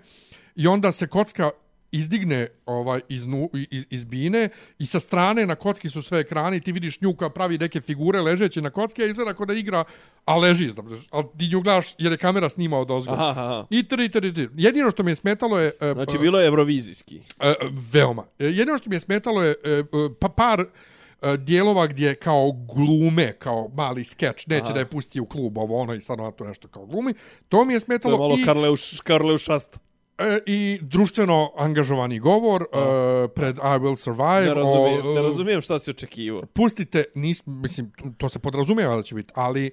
[0.58, 1.50] i onda se kocka
[1.92, 4.48] izdigne ovaj iz, nu, iz, iz bine
[4.78, 7.80] i sa strane na kocki su sve ekrani i ti vidiš nju koja pravi neke
[7.80, 9.84] figure ležeće na kocki, a izgleda kao da igra,
[10.24, 13.12] a leži, znači, a ti nju gledaš jer je kamera snima od ozgo.
[13.12, 13.66] Aha, aha.
[13.70, 14.48] I tri, tri, tri.
[14.56, 15.72] Jedino što mi je smetalo je...
[15.80, 17.20] e, Znači, bilo je evrovizijski.
[17.40, 17.54] E,
[17.92, 18.24] veoma.
[18.38, 19.84] E, Jedino što mi je smetalo je e, e,
[20.20, 24.72] pa par e, dijelova gdje kao glume, kao mali skeč, neće Aha.
[24.72, 27.14] da je pusti u klub ovo ono i sad ona tu nešto kao glumi.
[27.48, 29.87] To mi je To je smetalo malo i, Karleuš, Karleušast.
[30.18, 34.46] E, i društveno angažovani govor e, pred I Will Survive.
[34.46, 36.42] Ne razumijem, o, ne razumijem šta si očekivao.
[36.52, 39.70] pustite, nis, mislim, to se podrazumijeva da će biti, ali e,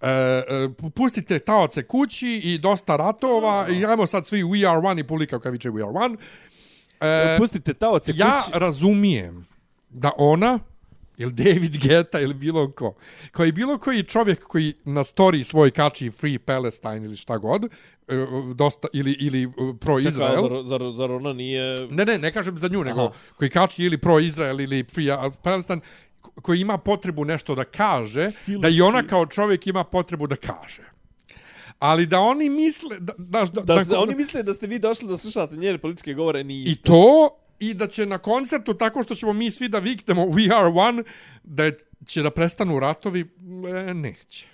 [0.00, 0.42] e,
[0.94, 5.40] pustite taoce kući i dosta ratova i ajmo sad svi We Are One i publika
[5.40, 6.16] kao viče We Are One.
[7.00, 8.58] E, Pustite taoce ja kući.
[8.58, 9.46] razumijem
[9.90, 10.58] da ona
[11.18, 12.94] ili David Geta ili bilo ko,
[13.32, 17.68] koji bilo koji čovjek koji na story svoj kači Free Palestine ili šta god, e,
[18.54, 19.48] dosta, ili, ili e,
[19.80, 20.42] pro Čekaj, Izrael.
[20.42, 21.76] zar, zar, zar ona nije...
[21.90, 23.12] Ne, ne, ne kažem za nju, nego Aha.
[23.36, 25.06] koji kači ili pro Izrael ili Free
[25.42, 25.80] Palestine,
[26.20, 30.36] ko- koji ima potrebu nešto da kaže, da i ona kao čovjek ima potrebu da
[30.36, 30.82] kaže.
[31.78, 32.96] Ali da oni misle...
[32.98, 35.78] Da, da, da, Da, se, da- oni misle da ste vi došli da slušate njene
[35.78, 36.82] političke govore, I niste.
[36.82, 37.28] to,
[37.58, 41.02] i da će na koncertu, tako što ćemo mi svi da viknemo We are one,
[41.42, 41.70] da
[42.06, 44.46] će da prestanu ratovi, e, neće.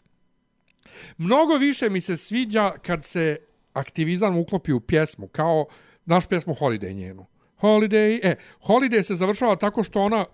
[1.19, 3.37] Mnogo više mi se sviđa kad se
[3.73, 5.67] aktivizam uklopi u pjesmu, kao
[6.05, 7.27] naš pjesmu Holiday njenu.
[7.61, 10.25] Holiday, e, Holiday se završava tako što ona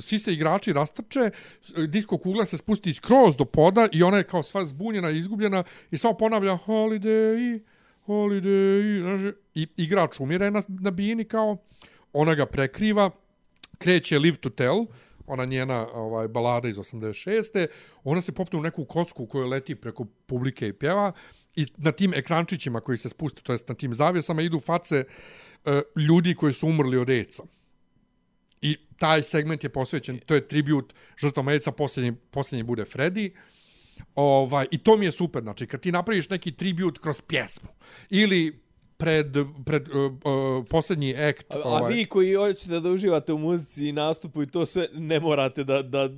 [0.00, 1.30] svi se igrači rastrče,
[1.88, 5.98] disko kugla se spusti skroz do poda i ona je kao sva zbunjena izgubljena i
[5.98, 7.60] samo ponavlja Holiday,
[8.06, 11.56] Holiday, znaš, i igrač umire na, na bini kao,
[12.12, 13.10] ona ga prekriva,
[13.78, 14.86] kreće Live to Tell,
[15.26, 17.66] ona njena ovaj balada iz 86.
[18.04, 21.12] Ona se popne u neku kocku koja leti preko publike i pjeva
[21.56, 25.04] i na tim ekrančićima koji se spuste, to jest na tim zavjesama, idu face
[25.64, 27.42] e, ljudi koji su umrli od AIDS-a.
[28.62, 33.30] I taj segment je posvećen, to je tribut žrtvama AIDS-a, posljednji, posljednji bude Freddy.
[34.14, 37.68] Ovaj, I to mi je super, znači kad ti napraviš neki tribut kroz pjesmu
[38.10, 38.62] ili
[39.02, 41.46] pred, pred uh, uh, posljednji akt.
[41.50, 44.88] A, a ovaj, vi koji hoćete da uživate u muzici i nastupu i to sve,
[44.94, 46.08] ne morate da, da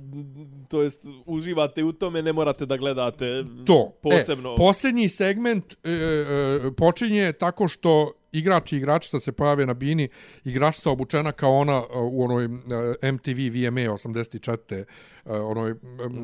[0.69, 3.91] to jest, uživate u tome, ne morate da gledate to.
[4.01, 4.53] posebno.
[4.53, 10.09] E, posljednji segment e, e, počinje tako što igrači i igračica se pojave na bini,
[10.43, 14.85] igračica obučena kao ona e, u onoj e, MTV VMA 84.
[15.25, 15.75] e, onoj,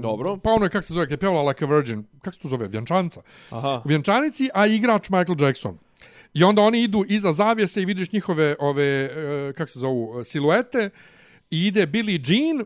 [0.01, 0.37] Dobro.
[0.37, 3.21] Pa onoj, kako se zove, je pjevala Like a Virgin, kako se to zove, Vjenčanca.
[3.49, 3.81] Aha.
[3.85, 5.77] Vjenčanici, a igrač Michael Jackson.
[6.33, 10.89] I onda oni idu iza zavjese i vidiš njihove, ove, e, kako se zovu, siluete,
[11.49, 12.65] i ide Billie Jean,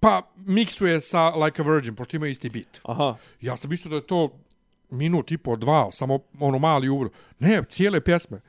[0.00, 2.80] pa miksuje sa Like a Virgin, pošto imaju isti bit.
[2.82, 3.16] Aha.
[3.40, 4.38] Ja sam mislio da je to
[4.90, 7.10] minut i po, dva, samo ono mali uvod.
[7.38, 8.40] Ne, cijele pjesme.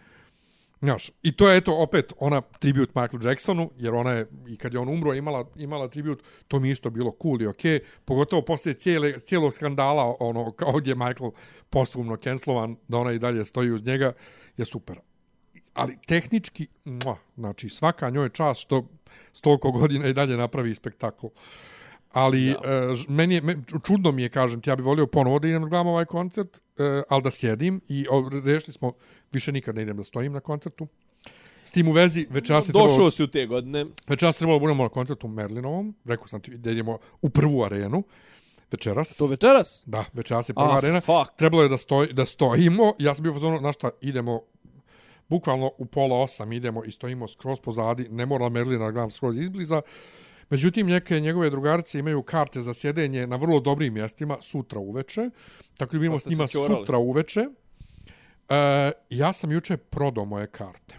[0.85, 4.73] Znaš, i to je eto opet ona tribut Michael Jacksonu, jer ona je, i kad
[4.73, 8.41] je on umro, imala, imala tribut, to mi je isto bilo cool i okej, pogotovo
[8.41, 11.31] poslije cijele, cijelog skandala, ono, kao gdje je Michael
[11.69, 14.13] postumno cancelovan, da ona i dalje stoji uz njega,
[14.57, 14.99] je super.
[15.73, 18.87] Ali tehnički, mua, znači svaka njoj čast što
[19.33, 21.27] stolko godina i dalje napravi spektakl.
[22.15, 22.91] Ali Da.
[22.91, 25.61] uh, meni je, men, čudno mi je, kažem ti, ja bih volio ponovo da idem
[25.61, 28.93] da gledam ovaj koncert, uh, ali da sjedim i o, rešili smo,
[29.31, 30.87] više nikad ne idem da stojim na koncertu.
[31.65, 33.85] S tim u vezi, večeras je trebalo, Došao si u te godine.
[34.07, 37.29] večeras je trebalo da budemo na koncertu u Merlinovom, rekao sam ti da idemo u
[37.29, 38.03] prvu arenu,
[38.71, 39.17] večeras.
[39.17, 39.83] To večeras?
[39.85, 41.01] Da, večeras je prva Ah, arena.
[41.01, 41.35] fuck.
[41.37, 42.93] Trebalo je da, stoj, da stojimo.
[42.99, 44.41] Ja sam bio u znaš šta, idemo
[45.29, 48.07] bukvalno u pola osam idemo i stojimo skroz pozadi.
[48.09, 49.81] Ne mora Merlina da gledam skroz izbliza.
[50.49, 55.29] Međutim, neke njegove drugarice imaju karte za sjedenje na vrlo dobrim mjestima sutra uveče.
[55.77, 57.47] Tako da bimo Pa s njima sutra uveče.
[58.49, 60.95] E, ja sam juče prodao moje karte.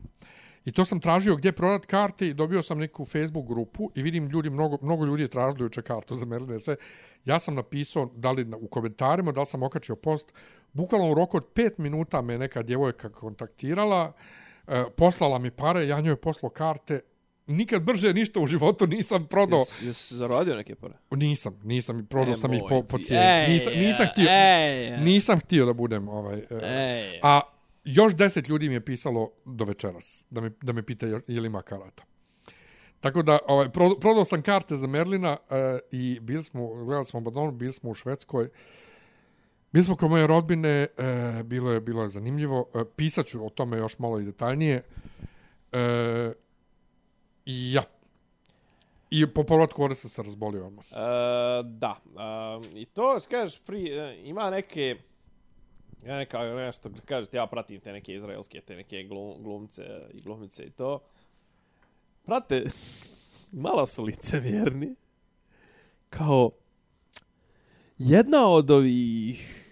[0.66, 4.28] I to sam tražio gdje prodat karte i dobio sam neku Facebook grupu i vidim
[4.28, 6.77] ljudi, mnogo, mnogo ljudi je tražilo juče kartu za Merlina sve.
[7.24, 10.32] Ja sam napisao, da li u komentarima, da li sam okačio post,
[10.73, 14.12] bukvalno u roku od pet minuta me neka djevojka kontaktirala,
[14.66, 17.01] e, poslala mi pare, ja njoj poslao karte,
[17.47, 19.59] nikad brže ništa u životu nisam prodao.
[19.60, 20.94] Jes, jes zaradio neke pare?
[21.10, 23.24] Nisam, nisam, prodao E, sam ih po, po ci- cijeni.
[23.24, 24.97] ej, Nisam, nisam htio, ej.
[24.98, 26.39] nisam htio da budem ovaj...
[26.40, 27.20] e, Ej.
[27.23, 27.40] A
[27.85, 31.47] još deset ljudi mi je pisalo do večeras, da me, da me pita je li
[31.47, 32.02] ima karata.
[33.01, 35.56] Tako da, ovaj, pro- prodao sam karte za Merlina e,
[35.90, 38.48] i bili smo, gledali smo Madonu, bili smo u Švedskoj.
[39.73, 40.86] Bili smo kod moje rodbine, e,
[41.44, 42.66] bilo, je, bilo je zanimljivo.
[42.74, 44.82] E, pisat ću o tome još malo i detaljnije.
[45.73, 46.45] E, I
[47.47, 47.82] ja.
[49.10, 50.85] I po povratku ovdje sam se razbolio odmah.
[50.93, 50.97] E,
[51.64, 51.97] da.
[52.18, 54.97] E, I to, kažeš, free, e, ima neke...
[56.06, 60.20] Ja neka, ono nešto, kažete, ja pratim te neke izraelske, te neke glum, glumce i
[60.20, 61.01] glumice i to.
[62.24, 62.64] Prate,
[63.66, 64.94] malo su licevjerni.
[66.10, 66.51] Kao,
[67.98, 69.66] jedna od ovih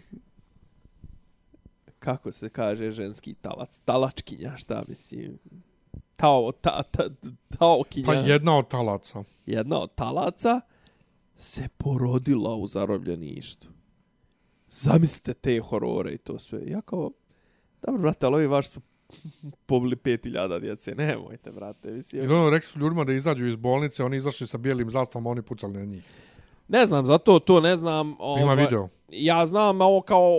[2.05, 5.38] kako se kaže ženski talac, talačkinja, šta mislim,
[6.16, 7.09] tao, ta, ta,
[7.59, 8.07] taokinja.
[8.07, 9.24] Pa jedna od talaca.
[9.47, 10.61] jedna od talaca
[11.36, 13.69] se porodila u zarobljeništu.
[14.69, 16.66] Zamislite te horore i to sve.
[16.66, 17.11] Ja kao,
[17.82, 18.81] dobro, brate, ali ovi vaš su
[19.66, 20.95] pobili 5000 djece.
[20.95, 21.91] Nemojte, brate.
[21.91, 25.27] Mislim, I ono, rekli su ljudima da izađu iz bolnice, oni izašli sa bijelim zastavom,
[25.27, 26.05] oni pucali na njih.
[26.69, 28.15] Ne znam, zato to ne znam.
[28.43, 28.89] Ima video.
[29.09, 30.32] Ja znam, ovo kao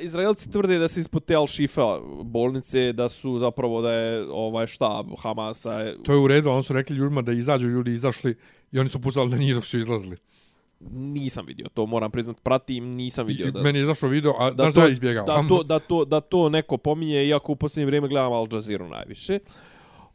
[0.00, 5.06] Izraelci tvrde da se ispod te Al-Shifa bolnice, da su zapravo da je ovaj štab
[5.18, 5.92] Hamasa.
[6.04, 8.34] To je u redu, oni su rekli ljudima da izađu, ljudi izašli
[8.72, 10.16] i oni su pucali na njih dok su izlazili.
[10.90, 13.62] Nisam vidio to, moram priznat, pratim, nisam vidio I, da...
[13.62, 15.26] Meni je izašao video, a da znaš to, da ja izbjegavam.
[15.26, 18.88] da, to, da, to, da to neko pominje, iako u posljednje vrijeme gledam Al Jazeera
[18.88, 19.38] najviše.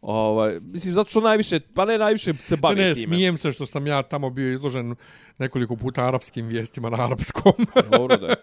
[0.01, 3.07] Ovaj, mislim, zato što najviše, pa ne najviše se Ne, bavim ne, time.
[3.07, 4.95] smijem se što sam ja tamo bio izložen
[5.37, 7.53] nekoliko puta arapskim vijestima na arapskom.
[7.97, 8.35] Dobro da je.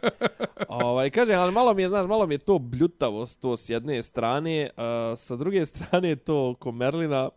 [0.68, 4.02] Ovaj, kaže, ali malo mi je, znaš, malo mi je to bljutavost, to s jedne
[4.02, 7.28] strane, a sa druge strane to ko Merlina,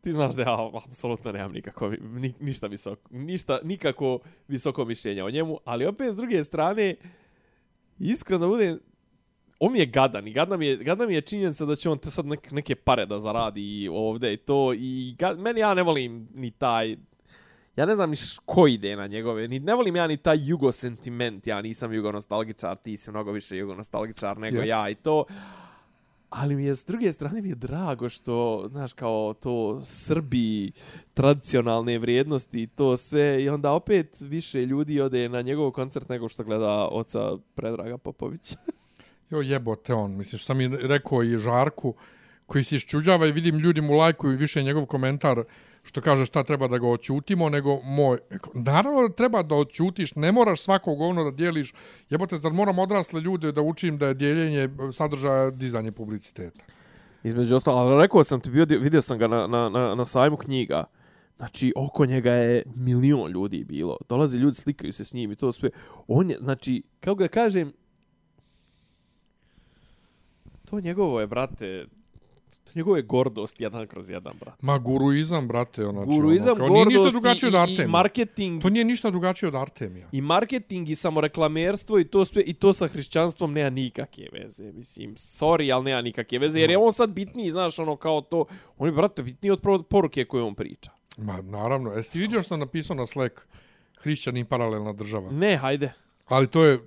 [0.00, 4.18] ti znaš da ja apsolutno nemam nikako, ni, ništa visoko, ništa, nikako
[4.48, 6.94] visoko mišljenja o njemu, ali opet s druge strane,
[7.98, 8.78] iskreno budem,
[9.64, 11.98] on mi je gadan i gadna mi je, gadna mi je činjenica da će on
[11.98, 15.82] te sad neke, neke pare da zaradi ovde i to i gad, meni ja ne
[15.82, 16.96] volim ni taj
[17.76, 20.72] ja ne znam ni ko ide na njegove, ni, ne volim ja ni taj jugo
[20.72, 24.68] sentiment, ja nisam jugo nostalgičar, ti si mnogo više jugo nostalgičar nego Yes.
[24.68, 25.24] ja i to.
[26.30, 30.72] Ali mi je, s druge strane mi je drago što, znaš, kao to Srbi,
[31.14, 36.28] tradicionalne vrijednosti i to sve, i onda opet više ljudi ode na njegov koncert nego
[36.28, 38.56] što gleda oca Predraga Popovića.
[39.32, 41.94] Jo jebote on, misliš, sam mi rekao i Žarku,
[42.46, 45.44] koji se iščuđava i vidim ljudi mu lajkuju više njegov komentar
[45.82, 48.18] što kaže šta treba da ga oćutimo, nego moj,
[48.54, 51.72] naravno da treba da oćutiš, ne moraš svako govno da dijeliš,
[52.10, 56.64] jebote, zar moram odrasle ljude da učim da je dijeljenje sadržaja dizanje publiciteta.
[57.22, 60.36] Između ostalo, ali rekao sam ti, bio, vidio sam ga na, na, na, na sajmu
[60.36, 60.84] knjiga.
[61.36, 63.96] Znači, oko njega je milion ljudi bilo.
[64.08, 65.70] Dolaze ljudi, slikaju se s njim i to sve.
[66.06, 67.72] On je, znači, kako ga kažem,
[70.72, 71.86] to njegovo je, brate,
[72.64, 74.56] to njegovo je gordost jedan kroz jedan, brate.
[74.60, 77.60] Ma guruizam, brate, ono, znači, Guruizam, ono, kao, nije ništa gordost drugačije od i, i,
[77.60, 77.84] Artemija.
[77.84, 78.62] i marketing.
[78.62, 80.08] To nije ništa drugačije od Artemija.
[80.12, 84.72] I marketing i samoreklamerstvo i to sve i to sa hrišćanstvom nema nikakve veze.
[84.72, 86.60] Mislim, sorry, ali nema nikakve veze.
[86.60, 88.44] Jer je on sad bitniji, znaš, ono kao to.
[88.78, 90.90] On je, brate, bitniji od poruke koje on priča.
[91.18, 91.92] Ma, naravno.
[91.92, 93.40] Jesi vidio što sam napisao na Slack?
[93.98, 95.30] Hrišćanin paralelna država.
[95.30, 95.92] Ne, hajde.
[96.28, 96.78] Ali to je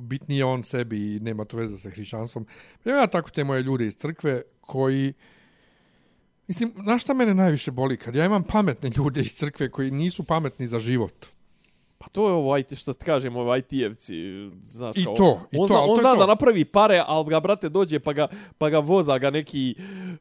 [0.00, 2.46] bitnije on sebi i nema to veze sa hrišćanstvom.
[2.84, 5.12] Ja, ja tako te moje ljude iz crkve koji...
[6.48, 7.96] Mislim, znaš šta mene najviše boli?
[7.96, 11.26] Kad ja imam pametne ljude iz crkve koji nisu pametni za život.
[11.98, 14.14] Pa to je ovo IT, što ti kažem, ovo IT-evci,
[14.62, 16.18] znaš I kao, to, i on to, zna, on to zna to.
[16.18, 19.74] da napravi pare, ali ga, brate, dođe pa ga, pa ga voza ga neki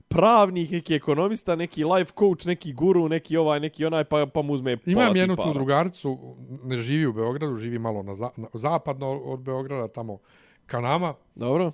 [0.07, 4.53] pravnik, neki ekonomista, neki life coach, neki guru, neki ovaj, neki onaj, pa, pa mu
[4.53, 5.47] uzme pola Imam jednu para.
[5.47, 10.17] tu drugaricu, ne živi u Beogradu, živi malo na, za, na zapadno od Beograda, tamo
[10.65, 11.71] ka nama, Dobro.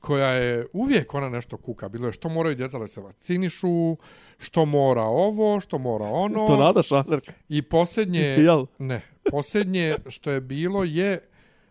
[0.00, 1.88] koja je uvijek ona nešto kuka.
[1.88, 3.96] Bilo je što moraju djeca da se vakcinišu,
[4.38, 6.46] što mora ovo, što mora ono.
[6.46, 7.32] To nada šanerka.
[7.48, 8.66] I posljednje, Jel?
[8.78, 11.20] ne, posljednje što je bilo je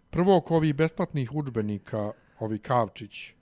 [0.10, 3.34] prvo oko ovih besplatnih udžbenika, ovi Kavčić.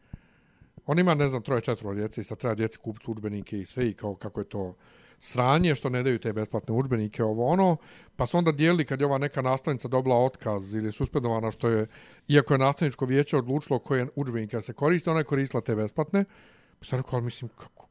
[0.86, 3.90] On ima, ne znam, troje, četvro djece i sad treba djeci kupiti udžbenike i sve
[3.90, 4.76] i kao kako je to
[5.20, 7.78] sranje što ne daju te besplatne udžbenike, ovo ono,
[8.16, 11.88] pa su onda dijeli kad je ova neka nastavnica dobila otkaz ili suspendovana što je,
[12.28, 16.26] iako je nastavničko vijeće odlučilo koje udžbenike se koriste, ona je koristila te besplatne.
[16.80, 17.88] Pa sam rekao, ali mislim, kako,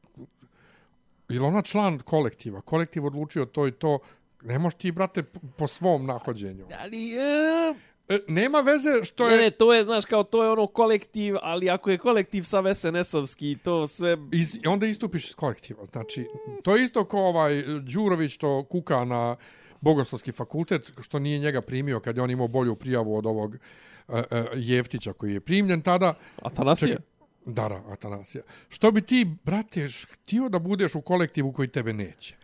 [1.29, 3.99] ili ona član kolektiva, kolektiv odlučio to i to,
[4.43, 5.23] ne možeš ti, brate,
[5.57, 6.67] po svom nahođenju.
[6.81, 7.73] Ali, e,
[8.09, 9.41] E, nema veze što je...
[9.41, 13.57] ne, to je, znaš, kao to je ono kolektiv, ali ako je kolektiv sa SNS-ovski,
[13.63, 14.17] to sve...
[14.31, 15.85] Iz, onda istupiš iz kolektiva.
[15.85, 16.25] Znači,
[16.63, 19.35] to je isto kao ovaj Đurović što kuka na
[19.81, 24.15] Bogoslovski fakultet, što nije njega primio kad je on imao bolju prijavu od ovog uh,
[24.15, 24.21] uh,
[24.55, 26.13] Jeftića koji je primljen tada.
[26.41, 26.89] Atanasije?
[26.89, 27.05] Čekaj,
[27.45, 28.43] Dara Atanasija.
[28.69, 32.35] Što bi ti, brate, htio da budeš u kolektivu koji tebe neće?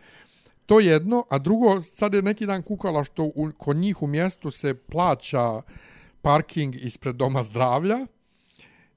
[0.66, 4.06] To je jedno, a drugo, sad je neki dan kukala što u, kod njih u
[4.06, 5.62] mjestu se plaća
[6.22, 8.06] parking ispred doma zdravlja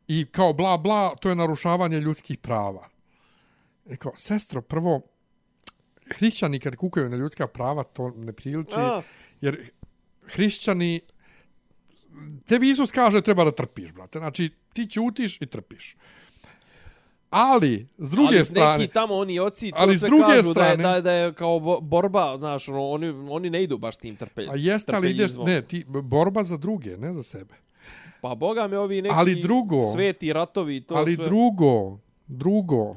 [0.07, 2.89] i kao bla bla, to je narušavanje ljudskih prava.
[3.89, 5.01] E kao, sestro, prvo,
[6.17, 9.01] hrišćani kad kukaju na ljudska prava, to ne priliči, A.
[9.41, 9.69] jer
[10.27, 10.99] hrišćani,
[12.45, 14.19] tebi Isus kaže treba da trpiš, brate.
[14.19, 15.95] Znači, ti ćutiš i trpiš.
[17.31, 20.53] Ali, s druge ali strane, neki tamo oni oci to ali s sve druge kažu
[20.53, 23.77] da je, strane- da, da je kao bo- borba, znaš, ono, oni, oni ne idu
[23.77, 25.47] baš tim trpelj, a jeste, ali ideš, trpeljizmom.
[25.47, 27.53] ne, ti, borba za druge, ne za sebe.
[28.21, 31.25] Pa boga me ovi neki Ali drugo- sveti ratovi to ali sve.
[31.25, 31.97] drugo,
[32.27, 32.95] drugo,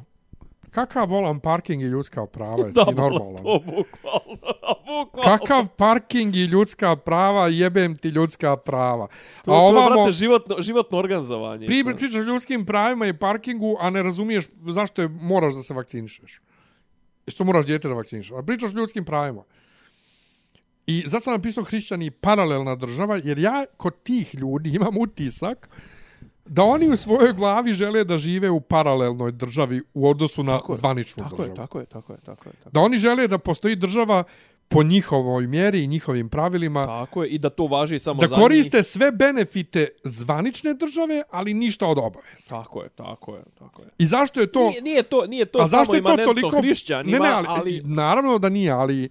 [0.73, 3.37] kakav volam parking i ljudska prava, jesi da, ti normalan?
[3.37, 4.37] to bukvalno,
[5.05, 5.39] bukvalno.
[5.39, 9.07] Kakav parking i ljudska prava, jebem ti ljudska prava.
[9.07, 11.67] To, to je, ovamo- brate, životno, životno organizovanje.
[11.67, 16.41] Primjer, pričaš ljudskim pravima i parkingu, a ne razumiješ zašto je, moraš da se vakcinišeš.
[17.27, 18.33] I što moraš djete da vakcinišeš.
[18.33, 19.43] A pričaš ljudskim pravima.
[20.87, 25.69] I zato sam napisao hrišćani paralelna država, jer ja kod tih ljudi imam utisak
[26.45, 30.73] da oni u svojoj glavi žele da žive u paralelnoj državi u odnosu na Tako
[30.73, 31.51] je, zvaničnu Tako državu.
[31.51, 32.53] je, tako je, tako je, tako je.
[32.53, 34.25] Tako, Da oni žele da postoji država
[34.69, 38.35] po njihovoj mjeri i njihovim pravilima, tako je, i da to važi samo da za
[38.35, 38.87] koriste njih.
[38.87, 42.49] sve benefite zvanične države, ali ništa od obaveza.
[42.49, 43.89] Tako je, tako je, tako je.
[43.99, 44.69] I zašto je to...
[44.69, 46.57] Nije, nije to, nije to a zašto samo je to toliko...
[46.59, 49.09] hrišćanima, ne, ne, ali, ali Naravno da nije, ali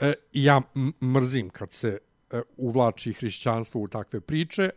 [0.00, 0.62] e, ja
[1.02, 1.98] mrzim kad se
[2.30, 4.70] e, uvlači hrišćanstvo u takve priče,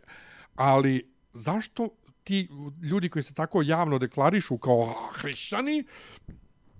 [0.54, 1.88] ali zašto
[2.24, 2.48] ti
[2.82, 5.84] ljudi koji se tako javno deklarišu kao "A, hrišćani,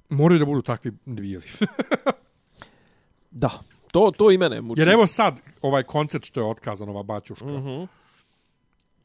[0.08, 1.44] moraju da budu takvi dvijeli.
[3.30, 3.50] da,
[3.92, 4.80] to, to i mene muči.
[4.80, 7.64] Jer evo sad, ovaj koncert što je otkazan, ova baćuška, mm.
[7.64, 7.86] -hmm.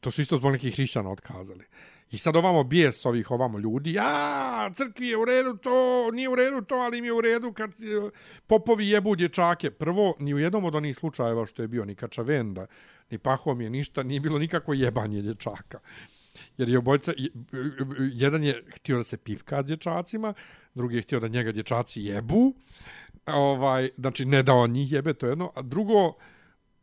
[0.00, 1.64] to su isto zbog nekih hrišćana otkazali.
[2.10, 6.34] I sad ovamo bijes ovih ovamo ljudi, ja, crkvi je u redu to, nije u
[6.34, 8.10] redu to, ali mi je u redu kad e,
[8.46, 9.70] popovi jebu dječake.
[9.70, 12.66] Prvo, ni u jednom od onih slučajeva što je bio ni Kačavenda,
[13.12, 15.80] ni Pahomije, ništa, nije bilo nikako jebanje dječaka.
[16.56, 17.12] Jer je obojca,
[18.12, 20.34] jedan je htio da se pivka s dječacima,
[20.74, 22.54] drugi je htio da njega dječaci jebu,
[23.26, 26.14] ovaj, znači ne da on njih jebe, to je jedno, a drugo,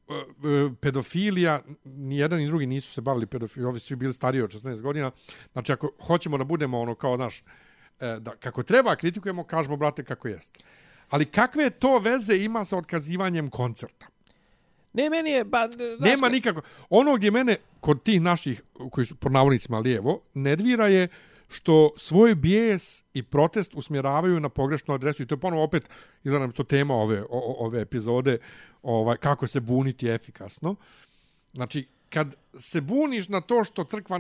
[0.10, 4.42] e, e, pedofilija, ni jedan ni drugi nisu se bavili pedofilijom, ovi svi bili stariji
[4.42, 5.12] od 14 godina,
[5.52, 7.40] znači ako hoćemo da budemo ono kao naš,
[8.00, 10.64] e, da kako treba kritikujemo, kažemo brate kako jest.
[11.10, 14.08] Ali kakve to veze ima sa otkazivanjem koncerta?
[15.00, 16.62] Ne, meni je, ba, znaš Nema ka- nikako.
[16.90, 18.62] Ono gdje mene, kod tih naših,
[18.92, 21.08] koji su po navodnicima lijevo, nervira je
[21.50, 25.24] što svoj bijes i protest usmjeravaju na pogrešnu adresu.
[25.24, 25.90] I to je ponovo opet,
[26.24, 28.38] izgleda nam to tema ove, o- ove epizode,
[28.84, 30.76] ovaj, kako se buniti efikasno.
[31.54, 34.20] Znači, kad se buniš na to što crkva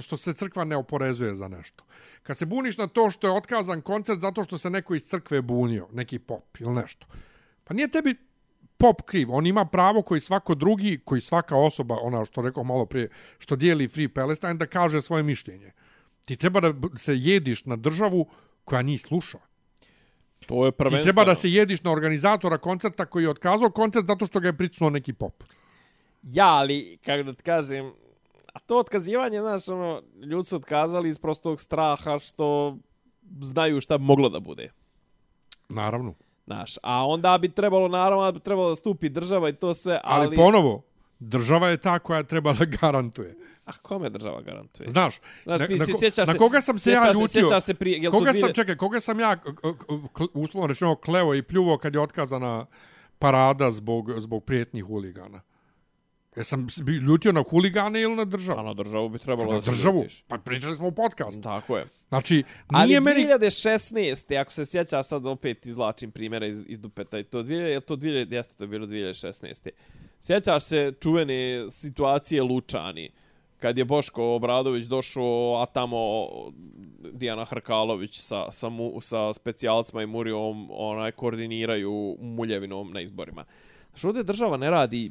[0.00, 1.84] što se crkva ne oporezuje za nešto.
[2.22, 5.42] Kad se buniš na to što je otkazan koncert zato što se neko iz crkve
[5.42, 7.06] bunio, neki pop ili nešto.
[7.64, 8.14] Pa nije tebi
[8.80, 9.28] pop kriv.
[9.32, 13.08] On ima pravo koji svako drugi, koji svaka osoba, ona što rekao malo prije,
[13.38, 15.72] što dijeli Free Palestine, da kaže svoje mišljenje.
[16.24, 18.26] Ti treba da se jediš na državu
[18.64, 19.38] koja njih sluša.
[20.46, 21.04] To je Ti prvenstveno.
[21.04, 24.56] treba da se jediš na organizatora koncerta koji je otkazao koncert zato što ga je
[24.56, 25.44] pricnuo neki pop.
[26.22, 27.92] Ja, ali, kako da ti kažem,
[28.52, 32.76] a to otkazivanje, znaš, ono, ljudi su otkazali iz prostog straha što
[33.40, 34.70] znaju šta bi moglo da bude.
[35.68, 36.14] Naravno.
[36.50, 40.26] Znaš, a onda bi trebalo, naravno, bi trebalo da stupi država i to sve, Ali,
[40.26, 40.36] ali...
[40.36, 40.82] ponovo,
[41.18, 43.36] država je ta koja treba da garantuje.
[43.66, 44.88] A kome država garantuje?
[44.88, 47.28] Znaš, Znaš, na, ti na, se sjećaš na se- koga sam se ja se- ljutio?
[47.28, 49.36] sjećaš se prije- jel koga dvije- sam, čekaj, koga sam ja,
[50.34, 52.66] uslovno rečeno, kleo i pljuvo kad je otkazana
[53.18, 55.40] parada zbog, zbog prijetnjih huligana?
[56.36, 58.58] Jesam s- bi ljutio na huligane ili na državu?
[58.58, 59.96] A na državu bi trebalo na da državu.
[59.96, 60.22] ljutiš.
[60.22, 61.42] Pa pričali smo u podcastu.
[61.42, 61.86] Tako je.
[62.08, 63.24] Znači, Ali nije meni...
[63.24, 64.36] 2016.
[64.36, 67.96] ako se sjećaš sad opet izvlačim primjera iz, iz Dupeta i to 2000, je to
[67.96, 69.68] 2000, jeste to je bilo 2016.
[70.20, 71.30] Sjećaš se čuvene
[71.70, 73.10] situacije Lučani
[73.58, 75.24] kad je Boško Obradović došao,
[75.56, 76.28] a tamo
[77.12, 83.44] Dijana Hrkalović sa, sa, mu, sa specijalcima i Murijom onaj, koordiniraju muljevinom na izborima.
[83.88, 85.10] Znači ovdje država ne radi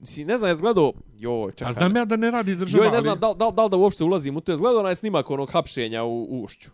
[0.00, 0.92] Mislim, ne znam, je gledao...
[1.18, 1.70] Joj, čekaj.
[1.70, 3.02] A znam ja da ne radi država, Joj, ne ali...
[3.02, 4.52] znam, da, da, da da uopšte ulazim u to.
[4.52, 6.70] Je gledao onaj snimak onog hapšenja u, u Ušću.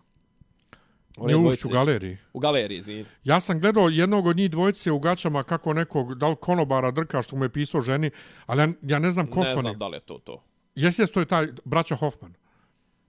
[1.17, 2.17] One Ne u ušću galeriji.
[2.33, 3.05] U galeriji, izvini.
[3.23, 7.21] Ja sam gledao jednog od njih dvojice u gaćama kako nekog, da li konobara drka
[7.21, 8.11] što mu je pisao ženi,
[8.45, 9.61] ali ja, ja ne znam ko ne su oni.
[9.61, 10.43] znam da li je to to.
[10.75, 12.33] Jesi jes to je taj braća Hoffman?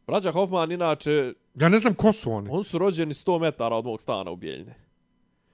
[0.06, 2.48] Braća Hoffman, inače, Ja ne znam ko su oni.
[2.52, 4.74] on su rođeni 100 metara od mog stana u Bijeljne.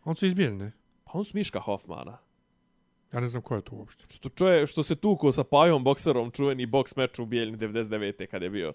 [0.05, 0.70] On su izbijeljni.
[1.05, 2.19] Pa on su Miška Hoffmana.
[3.15, 4.05] Ja ne znam ko je to uopšte.
[4.15, 8.27] Što, čuje, što se tuko sa Pajom bokserom, čuveni boks meč u Bijeljni 99.
[8.27, 8.73] kad je bio.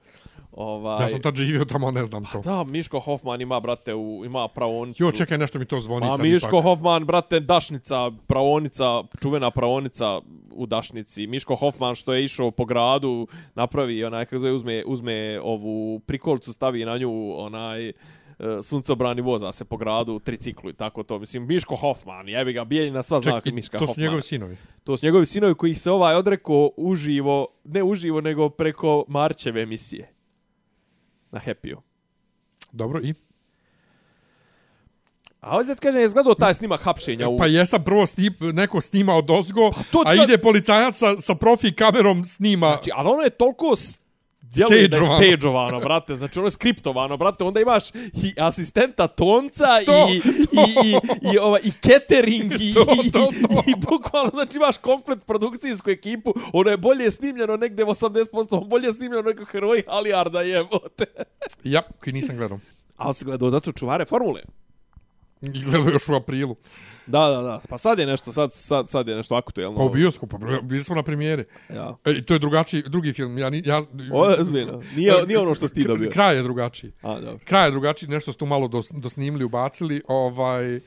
[0.51, 1.03] Ovaj...
[1.03, 2.41] Ja sam tad živio tamo, ne znam to.
[2.41, 5.03] Da, Miško Hoffman ima, brate, u, ima pravonicu.
[5.03, 6.63] Jo, čekaj, nešto mi to zvoni A sad Miško ipak.
[6.63, 10.21] Hoffman, brate, Dašnica, pravonica, čuvena pravonica
[10.51, 11.27] u Dašnici.
[11.27, 16.53] Miško Hoffman što je išao po gradu, napravi onaj, kako zove, uzme, uzme ovu prikolcu,
[16.53, 17.91] stavi na nju onaj
[18.61, 21.19] suncobrani voza se po gradu, triciklu i tako to.
[21.19, 24.57] Mislim, Miško Hoffman, jebi ga, Bijeljina sva zna Čekaj, Miška to su njegovi sinovi.
[24.83, 30.13] To su njegovi sinovi koji se ovaj odreko uživo, ne uživo, nego preko Marčeve emisije.
[31.31, 31.81] Na Happy-u.
[32.71, 33.13] Dobro, i?
[35.39, 37.37] A ovdje ti kažem, je zgledao taj snimak hapšenja u...
[37.37, 41.71] Pa jesam prvo snip, neko snima od ozgo, to a ide policajac sa, sa profi
[41.71, 42.67] kamerom snima.
[42.67, 43.75] Znači, ali ono je toliko
[44.53, 45.79] djeluje da je Stageovano.
[45.79, 46.15] brate.
[46.15, 47.43] Znači, ono je skriptovano, brate.
[47.43, 50.27] Onda imaš i asistenta tonca To, i, to.
[50.65, 50.95] i, i,
[51.33, 53.29] i, ova, i catering i, To, to, to.
[53.67, 56.33] i, i bukvalno, znači, imaš komplet produkcijsku ekipu.
[56.53, 61.05] Ono je bolje snimljeno negde 80%, bolje snimljeno nego heroji Halijarda jebote.
[61.63, 62.59] Ja, koji nisam gledao.
[62.97, 64.41] Ali se gledao zato čuvare formule.
[65.41, 66.55] I gledao još u aprilu.
[67.09, 67.61] Da, da, da.
[67.69, 69.77] Pa sad je nešto, sad, sad, sad je nešto aktuelno.
[69.77, 71.43] Pa u bioskopu, pa bili smo na premijeri.
[71.69, 71.95] Ja.
[72.05, 73.37] E, to je drugačiji, drugi film.
[73.37, 74.81] Ja, ni- ja, je ozbiljno.
[74.95, 76.09] Nije, nije ono što si ti dobio.
[76.09, 76.91] Kraj je drugačiji.
[77.01, 77.39] A, dobro.
[77.45, 80.01] Kraj je drugačiji, nešto su tu malo dos, dosnimili, ubacili.
[80.07, 80.79] Ovaj,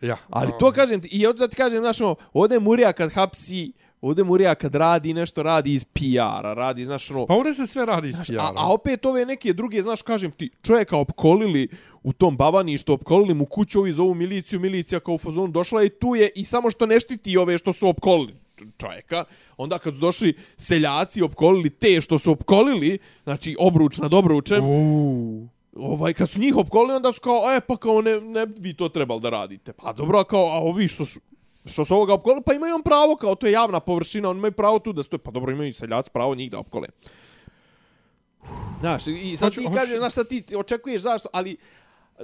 [0.00, 0.16] ja.
[0.30, 4.24] Ali to kažem ti, i da ti kažem, znaš, ono, ovdje Murija kad hapsi, ovdje
[4.24, 7.26] Murija kad radi nešto, radi iz PR-a, radi, znaš, ono...
[7.26, 8.42] Pa ovdje se sve radi iz PR-a.
[8.42, 11.68] a, a opet ove neke druge, znaš, kažem ti, čovjeka opkolili
[12.02, 15.90] u tom babaništu, opkolili mu kuću, ovi zovu miliciju, milicija kao u fazonu došla i
[15.90, 18.34] tu je i samo što ne štiti ove što su opkolili
[18.78, 19.24] čovjeka,
[19.56, 25.48] onda kad su došli seljaci opkolili te što su opkolili, znači obruč nad obručem, Uuu.
[25.74, 28.88] ovaj, kad su njih opkolili, onda su kao, e, pa kao, ne, ne vi to
[28.88, 29.72] trebali da radite.
[29.72, 31.20] Pa dobro, kao, a ovi što su,
[31.66, 34.52] što su ovoga opkolili, pa imaju on pravo, kao, to je javna površina, oni imaju
[34.52, 36.88] pravo tu da stoje, pa dobro, imaju i seljaci pravo njih da opkole.
[38.80, 41.56] Znaš, i sad Hoću- ti hoću- kažeš, znaš, sad ti očekuješ zašto, ali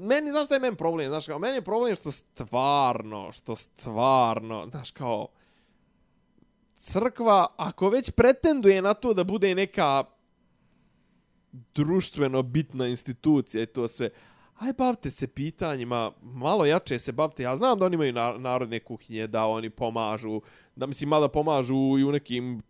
[0.00, 4.66] meni, znaš šta je meni problem, znaš, kao, meni je problem što stvarno, što stvarno,
[4.70, 5.28] znaš, kao,
[6.74, 10.04] crkva, ako već pretenduje na to da bude neka
[11.74, 14.10] društveno bitna institucija i to sve,
[14.58, 17.42] aj bavite se pitanjima, malo jače se bavite.
[17.42, 20.40] Ja znam da oni imaju narodne kuhinje, da oni pomažu,
[20.76, 22.62] da mislim mada pomažu i u nekim,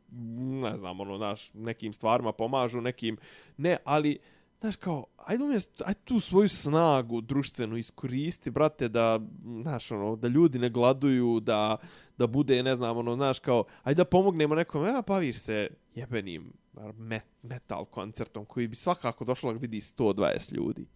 [0.63, 3.17] ne znam, ono, naš, nekim stvarima pomažu, nekim,
[3.57, 4.19] ne, ali,
[4.61, 9.21] znaš, kao, ajde umjesto, ajde tu svoju snagu društvenu iskoristi, brate, da,
[9.63, 11.77] znaš, ono, da ljudi ne gladuju, da,
[12.19, 16.53] da bude, ne znam, ono, znaš, kao, ajde da pomognemo nekom, ja, baviš se jebenim
[16.95, 20.87] met, metal koncertom koji bi svakako došlo da vidi 120 ljudi.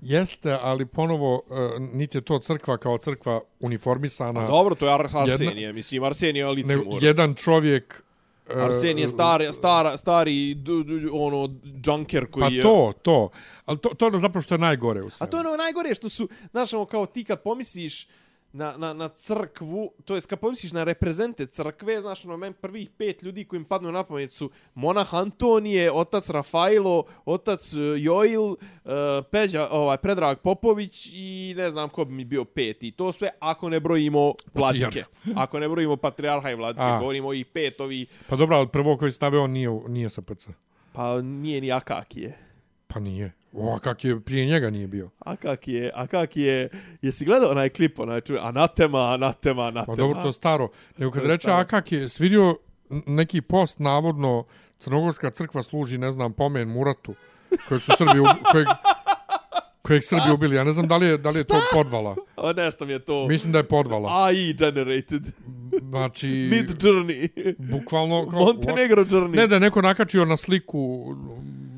[0.00, 4.40] Jeste, ali ponovo, uh, niti je to crkva kao crkva uniformisana.
[4.40, 7.04] A dobro, to je Ar Arsenije, mislim, Arsenije je licimur.
[7.04, 8.04] jedan čovjek...
[8.50, 11.54] uh, Arsenije je stari, stara, stari, du, du, ono,
[11.86, 12.62] junker koji Pa je...
[12.62, 13.30] to, to.
[13.64, 15.30] Ali to, to je ono zapravo što je najgore u A svemu.
[15.30, 18.06] to je ono najgore što su, znaš, ono, kao ti kad pomisliš
[18.52, 22.90] na, na, na crkvu, to jest kad pomisliš na reprezente crkve, znaš, ono, men prvih
[22.90, 28.42] pet ljudi koji im padnu na pamet su monah Antonije, otac Rafailo, otac uh, Joil,
[28.42, 28.56] uh,
[29.30, 32.90] Peđa, ovaj, Predrag Popović i ne znam ko bi mi bio peti.
[32.90, 35.04] To sve ako ne brojimo vladike.
[35.36, 36.98] Ako ne brojimo patrijarha i vladike, A.
[36.98, 40.48] govorimo i pet ovi, Pa dobro, ali prvo koji stavio on nije, nije SPC.
[40.92, 42.51] pa nije ni Akakije.
[42.92, 43.32] Pa nije.
[43.52, 45.10] O, a kak je prije njega nije bio.
[45.18, 46.68] A kak je, a kak je,
[47.02, 49.86] jesi gledao onaj klip, onaj čuje, anatema, anatema, anatema.
[49.86, 50.68] Pa dobro, to je staro.
[50.98, 52.56] Nego kad reče, a kak je svidio
[53.06, 54.44] neki post, navodno,
[54.78, 57.14] Crnogorska crkva služi, ne znam, pomen Muratu,
[57.68, 58.10] kojeg su Srbi,
[58.52, 58.66] kojeg,
[59.82, 60.56] kojeg Srbi ubili.
[60.56, 62.16] Ja ne znam da li je, da li je to podvala.
[62.36, 63.26] O, nešto mi je to.
[63.28, 64.24] Mislim da je podvala.
[64.24, 65.22] AI generated.
[65.82, 67.54] Znači, Mid journey.
[67.58, 68.28] bukvalno...
[68.30, 69.36] kao- Montenegro journey.
[69.36, 71.14] Ne da je neko nakačio na sliku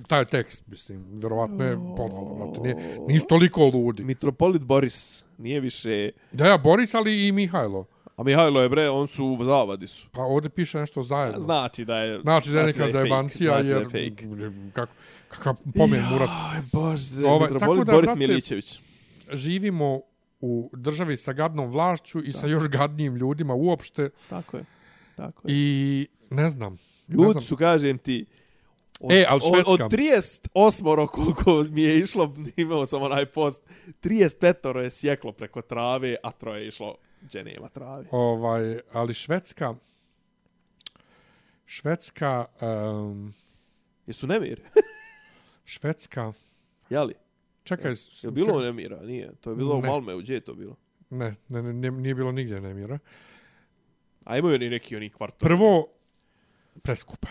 [0.06, 2.60] taj tekst, mislim, verovatno je podvala, brate.
[2.60, 4.04] Nije, nisu toliko ludi.
[4.04, 5.24] Mitropolit Boris.
[5.38, 6.10] Nije više...
[6.32, 7.86] Da, ja, Boris, ali i Mihajlo.
[8.16, 10.08] A Mihajlo je bre, on su u zavadi su.
[10.12, 11.40] Pa ovdje piše nešto zajedno.
[11.40, 12.20] Znači da je...
[12.20, 14.12] Znači da je neka zajebancija, Znači da je jer...
[14.14, 14.28] fake.
[14.72, 14.92] Kako,
[15.28, 16.28] kakav pomen Murat.
[16.52, 18.80] Aj, bože, Ovaj, Mitropolit tako da, Boris brate, Milićević.
[19.32, 20.00] Živimo
[20.40, 24.10] u državi sa gadnom vlašću i sa još gadnijim ljudima uopšte.
[24.30, 24.64] Tako je.
[25.16, 25.54] Tako je.
[25.54, 26.78] I ne znam.
[27.08, 28.26] Ljudi su, kažem ti,
[29.04, 29.70] od, E, ali Švedska.
[29.70, 33.62] Od, od 38 koliko mi je išlo, imao sam onaj post,
[34.02, 38.06] 35 je sjeklo preko trave, a troje je išlo gdje nema trave.
[38.10, 39.74] Ovaj, ali Švedska...
[41.66, 42.46] Švedska...
[42.60, 43.34] Um,
[44.06, 44.60] Jesu nemir?
[45.64, 46.32] Švedska...
[46.90, 47.14] Jeli?
[47.64, 49.02] Čekaj, Je bilo nemira?
[49.02, 49.32] Nije.
[49.40, 49.88] To je bilo u Ne.
[49.88, 50.18] Malmeu.
[50.18, 50.76] Gdje je to bilo?
[51.10, 52.98] Ne, ne, ne, nije bilo nigdje nemira.
[54.24, 55.48] A imaju oni neki oni kvartovi.
[55.48, 55.88] Prvo,
[56.82, 57.28] preskupe.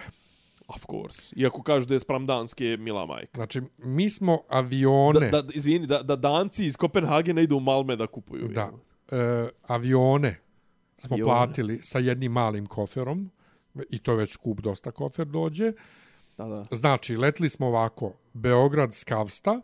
[0.75, 1.33] Of course.
[1.35, 3.31] Iako kažu da je sprem danske mila majka.
[3.35, 5.29] Znači, mi smo avione...
[5.29, 8.47] Da, da, izvini, da, da danci iz Kopenhagena idu u Malme da kupuju.
[8.47, 8.71] Da.
[9.11, 10.43] E, avione
[11.03, 11.23] smo Avione.
[11.23, 13.31] platili sa jednim malim koferom
[13.89, 15.71] i to je već skup dosta kofer dođe.
[16.37, 16.65] Da, da.
[16.71, 19.61] Znači, letli smo ovako, Beograd, Skavsta,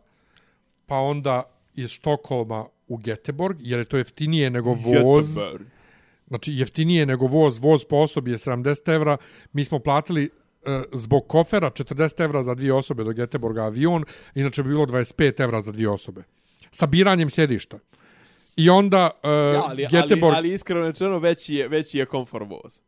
[0.86, 1.44] pa onda
[1.76, 5.38] iz Štokholma u Göteborg, jer je to jeftinije nego voz.
[5.38, 5.66] Göteborg.
[6.28, 9.18] Znači, jeftinije nego voz, voz po osobi je 70 evra.
[9.54, 10.30] Mi smo platili
[10.94, 14.04] zbog kofera 40 evra za dvije osobe do Göteborga avion,
[14.36, 16.24] inače bi bilo 25 evra za dvije osobe.
[16.72, 17.80] Sa biranjem sjedišta.
[18.56, 20.34] I onda uh, Ja, ali, ali, Göteborg...
[20.36, 22.80] ali iskreno rečeno veći je, veći je komfort voz.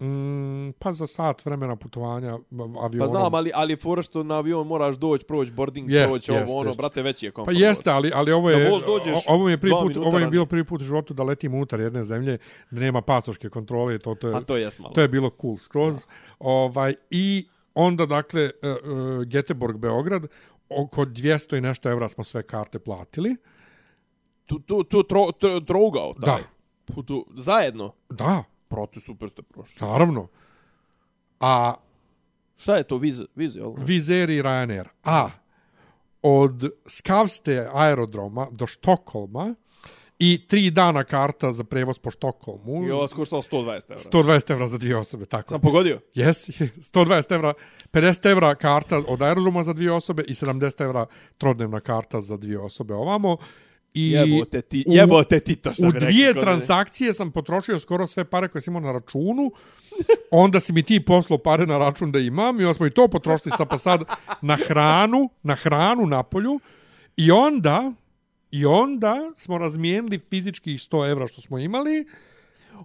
[0.00, 2.38] Mm, pa za sat vremena putovanja
[2.80, 2.98] avionom.
[2.98, 6.40] Pa znam, ali, ali fora što na avion moraš doći, proći boarding, Jest, proći ovo,
[6.40, 6.78] jest, ono, jest.
[6.78, 7.96] brate, veći je Pa komfort jeste, voz.
[7.96, 10.80] ali, ali ovo je, dođeš ovo mi je prvi put, ovo je bilo prvi put
[10.80, 12.38] u životu da letim unutar jedne zemlje,
[12.70, 14.94] da nema pasoške kontrole, to, to, je, A to jest malo.
[14.94, 16.06] to je bilo cool skroz.
[16.38, 20.26] Ovaj, I onda, dakle, uh, uh, Göteborg, Beograd,
[20.68, 23.36] oko 200 i nešto evra smo sve karte platili.
[24.46, 26.40] Tu, tu, tu tro, tro, trogao, taj.
[26.40, 26.94] Da.
[26.94, 27.92] Tu, tu, zajedno.
[28.10, 29.86] Da, Proti super ste prošli.
[29.88, 30.28] naravno.
[31.40, 31.74] A
[32.56, 33.74] Šta je to, viz, viz, jel?
[33.78, 34.84] Vizer i Ryanair.
[35.04, 35.30] A
[36.22, 39.54] od Skavste aerodroma do Štokholma
[40.18, 42.84] i tri dana karta za prevoz po Štokholmu.
[42.86, 43.98] I ova skoštala 120 evra.
[43.98, 45.48] 120 evra za dvije osobe, tako.
[45.48, 46.00] Sam pogodio?
[46.14, 46.48] Jes,
[46.94, 47.54] 120 evra,
[47.92, 51.06] 50 evra karta od aerodroma za dvije osobe i 70 evra
[51.38, 53.36] trodnevna karta za dvije osobe ovamo.
[53.94, 58.24] I Jebote ti, jebote ti to što U dvije kod transakcije sam potrošio skoro sve
[58.24, 59.52] pare koje sam imao na računu.
[60.30, 63.08] Onda si mi ti poslao pare na račun da imam i onda smo i to
[63.08, 64.02] potrošili sa pa sad
[64.42, 66.60] na hranu, na hranu na polju.
[67.16, 67.92] I onda,
[68.50, 72.06] i onda smo razmijenili fizičkih 100 evra što smo imali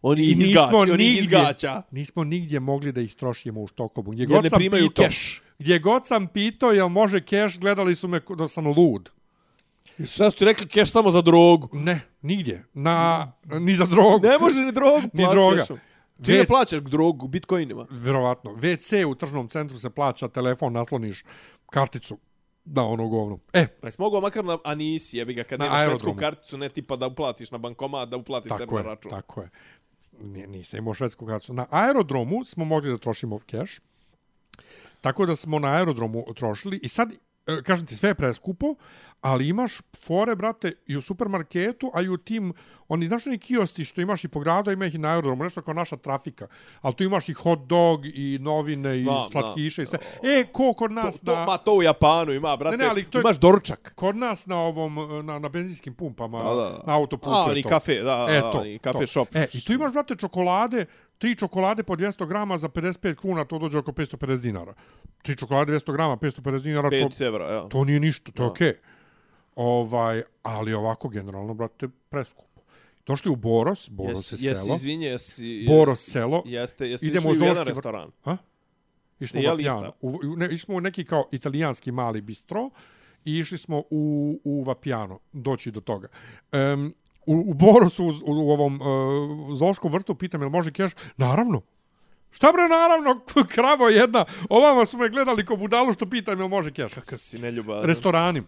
[0.01, 1.81] Oni i nismo izgaća, nigdje, izgaća.
[1.91, 4.11] nismo nigdje mogli da ih trošimo u Štokholmu.
[4.11, 5.41] Gdje Jer god ne sam primaju pitao, keš.
[5.59, 9.09] Gdje god sam pitao jel može keš, gledali su me da sam lud.
[10.05, 11.69] Šta su ti rekli, keš samo za drogu?
[11.73, 12.65] Ne, nigdje.
[12.73, 14.19] Na, ni za drogu.
[14.23, 15.57] Ne može ni drogu Ni platiti droga.
[15.57, 15.79] kešom.
[16.21, 17.27] Čime Ve- plaćaš drogu?
[17.27, 17.85] Bitcoinima?
[17.91, 18.51] Vjerovatno.
[18.51, 21.23] WC u tržnom centru se plaća, telefon nasloniš,
[21.65, 22.17] karticu.
[22.65, 23.39] Da, ono govno.
[23.53, 26.57] E, Pa jesi mogao makar na, a nisi, jebi ga, kad Na nemaš švedsku karticu,
[26.57, 29.11] ne tipa da uplatiš na bankomat, da uplatiš sebi tako na je, račun.
[29.11, 29.49] tako je.
[30.21, 31.53] Nije, nisam imao švedsku karticu.
[31.53, 33.79] Na aerodromu smo mogli da trošimo keš.
[35.01, 37.11] Tako da smo na aerodromu trošili i sad,
[37.47, 38.75] e, kažem ti, sve je preskupo,
[39.23, 42.53] ali imaš fore, brate, i u supermarketu, a i u tim,
[42.87, 45.61] oni, znaš oni kiosti što imaš i po gradu, ima ih i na aerodromu, nešto
[45.61, 46.47] kao naša trafika.
[46.81, 49.99] Ali tu imaš i hot dog, i novine, i Znam, slatkiše, i sve.
[50.23, 51.45] E, ko kod nas To, to, na...
[51.45, 52.77] ma to u Japanu ima, brate.
[52.77, 53.93] Ne, ne, ali to je- Imaš doručak.
[53.95, 54.95] Kod nas na ovom,
[55.25, 56.81] na, na benzinskim pumpama, Da, da, da.
[56.85, 57.69] na autoputu A, oni to.
[57.69, 59.07] kafe, da, E, da, to, oni kafe to.
[59.07, 59.35] shop.
[59.35, 60.85] E, i tu imaš, brate, čokolade,
[61.17, 64.73] tri čokolade po 200 grama za 55 kruna, to dođe oko 550 dinara.
[65.21, 67.67] Tri čokolade 200 grama, 550 dinara, to, 5 evra, ja.
[67.67, 68.51] to nije ništa, to je Da.
[68.51, 68.67] okej.
[68.69, 68.92] Okay.
[69.55, 72.61] Ovaj, ali ovako, generalno, brate, preskupo.
[73.05, 74.75] Došli u Boros, Boros Jesi, je jesi, selo.
[74.75, 75.65] izvinje, jesi...
[75.67, 76.43] Boros selo.
[76.45, 78.11] Jeste, jeste Idemo išli u jedan restoran.
[78.23, 78.37] Ha?
[79.19, 79.93] Išli smo u li Vapijano.
[80.01, 82.69] U, ne, išli smo u neki kao italijanski mali bistro
[83.25, 86.07] i išli smo u, u Vapijano, doći do toga.
[86.51, 86.93] Um,
[87.25, 90.91] u, u Borosu, u, u ovom uh, Zološkom vrtu, pitam, jel može keš?
[91.17, 91.61] Naravno.
[92.31, 93.21] Šta bre, naravno,
[93.55, 94.25] kravo jedna.
[94.49, 96.93] Ovamo su me gledali ko budalu što pitam, jel može keš?
[96.93, 97.87] Kakav si neljubazan.
[97.87, 98.43] Restorani.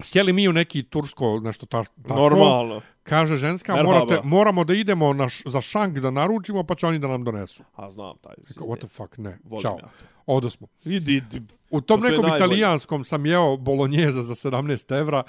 [0.00, 2.14] Sjeli mi u neki tursko, nešto ta, tako.
[2.14, 2.80] Normalno.
[3.02, 3.94] Kaže ženska, Merhaba.
[3.94, 7.24] morate, moramo da idemo na, š- za šank da naručimo, pa će oni da nam
[7.24, 7.62] donesu.
[7.74, 8.76] A, znam taj What sistem.
[8.78, 9.38] the fuck, ne.
[9.44, 9.72] Volim Ćao.
[9.72, 9.88] ja to.
[10.26, 10.66] Odo smo.
[10.84, 11.42] Idi, idi.
[11.70, 12.36] U tom to nekom najbolje.
[12.36, 15.22] italijanskom sam jeo bolonjeza za 17 evra,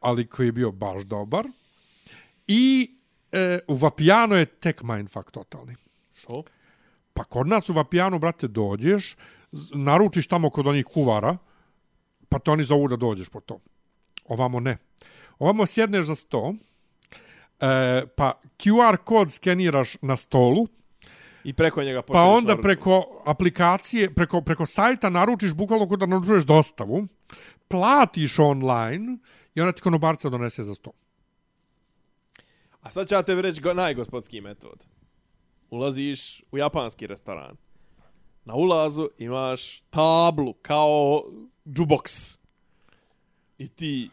[0.00, 1.46] ali koji je bio baš dobar.
[2.46, 2.90] I
[3.32, 5.74] e, u Vapijano je tek mindfuck totalni.
[6.14, 6.42] Što?
[7.14, 9.16] Pa kod nas u Vapijanu, brate, dođeš,
[9.74, 11.36] naručiš tamo kod onih kuvara,
[12.28, 13.58] pa te oni zovu da dođeš po to.
[14.28, 14.76] Ovamo ne.
[15.38, 16.54] Ovamo sjedneš za sto,
[17.60, 20.66] e, pa QR kod skeniraš na stolu,
[21.44, 22.62] I preko njega Pa onda narudžbu.
[22.62, 27.06] preko aplikacije, preko, preko sajta naručiš bukvalno kod da naručuješ dostavu,
[27.68, 29.18] platiš online
[29.54, 30.90] i onda ti konobarca donese za sto.
[32.80, 34.86] A sad ću ja tebi reći go, najgospodski metod.
[35.70, 37.56] Ulaziš u japanski restoran.
[38.44, 41.22] Na ulazu imaš tablu kao
[41.64, 42.38] jukebox.
[43.58, 44.10] I ti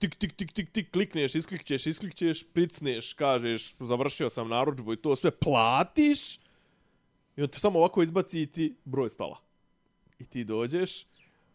[0.00, 5.16] tik, tik, tik, tik, tik, klikneš, isklikćeš, isklikćeš, pricneš, kažeš, završio sam narudžbu i to
[5.16, 6.38] sve platiš.
[7.36, 9.38] I on te samo ovako izbaci i ti broj stola.
[10.18, 11.04] I ti dođeš,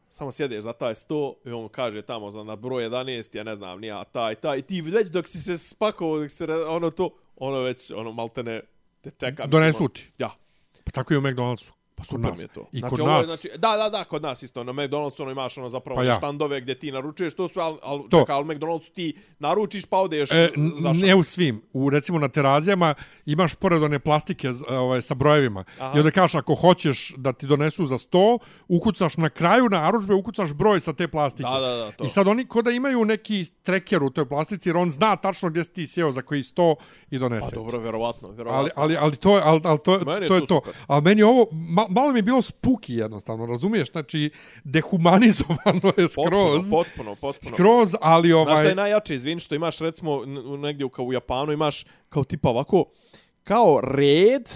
[0.09, 3.55] samo sjedeš za taj sto i on kaže tamo za na broj 11, ja ne
[3.55, 7.09] znam, nija taj, taj, i ti već dok si se spakovao, dok se, ono to,
[7.35, 8.61] ono već, ono maltene
[9.01, 9.45] te čeka.
[9.47, 10.11] Donesu ti.
[10.17, 10.35] Ja.
[10.84, 11.72] Pa tako i u McDonald'su.
[11.97, 12.38] Pa Kod super nas.
[12.38, 12.67] mi je to.
[12.72, 13.27] I znači, kod ovo je, nas.
[13.27, 14.63] znači, da, da, da, kod nas isto.
[14.63, 16.15] Na McDonald'su ono imaš ono zapravo Pa ja.
[16.15, 18.19] štandove gdje ti naručuješ to sve, ali, To.
[18.19, 19.05] čekaj, ali McDonald'su ti
[19.39, 20.93] naručiš pa odeš E, zašao.
[20.97, 21.61] ne u svim.
[21.73, 22.93] U, recimo na terazijama
[23.26, 25.63] imaš pored one plastike ovaj, sa brojevima.
[25.80, 25.93] Aha.
[25.95, 28.38] I onda kažeš ako hoćeš da ti donesu za 100,
[28.69, 31.49] ukucaš na kraju narudžbe, ukucaš broj sa te plastike.
[31.49, 32.03] Da, da, da, to.
[32.03, 35.49] I sad oni ko da imaju neki treker u toj plastici, jer on zna tačno
[35.49, 36.76] gdje si ti sjeo za koji 100
[37.11, 37.49] i donese.
[37.49, 38.59] Pa dobro, verovatno, verovatno.
[38.59, 40.55] Ali, ali, ali to, je- ali, ali to, Meni je to je to to.
[40.57, 40.73] super.
[40.88, 41.45] Ali meni ovo,
[41.88, 43.91] ma, malo mi je bilo spuki jednostavno, razumiješ?
[43.91, 44.30] Znači,
[44.64, 46.70] dehumanizovano je skroz.
[46.70, 47.56] Potpuno, potpuno, potpuno.
[47.56, 48.68] Skroz, ali Znaš šta ovaj...
[48.68, 50.26] je najjače, izvini, što imaš recimo
[50.57, 52.86] negdje u- kao u Japanu, imaš kao tipa ovako,
[53.44, 54.49] kao red,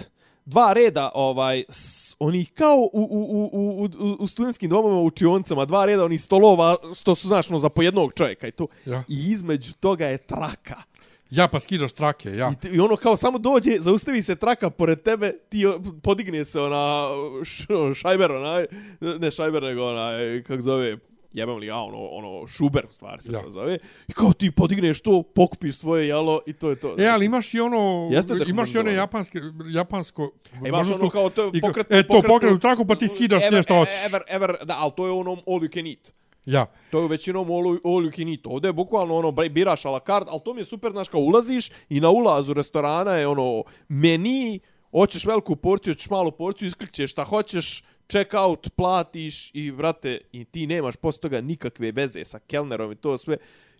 [0.44, 3.88] dva reda ovaj s, onih kao u, u, u, u, u,
[4.18, 8.12] u studentskim domovima učionicama, dva reda onih stolova što su znaš no, za po jednog
[8.14, 8.66] čovjeka i to.
[8.84, 9.02] Ja.
[9.08, 10.82] I između toga je traka.
[11.30, 12.50] Ja pa skidaš trake, ja.
[12.52, 15.64] I, te- I ono kao samo dođe, zaustavi se traka pored tebe, ti
[16.02, 17.08] podigne se ona
[17.44, 18.66] š, šajber, onaj,
[19.00, 20.98] ne šajber, nego onaj, kako zove,
[21.32, 23.42] jebam li ja, ono, ono, šuber u stvari se Ja.
[23.42, 23.78] to zove.
[24.08, 26.94] I kao ti podigneš to, pokupiš svoje jelo i to je to.
[26.98, 30.30] E, ali imaš i ono, Jeste imaš i one japanske, japansko...
[30.64, 33.62] E, imaš ono kao to pokretnu, E, to pokretnu traku, pa ti skidaš ever, sve
[33.62, 33.94] što hoćeš.
[34.06, 36.19] Ever, ever, da, ali to je onom all you can eat.
[36.46, 36.66] Ja.
[36.90, 38.40] To je većinom all, you- all you can eat.
[38.46, 41.20] Ovdje je bukvalno ono, biraš a la carte, ali to mi je super, znaš, kao
[41.20, 44.60] ulaziš i na ulazu restorana je ono meni,
[44.90, 50.44] hoćeš veliku porciju, hoćeš malu porciju, isklikćeš šta hoćeš, check out, platiš i, vrate, i
[50.44, 53.36] ti nemaš posle toga nikakve veze sa kelnerom i to sve.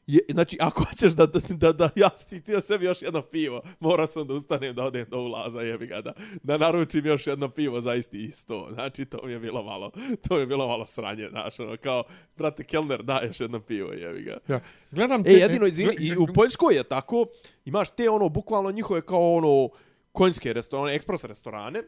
[0.07, 3.63] Je, znači, ako hoćeš da, da, da, da ja ti ti sebi još jedno pivo,
[3.81, 6.13] morao sam da ustanem da odem do ulaza, jebi ga, da,
[6.43, 8.69] da naručim još jedno pivo za isti isto.
[8.73, 9.91] Znači, to mi je bilo malo,
[10.29, 12.05] to mi je bilo malo sranje, znaš, ono, kao,
[12.37, 14.39] brate, kelner, daj još jedno pivo, jebi ga.
[14.49, 14.61] Ja.
[14.91, 15.31] Gledam te...
[15.31, 17.27] E, jedino, izvini, i u Poljskoj je tako,
[17.65, 19.69] imaš te, ono, bukvalno njihove kao, ono,
[20.13, 21.83] konjske restorane, ekspres restorane,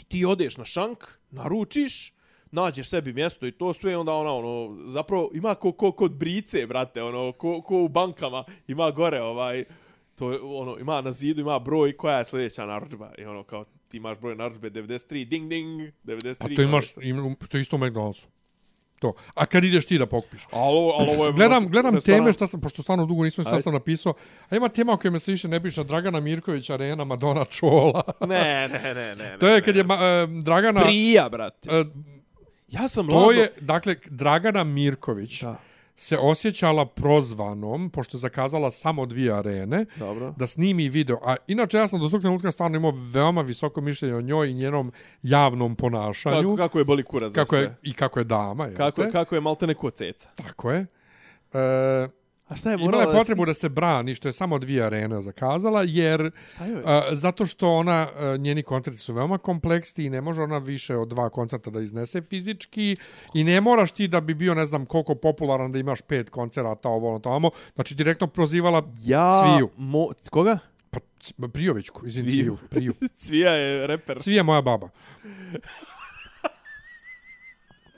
[0.00, 2.13] i ti odeš na šank, naručiš,
[2.54, 6.66] nađeš sebi mjesto i to sve, onda ona, ono, zapravo ima ko, ko kod brice,
[6.66, 9.64] brate, ono, ko, ko u bankama, ima gore, ovaj,
[10.14, 13.64] to je, ono, ima na zidu, ima broj koja je sljedeća narudžba, i ono, kao,
[13.88, 16.52] ti imaš broj narudžbe 93, ding, ding, 93.
[16.52, 18.26] A to imaš, im, to je isto u McDonald'su.
[18.98, 19.12] To.
[19.34, 20.46] A kad ideš ti da pokupiš?
[20.50, 21.32] Ali ovo, ali ovo je...
[21.32, 22.20] Gledam, gledam restoran.
[22.20, 24.14] teme što sam, pošto stvarno dugo nisam šta sam napisao.
[24.48, 25.84] A ima tema o kojima se više ne piše.
[25.84, 28.02] Dragana Mirković, Arena, Madonna Čola.
[28.20, 29.36] Ne, ne, ne, ne.
[29.40, 29.80] to je ne, kad ne.
[29.80, 30.82] je ma, e, Dragana...
[30.82, 31.68] Prija, brate.
[31.72, 31.84] e,
[32.74, 35.56] Ja sam to je, dakle, Dragana Mirković Da.
[35.96, 40.34] se osjećala prozvanom, pošto je zakazala samo dvije arene, Dobro.
[40.36, 41.18] da snimi video.
[41.24, 44.54] A inače, ja sam do tog trenutka stvarno imao veoma visoko mišljenje o njoj i
[44.54, 44.92] njenom
[45.22, 46.42] javnom ponašanju.
[46.42, 47.60] Kako, kako je boli kurac za kako sve.
[47.60, 48.68] je, I kako je dama.
[48.76, 49.10] Kako, te?
[49.10, 50.28] kako je malte neko ceca.
[50.36, 50.86] Tako je.
[51.52, 52.08] E,
[52.54, 55.20] A šta je Imala morala je potrebu da se brani što je samo dvije arene
[55.20, 56.30] zakazala, jer
[56.84, 60.96] a, zato što ona, a, njeni koncerti su veoma kompleksni i ne može ona više
[60.96, 62.96] od dva koncerta da iznese fizički
[63.34, 66.88] i ne moraš ti da bi bio ne znam koliko popularan da imaš pet koncerata
[66.88, 67.50] ovo ono tamo.
[67.74, 69.42] Znači direktno prozivala Ja...
[69.42, 69.70] Cviju.
[69.76, 70.08] Mo...
[70.30, 70.58] Koga?
[70.90, 70.98] Pa,
[71.52, 72.56] Prijovićku, izvim Cviju.
[72.56, 72.68] Cviju.
[72.70, 72.94] Priju.
[73.26, 74.18] Cvija je reper.
[74.18, 74.88] Cvija moja baba.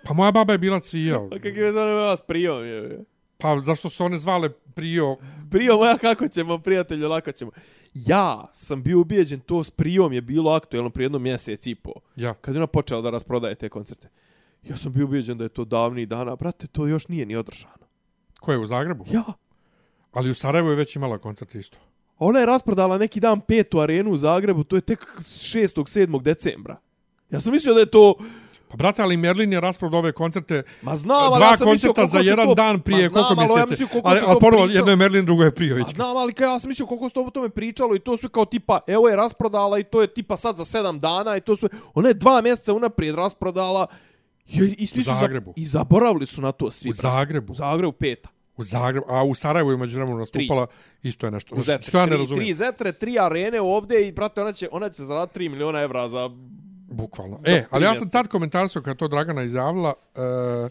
[0.04, 1.16] Pa moja baba je bila Cvija.
[1.32, 3.04] A kak je zove vas prijom je?
[3.38, 5.16] Pa zašto su one zvale Prijo?
[5.50, 7.50] Prijo moja, kako ćemo, prijatelju, lako ćemo.
[7.94, 11.92] Ja sam bio ubijeđen, to s prijom je bilo aktuelno prije jedno mjesec i po.
[12.16, 12.34] Ja.
[12.34, 14.08] Kad je ona počela da rasprodaje te koncerte.
[14.62, 16.36] Ja sam bio ubijeđen da je to davni dana.
[16.36, 17.86] Brate, to još nije ni održano.
[18.40, 19.04] Ko je u Zagrebu?
[19.10, 19.24] Ja.
[20.12, 21.78] Ali u Sarajevu je već imala koncert isto.
[22.18, 25.76] Ona je rasprodala neki dan petu arenu u Zagrebu, to je tek 6.
[25.76, 26.22] 7.
[26.22, 26.76] decembra.
[27.30, 28.14] Ja sam mislio da je to...
[28.77, 32.19] Brate, ali Merlin je rasprodao ove koncerte Ma znam, ali dva ja sam koncerta za
[32.20, 33.70] jedan to- dan prije Ma znam, koliko ali ja mjeseci.
[33.73, 34.66] mislio koliko ali, ali pričalo.
[34.69, 35.86] jedno je Merlin, drugo je Prijović.
[35.86, 38.28] A znam, ali kao ja sam mislio koliko se o tome pričalo i to sve
[38.28, 41.57] kao tipa, evo je rasprodala i to je tipa sad za sedam dana i to
[41.57, 43.86] sve, ona je dva mjeseca unaprijed rasprodala
[44.48, 45.53] i, i svi U su za- Zagrebu.
[45.57, 46.89] I zaboravili su na to svi.
[46.89, 47.03] U brate.
[47.03, 47.53] Zagrebu.
[47.53, 48.28] U Zagrebu peta.
[48.57, 49.07] U Zagrebu.
[49.09, 50.66] A u Sarajevu je među nastupala
[51.03, 51.55] isto je nešto.
[51.55, 51.82] U zetre.
[51.82, 52.44] Što ja ne tri, razumijem.
[52.44, 56.09] tri zetre, tri arene ovdje i brate, ona će, ona će zaraditi 3 miliona evra
[56.09, 56.31] za...
[56.97, 57.40] Bukvalno.
[57.44, 60.70] E, ali ja sam tad komentarsao kad to Dragana izjavila, uh,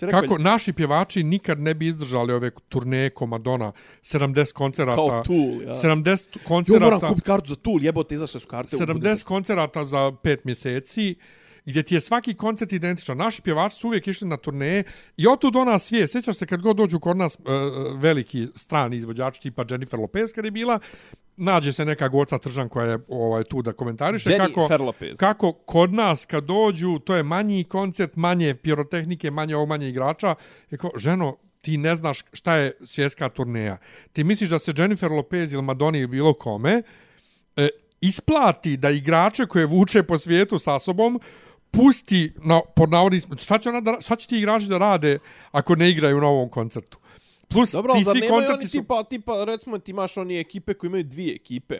[0.00, 3.72] rekao, kako naši pjevači nikad ne bi izdržali ove turneje ko Madonna,
[4.02, 4.96] 70 koncerata.
[4.96, 5.74] Kao Tool, ja.
[5.74, 7.08] 70 Jo, moram koncerata.
[7.08, 8.76] kupiti kartu za Tool, jebote, izašle su karte.
[8.76, 11.14] u 70 koncerata za 5 mjeseci
[11.64, 13.16] gdje ti je svaki koncert identičan.
[13.16, 14.84] Naši pjevači su uvijek išli na turneje
[15.16, 16.08] i otud ona svije.
[16.08, 17.44] Sjećaš se kad god dođu kod nas uh,
[18.00, 20.78] veliki strani izvođači tipa Jennifer Lopez kad je bila,
[21.36, 24.30] nađe se neka goca tržan koja je ovaj, tu da komentariše.
[24.30, 29.66] Jennifer kako, kako kod nas kad dođu, to je manji koncert, manje pirotehnike, manje ovo
[29.66, 30.34] manje igrača.
[30.70, 33.76] I kao, ženo, ti ne znaš šta je svjetska turneja.
[34.12, 36.82] Ti misliš da se Jennifer Lopez ili Madonna ili bilo kome,
[37.56, 37.68] e,
[38.00, 41.20] isplati da igrače koje vuče po svijetu sa sobom
[41.72, 45.18] pusti na pod navodnicima šta će ona da, šta će ti igrači da rade
[45.52, 46.98] ako ne igraju na ovom koncertu
[47.48, 51.04] plus Dobro, ti svi koncerti su tipa, tipa, recimo ti imaš oni ekipe koji imaju
[51.04, 51.78] dvije ekipe.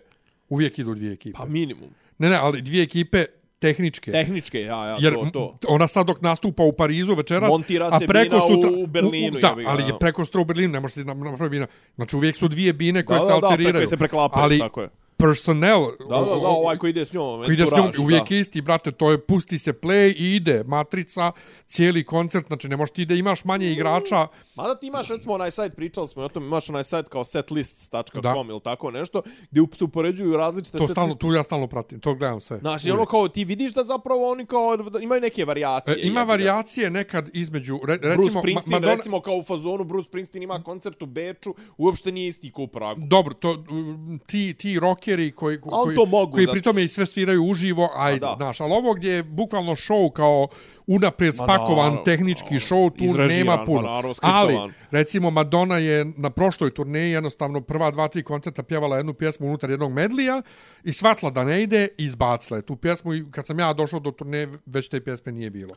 [0.48, 1.90] uvijek idu dvije ekipe Pa minimum.
[2.18, 3.24] ne ne ali dvije ekipe
[3.58, 5.68] tehničke Tehničke, ja, ja, Jer to, to.
[5.68, 9.54] ona sad dok nastupa u Parizu večeras, Montira a preko bina sutra u Berlinu, Da,
[9.54, 9.88] ga, ali da.
[9.88, 11.66] je preko sutra u Berlinu, ne može se na- napraviti bina.
[11.94, 13.72] Znači uvijek su dvije bine koje Da, se da, da, alteriraju.
[13.74, 14.88] preko se preklapaju, ali tako je.
[15.16, 17.44] Personnel, Da, da, da, ovaj koji ide s njom.
[17.44, 18.36] koji ide s njom, uvijek da.
[18.36, 21.32] isti, brate, to je pusti se play i ide, matrica,
[21.66, 25.50] cijeli koncert, znači ne možeš ti da imaš manje igrača, Mada ti imaš recimo onaj
[25.50, 29.84] sajt, pričali smo o tom, imaš onaj sajt kao setlists.com ili tako nešto, gdje se
[29.84, 32.58] upoređuju različite to stalno, tu ja stalno pratim, to gledam sve.
[32.58, 33.10] Znači, ono Uvijek.
[33.10, 35.94] kao ti vidiš da zapravo oni kao imaju neke varijacije.
[35.94, 39.84] E, ima varijacije nekad između, re, Bruce recimo, Ma- Springsteen, Madonna, recimo kao u fazonu,
[39.84, 43.00] Bruce Springsteen ima koncert u Beču, uopšte nije isti ko u Pragu.
[43.06, 47.06] Dobro, to mm, ti ti rockeri koji koji to mogu, koji zato pritome i sve
[47.06, 50.48] sviraju uživo, ajde, znaš, ali ovo gdje je bukvalno show kao
[50.86, 53.82] unaprijed spakovan naravno, tehnički show, tu nema ma puno.
[53.82, 54.58] naravno, Ali,
[54.90, 59.70] recimo, Madonna je na prošloj turneji jednostavno prva dva, tri koncerta pjevala jednu pjesmu unutar
[59.70, 60.42] jednog medlija
[60.84, 64.00] i shvatila da ne ide i izbacila je tu pjesmu i kad sam ja došao
[64.00, 65.74] do turneje već te pjesme nije bilo.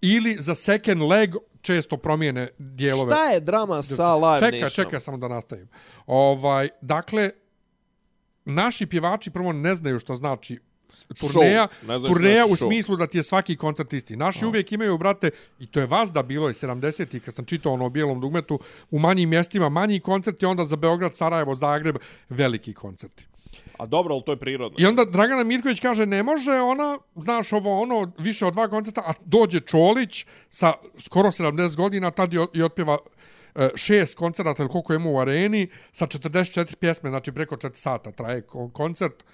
[0.00, 3.12] Ili za second leg često promijene dijelove.
[3.12, 5.68] Šta je drama sa Live Čekaj, čekaj samo da nastavim.
[6.06, 7.30] Ovaj, dakle,
[8.46, 10.58] naši pjevači prvo ne znaju što znači
[11.20, 11.98] turneja, Show.
[11.98, 12.68] Što turneja znači u show.
[12.68, 14.16] smislu da ti je svaki koncert isti.
[14.16, 14.48] Naši A.
[14.48, 17.86] uvijek imaju, brate, i to je vas da bilo i 70-ih, kad sam čitao ono
[17.86, 18.58] o bijelom dugmetu,
[18.90, 21.96] u manjim mjestima manji koncerti, onda za Beograd, Sarajevo, Zagreb,
[22.28, 23.26] veliki koncerti.
[23.78, 24.76] A dobro, ali to je prirodno.
[24.80, 29.02] I onda Dragana Mirković kaže, ne može ona, znaš, ovo ono, više od dva koncerta,
[29.06, 32.98] a dođe Čolić sa skoro 70 godina, tad i, i otpjeva
[33.74, 38.42] šest koncerata ili koliko ima u areni, sa 44 pjesme, znači preko 4 sata traje
[38.42, 39.24] kon- koncert.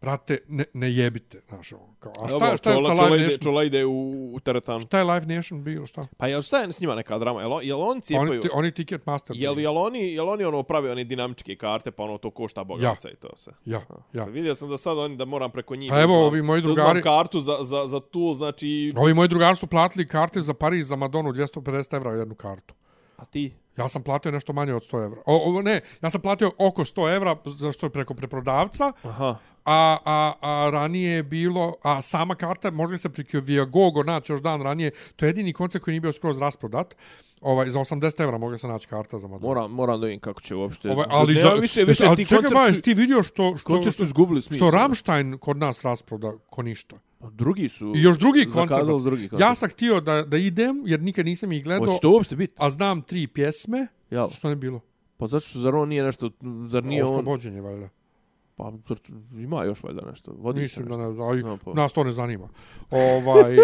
[0.00, 3.04] Brate, ne, ne jebite, znaš, ono, kao, a šta, Dobro, šta je Čola, sa Čola
[3.04, 3.40] Live ide, Nation?
[3.40, 3.92] Čola ide u,
[4.34, 4.80] u teretanu.
[4.80, 6.06] Šta je Live Nation bilo, šta?
[6.16, 7.40] Pa jel šta je s njima neka drama?
[7.40, 8.40] Jel, on- jel oni Oni, cijepaju?
[8.40, 9.36] ti, oni Ticket Master.
[9.36, 13.10] Jel, jel, oni, jel oni ono pravi one dinamičke karte, pa ono to košta bogaca
[13.10, 13.52] i to sve?
[13.64, 13.80] Ja,
[14.12, 14.24] ja.
[14.24, 15.90] Vidio sam da sad oni da moram preko njih.
[15.90, 18.92] Pa evo, ovi moji da drugari- kartu za, za, za tu, znači...
[18.96, 22.74] Ovi moji drugari su platili karte za Pariz, za Madonu, 250 evra jednu kartu.
[23.16, 23.54] A ti?
[23.76, 25.20] Ja sam platio nešto manje od 100 evra.
[25.26, 29.36] O, o, ne, ja sam platio oko 100 evra, zašto je preko preprodavca, Aha.
[29.64, 34.40] a, a, a ranije je bilo, a sama karta može se preko Viagogo naći još
[34.40, 36.94] dan ranije, to je jedini koncert koji nije bio skroz rasprodat,
[37.40, 39.48] ovaj, za 80 evra može se naći karta za Madonna.
[39.48, 40.90] Moram, moram da vidim kako će uopšte...
[40.90, 43.82] Ovaj, ali Nema za, više, više ali ti čekaj, ba, jesi ti vidio što, što,
[43.82, 44.68] što, su izgubili smisla.
[44.68, 46.96] što Rammstein kod nas rasproda ko ništa.
[47.30, 47.92] Drugi su...
[47.96, 48.86] I još drugi koncert.
[48.86, 49.40] Drugi koncert.
[49.40, 52.54] Ja sam htio da, da idem, jer nikad nisam ih gledao, Hoće to uopšte biti?
[52.56, 53.86] a znam tri pjesme.
[54.10, 54.28] Jel?
[54.30, 54.80] Što ne bilo?
[55.16, 56.30] Pa zato što zar on nije nešto...
[56.66, 57.10] Zar nije on...
[57.10, 57.88] Oslobođenje, valjda.
[58.56, 58.72] Pa
[59.32, 60.32] ima još valjda nešto.
[60.38, 61.08] Vodi Mislim se da nešto.
[61.08, 61.82] ne znam, Nemam pojma.
[61.82, 62.48] nas to ne zanima.
[62.90, 63.56] Ovaj,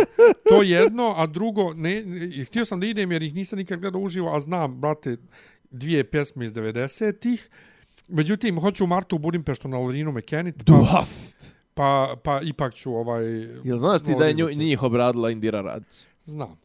[0.49, 1.99] to jedno, a drugo, ne,
[2.35, 5.16] i htio sam da idem jer ih nisam nikad gledao uživo, a znam, brate,
[5.70, 7.49] dvije pjesme iz 90-ih.
[8.09, 11.55] Međutim, hoću u martu u Budimpeštu na Lorinu pa, Dust!
[11.81, 13.24] Pa, pa ipak ću ovaj...
[13.65, 16.07] Jel znaš ti da je nju, njih obradila Indira Radić?
[16.24, 16.61] Znam.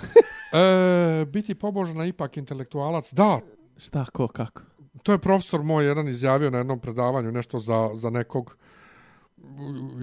[0.52, 3.40] e, biti pobožna ipak intelektualac, da,
[3.76, 4.62] Šta, ko, kako?
[5.02, 8.56] to je profesor moj jedan izjavio na jednom predavanju nešto za, za nekog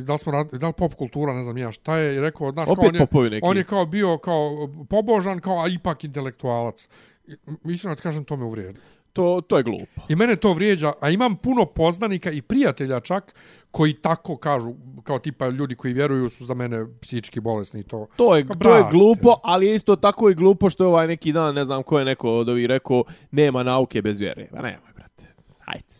[0.05, 2.51] da li, smo rad, da li pop kultura, ne znam ja šta je, i rekao,
[2.51, 3.47] znaš, kao Opet on je, neki.
[3.47, 6.87] on je kao bio kao pobožan, kao, a ipak intelektualac.
[7.27, 7.35] I,
[7.65, 8.79] Iskreno ti kažem, to me uvrijedi.
[9.13, 10.01] To, to je glupo.
[10.09, 13.33] I mene to vrijeđa, a imam puno poznanika i prijatelja čak,
[13.71, 14.73] koji tako kažu,
[15.03, 18.07] kao tipa ljudi koji vjeruju su za mene psihički bolesni i to.
[18.15, 21.07] To je, Pa, to je glupo, ali je isto tako i glupo što je ovaj
[21.07, 24.47] neki dan, ne znam ko je neko od ovih rekao, nema nauke bez vjere.
[24.51, 25.23] Pa nemoj, brate.
[25.59, 25.93] Hajde.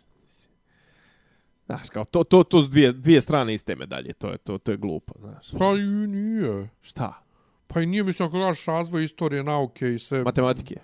[1.65, 4.71] Znaš, kao, to, to, to su dvije, dvije strane iste medalje, to je, to, to
[4.71, 5.51] je glupo, znaš.
[5.59, 6.69] Pa i nije.
[6.81, 7.23] Šta?
[7.67, 10.75] Pa i nije, mislim, ako gledaš razvoj istorije, nauke i sve, Matematike.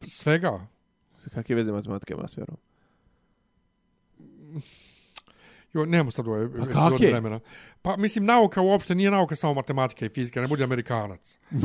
[0.00, 0.66] svega.
[1.34, 2.56] Kakve veze matematike ima s vjerom?
[5.72, 7.10] Jo, nemamo sad ovaj Pa epizod kak je?
[7.10, 7.40] vremena.
[7.82, 11.36] Pa mislim, nauka uopšte nije nauka samo matematika i fizika, ne budi amerikanac.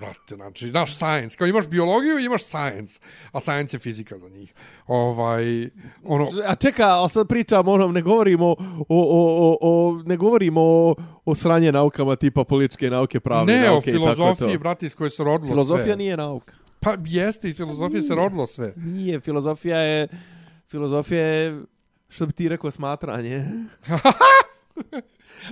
[0.00, 1.36] Brate, znači, naš science.
[1.36, 3.00] Kao imaš biologiju, imaš science.
[3.32, 4.54] A science je fizika za njih.
[4.86, 5.68] Ovaj,
[6.04, 8.56] ono, A čeka, a sad pričamo onom, ne govorimo o,
[8.88, 10.94] o, o, o ne govorimo o,
[11.24, 14.58] o sranje naukama tipa političke nauke, pravne ne o nauke i tako filozofiji, to.
[14.58, 15.96] brate, iz koje se rodilo Filozofija sve.
[15.96, 16.54] nije nauka.
[16.80, 18.72] Pa jeste, iz filozofije se rodilo sve.
[18.76, 20.08] Nije, filozofija je,
[20.68, 21.62] filozofija je,
[22.14, 23.44] što bi ti rekao, smatranje.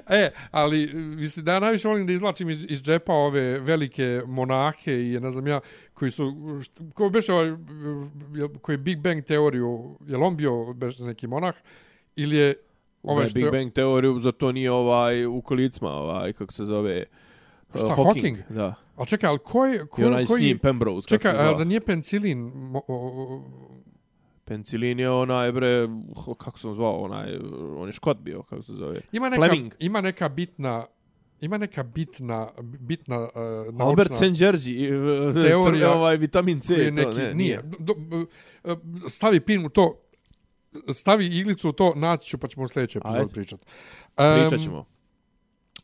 [0.08, 4.92] E, ali, mislim, da ja najviše volim da izlačim iz, iz džepa ove velike monahe
[4.92, 5.60] i ne znam ja,
[5.94, 7.52] koji su, št- ko beše ovaj,
[8.60, 11.54] koji je Big Bang teoriju, je on bio beše neki monah,
[12.16, 12.54] ili je
[13.02, 16.64] Ove Ove što Big Bang teoriju, za to nije ovaj u kolicima, ovaj, kako se
[16.64, 17.04] zove,
[17.74, 18.06] uh, Šta, Hawking.
[18.06, 18.36] Hawking?
[18.48, 18.74] Da.
[18.96, 19.86] Ali čekaj, ali ko je...
[19.86, 21.54] Ko, I onaj koji, s njim, kako Čekaj, se a zvao.
[21.58, 22.38] da nije penicilin...
[22.38, 23.42] Mo, o,
[24.52, 25.88] o, Penicillin je onaj, bre,
[26.38, 27.38] kako se on zvao, onaj,
[27.76, 29.00] on je škot bio, kako se zove.
[29.12, 29.74] ima, neka, Fleming.
[29.78, 30.86] ima neka bitna...
[31.40, 33.84] Ima neka bitna, bitna uh, naučna...
[33.84, 34.38] Albert St.
[34.38, 34.88] Georgi,
[35.34, 37.62] teorija ovaj, vitamin C, je to, neki, ne, nije.
[37.62, 38.26] Do, do,
[38.64, 40.00] uh, stavi pin u to,
[40.92, 43.18] stavi iglicu u to, naći ću pa ćemo u sljedećoj Ajde.
[43.18, 43.60] epizodi pričat.
[44.14, 44.84] Pričat Em, ćemo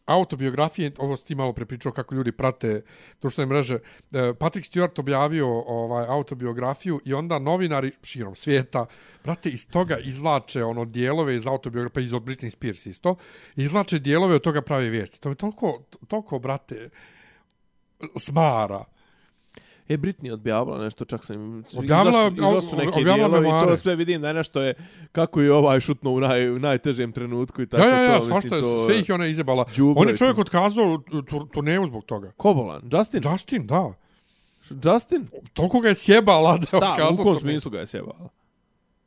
[0.08, 2.82] autobiografije, ovo si ti malo prepričao kako ljudi prate
[3.20, 3.74] društvene mreže.
[3.74, 8.86] E, Patrick Stewart objavio ovaj autobiografiju i onda novinari širom svijeta,
[9.24, 13.16] brate, iz toga izlače ono dijelove iz autobiografije, pa iz od Britney Spears isto,
[13.56, 15.20] izlače dijelove od toga prave vijesti.
[15.20, 16.90] To je toliko, toliko, brate,
[18.16, 18.84] smara.
[19.88, 21.62] E, Britney objavila nešto, čak sam...
[21.72, 24.74] Objavila- izašli- izašli su neke objavila dijelovi i to sve vidim da je nešto je,
[25.12, 28.24] kako je ovaj šutno u, naj, u najtežem trenutku i tako Ja, ja, ja, to.
[28.24, 29.64] svašta, je, to, sve ih je ona izjebala.
[29.96, 32.30] On je čovjek otkazao tur, turneju zbog toga.
[32.32, 33.20] Kobolan, Justin?
[33.24, 33.92] Justin, da.
[34.84, 35.26] Justin?
[35.52, 37.40] Toliko ga je sjebala da je Šta, otkazao u kom turneju.
[37.52, 38.28] smislu ga je sjebala?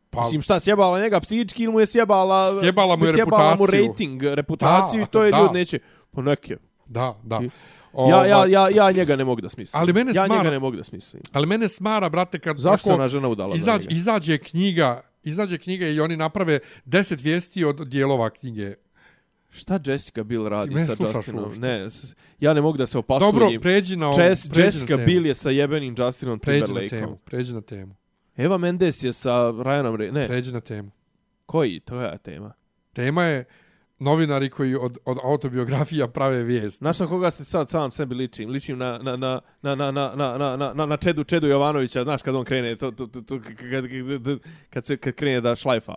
[0.10, 2.60] Pa, Mislim, šta, sjebala njega psihički ili mu je sjebala...
[2.60, 3.88] Sjebala mu je sjebala mu reputaciju.
[3.88, 5.52] rating, reputaciju Da, i to je da.
[5.52, 5.80] neće...
[6.12, 6.58] Pa neke.
[6.86, 7.40] da, da.
[7.44, 7.50] I-
[7.94, 9.82] Ja, ja, Ovaj, ja, ja njega ne mogu da smislim.
[9.82, 11.22] Ali mene ja smara- njega ne mogu da smislim.
[11.32, 13.96] Ali mene smara, brate, kad Zašto tako ona žena udala za izađe, njega?
[13.96, 18.74] izađe knjiga, izađe knjiga i oni naprave deset vijesti od dijelova knjige.
[19.50, 21.44] Šta Jessica Biel radi sa Justinom?
[21.44, 21.62] uopšte?
[21.62, 21.88] Ne,
[22.40, 23.32] ja ne mogu da se opasujem.
[23.32, 24.22] Dobro, pređi na ovo.
[24.22, 25.06] Jess, pređi Jessica na.
[25.06, 27.02] Biel je sa jebenim Justinom Pređi na Timberlakeom.
[27.02, 27.96] temu, pređi na temu.
[28.38, 30.12] Eva Mendes je sa Ryanom Re...
[30.12, 30.92] Ne, Pređi na temu.
[31.46, 31.80] koji?
[31.80, 32.54] To je tema.
[32.94, 33.46] Tema je
[34.02, 36.78] novinari koji od, od autobiografija prave vijest.
[36.78, 38.50] Znaš na koga se sad sam sebi ličim?
[38.50, 42.22] Ličim na, na, na, na, na, na, na, na, na, na, Čedu, Čedu Jovanovića, znaš
[42.22, 45.94] kad on krene, to, to, to, to, kad, kad, kad, se, kad krene da šlajfa.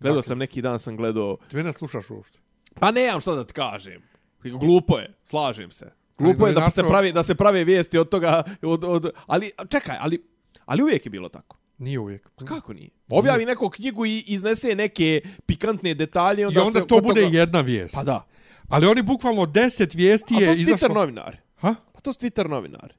[0.00, 0.22] Gledao Dakle.
[0.22, 1.36] sam neki dan, sam gledao...
[1.48, 2.38] Ti mene slušaš uopšte.
[2.80, 4.02] Pa nemam šta da ti kažem.
[4.42, 5.92] Glupo je, slažem se.
[6.18, 9.96] Glupo je da se pravi da se prave vijesti od toga od, od ali čekaj,
[10.00, 10.24] ali
[10.66, 11.56] ali uvijek je bilo tako.
[11.78, 12.28] Nije uvijek.
[12.36, 12.90] Pa kako nije?
[13.08, 17.38] Objavi neku knjigu i iznese neke pikantne detalje I onda, onda se to bude toga...
[17.38, 17.94] jedna vijest.
[17.94, 18.26] Pa da.
[18.68, 20.88] Ali oni bukvalno deset vijesti A to je su izašlo...
[20.88, 21.36] Twitter novinari.
[21.56, 21.74] Ha?
[21.92, 22.94] Pa to su Twitter novinari.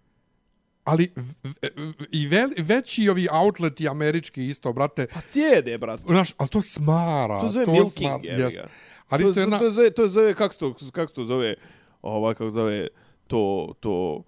[0.83, 1.11] Ali
[2.11, 5.07] i ve, veći ovi outleti američki isto, brate.
[5.13, 6.01] Pa cijede, brat.
[6.05, 7.41] Znaš, ali to smara.
[7.41, 8.57] To zove to milking, smara, jebi jest.
[9.09, 9.57] Ali to, isto jedna...
[9.59, 11.55] to, to, zove, to zove, kako se to, kako to zove,
[12.01, 12.87] ovaj, kako zove,
[13.27, 14.23] to, to,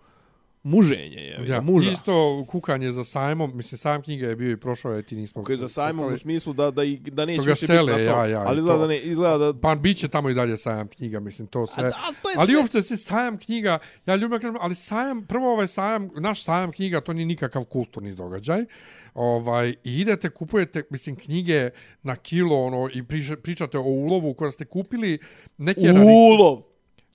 [0.69, 1.91] muženje, je, Ja, muža.
[1.91, 2.13] Isto
[2.45, 5.43] kukanje za sajmom, mislim sajam knjiga je bio i prošao je ti nismo.
[5.43, 8.19] Koji za sajmom u smislu da, da, i- da neće više sele, biti na to.
[8.19, 8.81] ja, ja, Ali izgleda to.
[8.81, 9.53] da, ne, izgleda da...
[9.53, 11.83] Pa bit će tamo i dalje sajam knjiga, mislim, to sve.
[11.83, 15.53] A, a to ali sve- uopšte se sajam knjiga, ja ljubim kažem, ali sajam, prvo
[15.53, 18.65] ovaj sajam, naš sajam knjiga, to nije nikakav kulturni događaj.
[19.13, 21.69] Ovaj, i idete, kupujete, mislim, knjige
[22.03, 25.19] na kilo, ono, i priča, pričate o ulovu koja ste kupili
[25.57, 26.61] neke, rari, Ulov!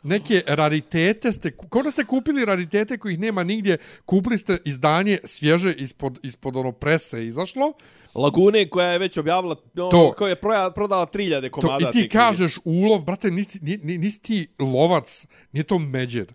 [0.04, 5.72] Neke raritete, ste, kao da ste kupili raritete kojih nema nigdje, kupili ste izdanje svježe
[5.72, 7.72] ispod, ispod ono prese izašlo,
[8.14, 10.14] Lagune koja je već objavila, ono, To.
[10.16, 11.78] koja je proja, prodala 3000 To, komada.
[11.80, 12.08] I te ti knjige.
[12.08, 16.34] kažeš ulov, brate, nisi, ni, ni, nisi ti lovac, nije to međer.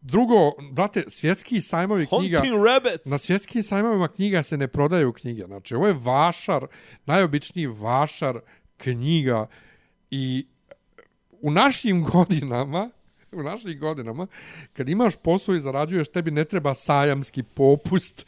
[0.00, 2.38] Drugo, brate, svjetski sajmovi knjiga...
[2.38, 3.04] Hunting rabbits!
[3.04, 5.44] Na svjetskim sajmovima knjiga se ne prodaju knjige.
[5.46, 6.66] Znači, ovo je vašar,
[7.06, 8.40] najobičniji vašar
[8.76, 9.46] knjiga
[10.10, 10.46] i
[11.40, 12.90] u našim godinama
[13.32, 14.26] u našim godinama,
[14.72, 18.26] kad imaš posao i zarađuješ, tebi ne treba sajamski popust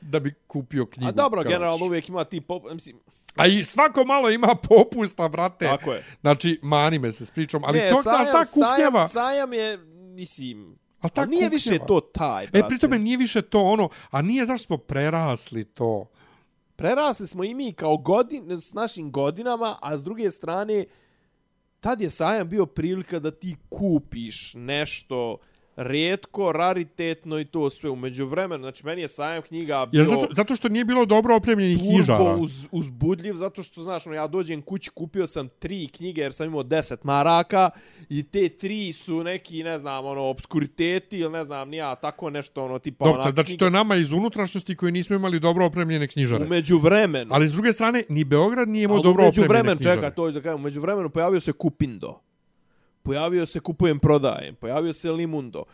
[0.00, 1.08] da bi kupio knjigu.
[1.08, 2.62] A dobro, kao generalno uvijek ima ti pop...
[2.72, 2.96] Mislim,
[3.36, 5.64] A i svako malo ima popusta, brate.
[5.64, 6.04] Tako je.
[6.20, 9.78] Znači, mani me se s pričom, ali ne, to, sajam, ta, kuknjava, Sajam, sajam je,
[10.14, 10.78] mislim...
[11.00, 12.68] a ta ali nije više to taj, E, brate.
[12.68, 16.06] pri tome nije više to ono, a nije zašto smo prerasli to.
[16.76, 20.84] Prerasli smo i mi kao godin, s našim godinama, a s druge strane,
[21.80, 25.38] tad je sajam bio prilika da ti kupiš nešto
[25.80, 28.62] rijetko, raritetno i to sve umeđu vremenu.
[28.62, 32.18] Znači, meni je sajam knjiga bio Jer zato, zato što nije bilo dobro opremljenih knjižara.
[32.18, 36.32] turbo uz, uzbudljiv, zato što, znaš, ono, ja dođem kući, kupio sam tri knjige jer
[36.32, 37.70] sam imao deset maraka
[38.08, 42.64] i te tri su neki, ne znam, ono, obskuriteti ili ne znam, nija, tako nešto,
[42.64, 46.08] ono, tipa, Dobro, ona znači to je nama iz unutrašnjosti koji nismo imali dobro opremljene
[46.08, 46.44] knjižare.
[46.44, 47.34] Umeđu vremenu.
[47.34, 49.96] Ali s druge strane, ni Beograd nije imao dobro opremljene knjižare.
[49.96, 52.29] čeka, to je za kajem, umeđu vremenu pojavio se Kupindo.
[53.02, 54.54] Pojavio se Kupujem prodajem.
[54.54, 55.64] Pojavio se Limundo.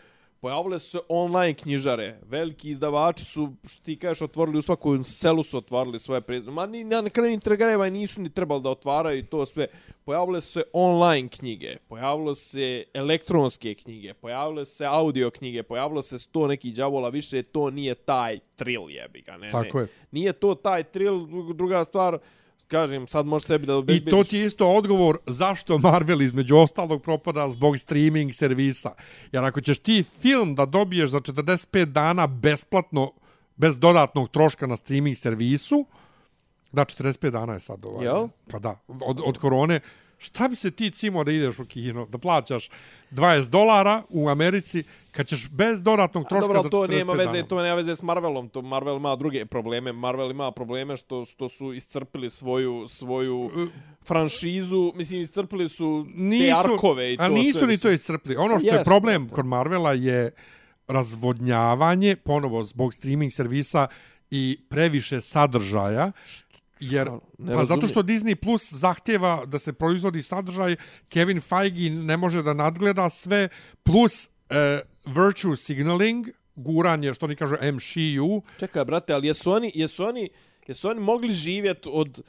[0.41, 2.19] Pojavile su se online knjižare.
[2.29, 6.53] Veliki izdavači su, što ti kažeš, otvorili u svakom selu su otvorili svoje prezime.
[6.53, 9.67] Ma ni, na kraju integrajeva nisu ni trebali da otvaraju to sve.
[10.05, 11.77] Pojavile su se online knjige.
[11.89, 14.15] Pojavilo se elektronske knjige.
[14.15, 15.63] Pojavile se audio knjige.
[15.63, 17.09] Pojavilo se sto nekih đavola.
[17.09, 19.37] Više to nije taj trill jebi ga.
[19.37, 19.85] Ne, Tako ne.
[19.85, 19.89] je.
[20.11, 22.19] Nije to taj trill, druga stvar,
[22.69, 24.11] kažem, sad možeš sebi da I obezbediš.
[24.11, 28.95] to ti je isto odgovor zašto Marvel između ostalog propada zbog streaming servisa.
[29.33, 33.13] Jer ako ćeš ti film da dobiješ za 45 dana besplatno,
[33.57, 35.87] bez dodatnog troška na streaming servisu,
[36.73, 38.07] da, 45 dana je sad ovaj.
[38.07, 38.29] Jel?
[38.51, 39.81] Pa da, od, od korone,
[40.19, 42.69] šta bi se ti cimo da ideš u kino, da plaćaš
[43.11, 46.87] 20 dolara u Americi, kad ćeš bez dodatnog A troška dobro, za ali 45 to
[46.87, 47.49] nema veze, dana?
[47.49, 49.93] to nema veze s Marvelom, to Marvel ima druge probleme.
[49.93, 53.51] Marvel ima probleme što što su iscrpili svoju svoju
[54.05, 56.07] franšizu, mislim iscrpili su
[56.41, 58.37] te arkove i to a nisu sve, ni to iscrpli.
[58.37, 59.35] Ono što je Jesu, problem brate.
[59.35, 60.31] kod Marvela je
[60.89, 63.87] razvodnjavanje, ponovo zbog streaming servisa
[64.31, 66.13] i previše sadržaja,
[66.81, 70.77] jer Ne pa zato što Disney Plus zahtjeva da se proizvodi sadržaj,
[71.09, 73.49] Kevin Feige ne može da nadgleda sve,
[73.83, 80.05] plus e, virtue signaling, guranje, što oni kažu, MCU, Čekaj, brate, ali jesu oni, jesu
[80.05, 80.29] oni,
[80.67, 82.23] jesu oni mogli živjeti od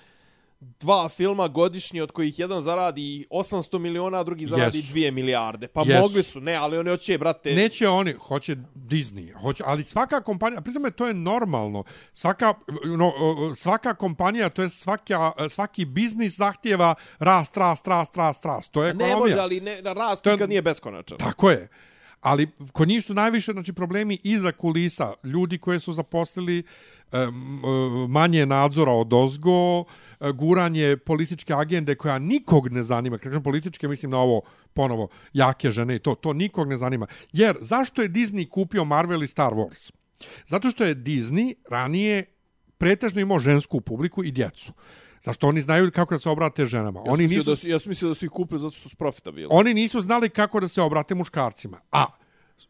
[0.59, 4.93] dva filma godišnje od kojih jedan zaradi 800 miliona, a drugi zaradi Jesu.
[4.93, 5.67] 2 milijarde.
[5.67, 6.01] Pa Jesu.
[6.01, 7.53] mogli su, ne, ali oni hoće, brate...
[7.53, 11.83] Neće oni, hoće Disney, hoće, ali svaka kompanija, pritom je to je normalno.
[12.13, 12.53] Svaka
[12.97, 13.13] no,
[13.55, 18.71] svaka kompanija, to je svaka svaki biznis zahtjeva rast, rast, rast, rast, rast.
[18.71, 19.35] To je ne ekonomija.
[19.35, 21.17] može, ali ne, rast To je- nikad nije beskonačan.
[21.17, 21.67] Tako je.
[22.21, 26.63] Ali kod njih su najviše znači problemi iza kulisa, ljudi koje su zaposlili e,
[28.07, 29.83] manje nadzora od ozgo,
[30.19, 33.17] e, guranje političke agende koja nikog ne zanima.
[33.17, 34.41] Kažem političke, mislim na ovo
[34.73, 37.07] ponovo jake žene i to, to nikog ne zanima.
[37.31, 39.91] Jer zašto je Disney kupio Marvel i Star Wars?
[40.45, 42.25] Zato što je Disney ranije
[42.77, 44.73] pretežno imao žensku publiku i djecu.
[45.21, 47.01] Zašto oni znaju kako da se obrate ženama.
[47.05, 48.95] Ja oni nisu Da su, ja sam mislio da su ih kupili zato što su
[48.95, 49.47] profitabilni.
[49.51, 51.79] oni nisu znali kako da se obrate muškarcima.
[51.91, 52.05] A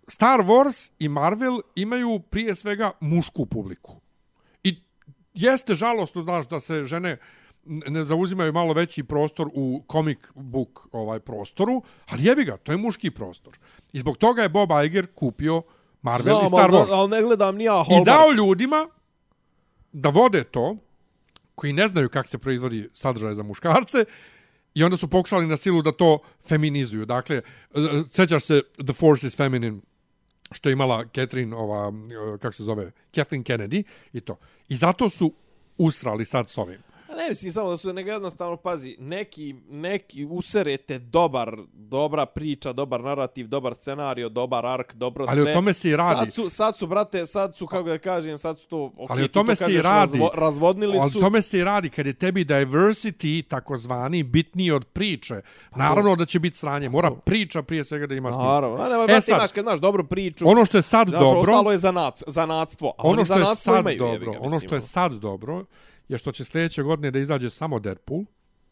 [0.07, 4.01] Star Wars i Marvel imaju prije svega mušku publiku.
[5.37, 7.17] Jeste žalostno znaš, da se žene
[7.65, 12.77] ne zauzimaju malo veći prostor u comic book ovaj prostoru, ali jebi ga, to je
[12.77, 13.57] muški prostor.
[13.93, 15.61] I zbog toga je Bob Iger kupio
[16.01, 16.87] Marvel Znam, i Star Wars.
[16.91, 18.87] ali ne gledam ni ja I dao ljudima
[19.91, 20.75] da vode to,
[21.55, 24.05] koji ne znaju kako se proizvodi sadržaj za muškarce,
[24.73, 27.05] i onda su pokušali na silu da to feminizuju.
[27.05, 27.41] Dakle, e,
[28.09, 29.79] sećaš se The Force is Feminine,
[30.51, 33.83] što je imala Catherine, ova, eh, kako se zove, Kathleen Kennedy
[34.13, 34.37] i to.
[34.69, 35.33] I zato su
[35.77, 36.79] usrali sad s ovim.
[37.17, 43.01] Ne mislim samo da su nego jednostavno pazi, neki neki userete dobar dobra priča, dobar
[43.01, 45.53] narativ, dobar scenario, dobar ark, dobro Ali o sve.
[45.53, 46.15] tome se i radi.
[46.15, 49.23] Sad su sad su brate, sad su kako da kažem, sad su to okay, Ali
[49.23, 50.17] o tome to se i radi.
[50.17, 51.19] razvo- razvodnili Ali su.
[51.19, 55.41] tome se i radi kad je tebi diversity takozvani bitniji od priče.
[55.75, 56.89] Naravno da će biti sranje.
[56.89, 58.53] Mora priča prije svega da ima smisla.
[58.53, 61.21] Naravno, a ne, E sad, znaš, kad znaš dobru priču, Ono što je sad znaš,
[61.21, 62.87] dobro, ostalo je zanac, zanatstvo.
[62.89, 65.65] A ono oni što je sad imaju, dobro, ono što je sad dobro
[66.07, 68.23] je što će sljedeće godine da izađe samo Deadpool.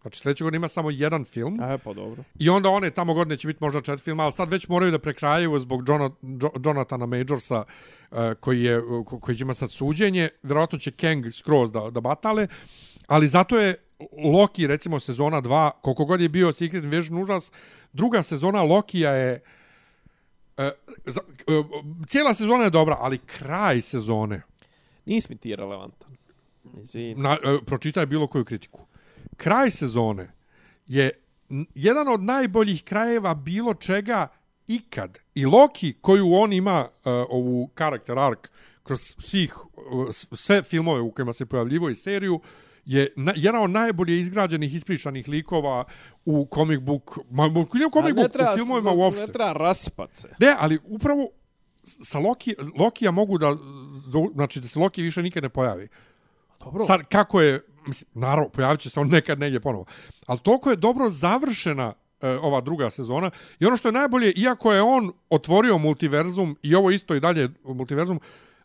[0.01, 1.61] Znači sljedeće godine ima samo jedan film.
[1.61, 2.23] E, pa dobro.
[2.39, 4.99] I onda one tamo godine će biti možda četiri filma, ali sad već moraju da
[4.99, 7.63] prekrajaju zbog Jona, Jo, Jonathana Majorsa
[8.11, 10.29] uh, koji, je, ko- koji će ima sad suđenje.
[10.43, 12.47] Vjerojatno će Kang skroz da, da batale.
[13.07, 13.75] Ali zato je
[14.33, 17.51] Loki, recimo, sezona 2, koliko god je bio Secret Invasion užas,
[17.93, 19.41] druga sezona Lokija je
[20.57, 20.63] Uh,
[21.05, 21.65] za, uh,
[22.07, 24.41] cijela sezona je dobra, ali kraj sezone,
[25.05, 26.15] Nis mi ti relevantan.
[26.75, 27.15] Izvini.
[27.15, 28.81] na, uh, pročitaj bilo koju kritiku.
[29.37, 30.31] Kraj sezone
[30.87, 31.11] je
[31.75, 34.27] jedan od najboljih krajeva bilo čega
[34.67, 35.19] ikad.
[35.35, 36.89] I Loki, koju on ima uh,
[37.29, 38.39] ovu karakter arc
[38.83, 39.73] kroz svih, uh,
[40.31, 42.39] sve filmove u kojima se pojavljivo i seriju,
[42.85, 45.83] je na, jedan od najbolje izgrađenih, ispričanih likova
[46.25, 49.25] u comic book, ma, u comic book, treba, u filmovima s- uopšte.
[49.25, 50.29] Ne treba rasipat se.
[50.39, 51.29] Ne, ali upravo
[51.83, 53.55] sa Loki, Lokija mogu da,
[54.33, 55.87] znači da se Loki više nikad ne pojavi.
[56.65, 56.83] Dobro.
[56.83, 59.85] Sad, kako je, mislim, naravno, pojavit će se on nekad negdje ponovo.
[60.25, 63.31] Ali toliko je dobro završena e, ova druga sezona.
[63.59, 67.49] I ono što je najbolje, iako je on otvorio multiverzum, i ovo isto i dalje
[67.63, 68.19] multiverzum,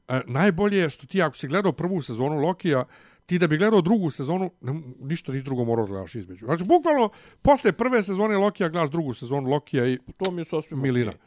[0.09, 2.85] e, najbolje je što ti ako si gledao prvu sezonu Lokija,
[3.27, 6.45] ti da bi gledao drugu sezonu, ne, ništa ni drugo moraš gledaš između.
[6.45, 7.11] Znači, bukvalno,
[7.43, 11.11] posle prve sezone Lokija gledaš drugu sezonu Lokija i To mi je sasvim Milina.
[11.11, 11.21] okej.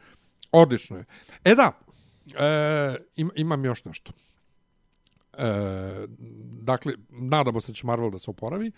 [0.52, 1.04] Odlično je.
[1.44, 1.72] E da,
[2.38, 4.12] e, im, imam još nešto.
[5.38, 6.06] E,
[6.62, 8.72] dakle, nadamo se da će Marvel da se oporavi.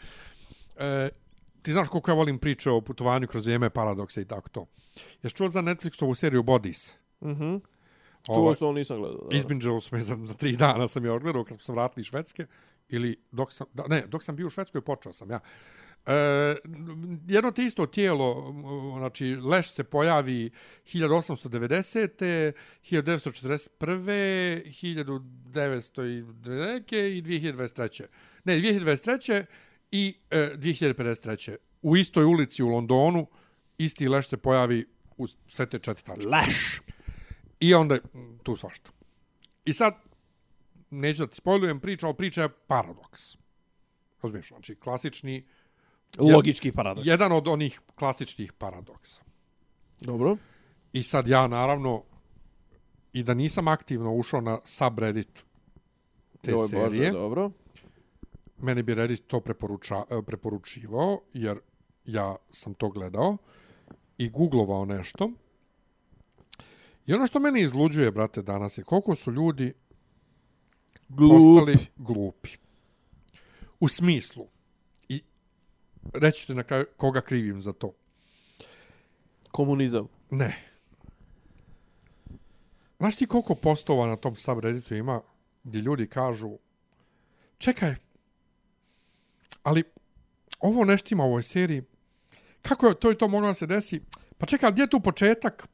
[0.76, 1.08] E,
[1.62, 4.66] ti znaš koliko ja volim priče o putovanju kroz vrijeme, paradokse i tako to.
[5.22, 6.94] Jesi čuo za Netflixovu seriju Bodies?
[7.24, 7.56] Mhm.
[8.26, 9.28] Čuo Ovaj, sam, ali nisam gledao.
[9.30, 9.36] da.
[9.36, 12.46] Izbinđao sam je za, za tri dana sam je odgledao kad se vratili iz Švedske.
[12.88, 15.40] Ili dok sam, da, ne, dok sam bio u Švedskoj počeo sam ja.
[16.06, 16.56] E,
[17.28, 18.54] jedno te isto tijelo,
[18.98, 20.50] znači Leš se pojavi
[20.84, 22.52] 1890.
[22.82, 24.62] 1941.
[25.52, 28.04] 1900 i neke i 2023.
[28.44, 29.44] Ne, 2023.
[29.90, 31.56] I e, 2053.
[31.82, 33.26] u istoj ulici u Londonu
[33.78, 36.28] isti leš se pojavi u sve te četiri tačke.
[36.28, 36.80] Leš.
[37.60, 37.98] I onda
[38.42, 38.90] tu svašta.
[39.64, 39.94] I sad,
[40.90, 43.36] neću da ti spojlujem priču, ali priča je paradoks.
[44.22, 45.46] Razumiješ, znači klasični,
[46.18, 47.06] Logički paradoks.
[47.06, 49.22] jedan od onih klasičnih paradoksa.
[50.00, 50.36] Dobro.
[50.92, 52.02] I sad ja, naravno,
[53.12, 55.44] i da nisam aktivno ušao na subreddit
[56.42, 57.50] te Joj, serije, Bože, dobro.
[58.58, 61.58] meni bi Reddit to preporuča, e, preporučivao, jer
[62.04, 63.36] ja sam to gledao
[64.18, 65.30] i googlovao nešto.
[67.06, 69.72] I ono što meni izluđuje, brate, danas je koliko su ljudi
[71.08, 72.50] postali glupi.
[73.80, 74.46] U smislu,
[76.14, 77.92] reći ću na kraju koga krivim za to.
[79.50, 80.08] Komunizam.
[80.30, 80.62] Ne.
[82.98, 85.20] Znaš ti koliko postova na tom subredditu ima
[85.64, 86.58] gdje ljudi kažu
[87.58, 87.94] čekaj,
[89.62, 89.84] ali
[90.60, 91.82] ovo nešto ima u ovoj seriji,
[92.62, 94.00] kako je to i to moglo da se desi?
[94.38, 95.68] Pa čekaj, gdje je tu početak?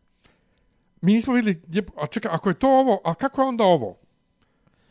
[1.00, 3.98] Mi nismo vidjeli, gdje, a čekaj, ako je to ovo, a kako je onda ovo?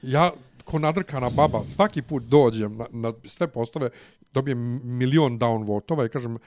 [0.01, 0.31] Ja,
[0.63, 3.89] ko nadrkana baba, svaki put dođem na, na sve postove,
[4.33, 6.37] dobijem milion downvotova i kažem,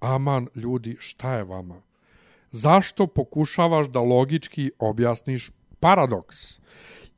[0.00, 1.82] aman, ljudi, šta je vama?
[2.50, 5.50] Zašto pokušavaš da logički objasniš
[5.80, 6.60] paradoks?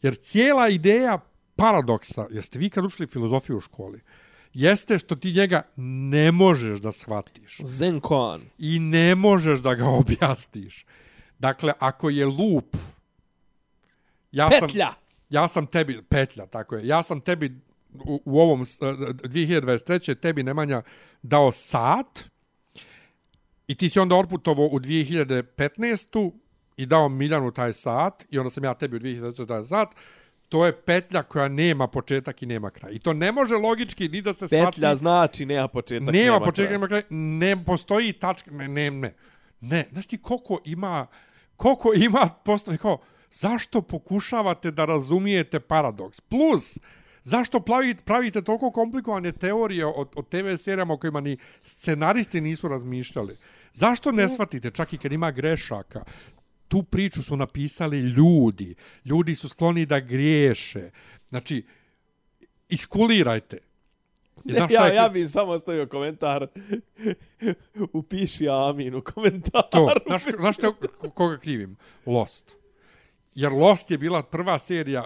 [0.03, 1.19] Jer cijela ideja
[1.57, 4.01] paradoksa, jeste vi kad učili filozofiju u školi,
[4.55, 8.43] jeste što ti njega ne možeš da shvatiš Zen koan.
[8.59, 10.87] i ne možeš da ga objasniš.
[11.39, 12.77] Dakle, ako je lup,
[14.33, 14.89] ja sam, Petlja.
[15.31, 17.61] ja sam tebi, petlja, tako je, ja sam tebi
[17.99, 20.15] u, u ovom s- e, 2023.
[20.15, 20.83] tebi Nemanja
[21.23, 22.25] dao sat
[23.67, 26.33] i ti si onda orputovo u 2015.
[26.77, 29.47] i dao Miljanu taj sat i onda sam ja tebi u 2023.
[29.47, 29.89] taj sat,
[30.49, 32.93] to je petlja koja nema početak i nema kraj.
[32.93, 34.65] I to ne može logički ni da se shvati.
[34.67, 36.71] Petlja znači nema početak, nema, nema početka, kraja.
[36.71, 37.03] nema kraj.
[37.11, 39.15] Ne postoji tačka, ne, ne, ne.
[39.61, 41.07] Ne, znaš ti koliko ima,
[41.57, 42.99] koliko ima postoji, kao,
[43.33, 46.21] zašto pokušavate da razumijete paradoks?
[46.21, 46.79] Plus,
[47.27, 52.69] zašto pravite, pravite toliko komplikovane teorije o, o TV serijama o kojima ni scenaristi nisu
[52.69, 53.37] razmišljali?
[53.73, 56.05] Zašto ne shvatite, čak i kad ima grešaka,
[56.69, 58.75] tu priču su napisali ljudi.
[59.05, 60.91] Ljudi su skloni da griješe.
[61.29, 61.65] Znači,
[62.69, 63.59] iskulirajte.
[64.45, 66.47] I znaš ja, je- ja bih samo stavio komentar.
[67.93, 69.69] Upiši Amin u komentaru.
[69.71, 70.67] To, znaš, znaš te,
[71.15, 71.77] koga krivim?
[72.07, 72.57] Lost.
[73.37, 75.05] Jer Lost je bila prva serija,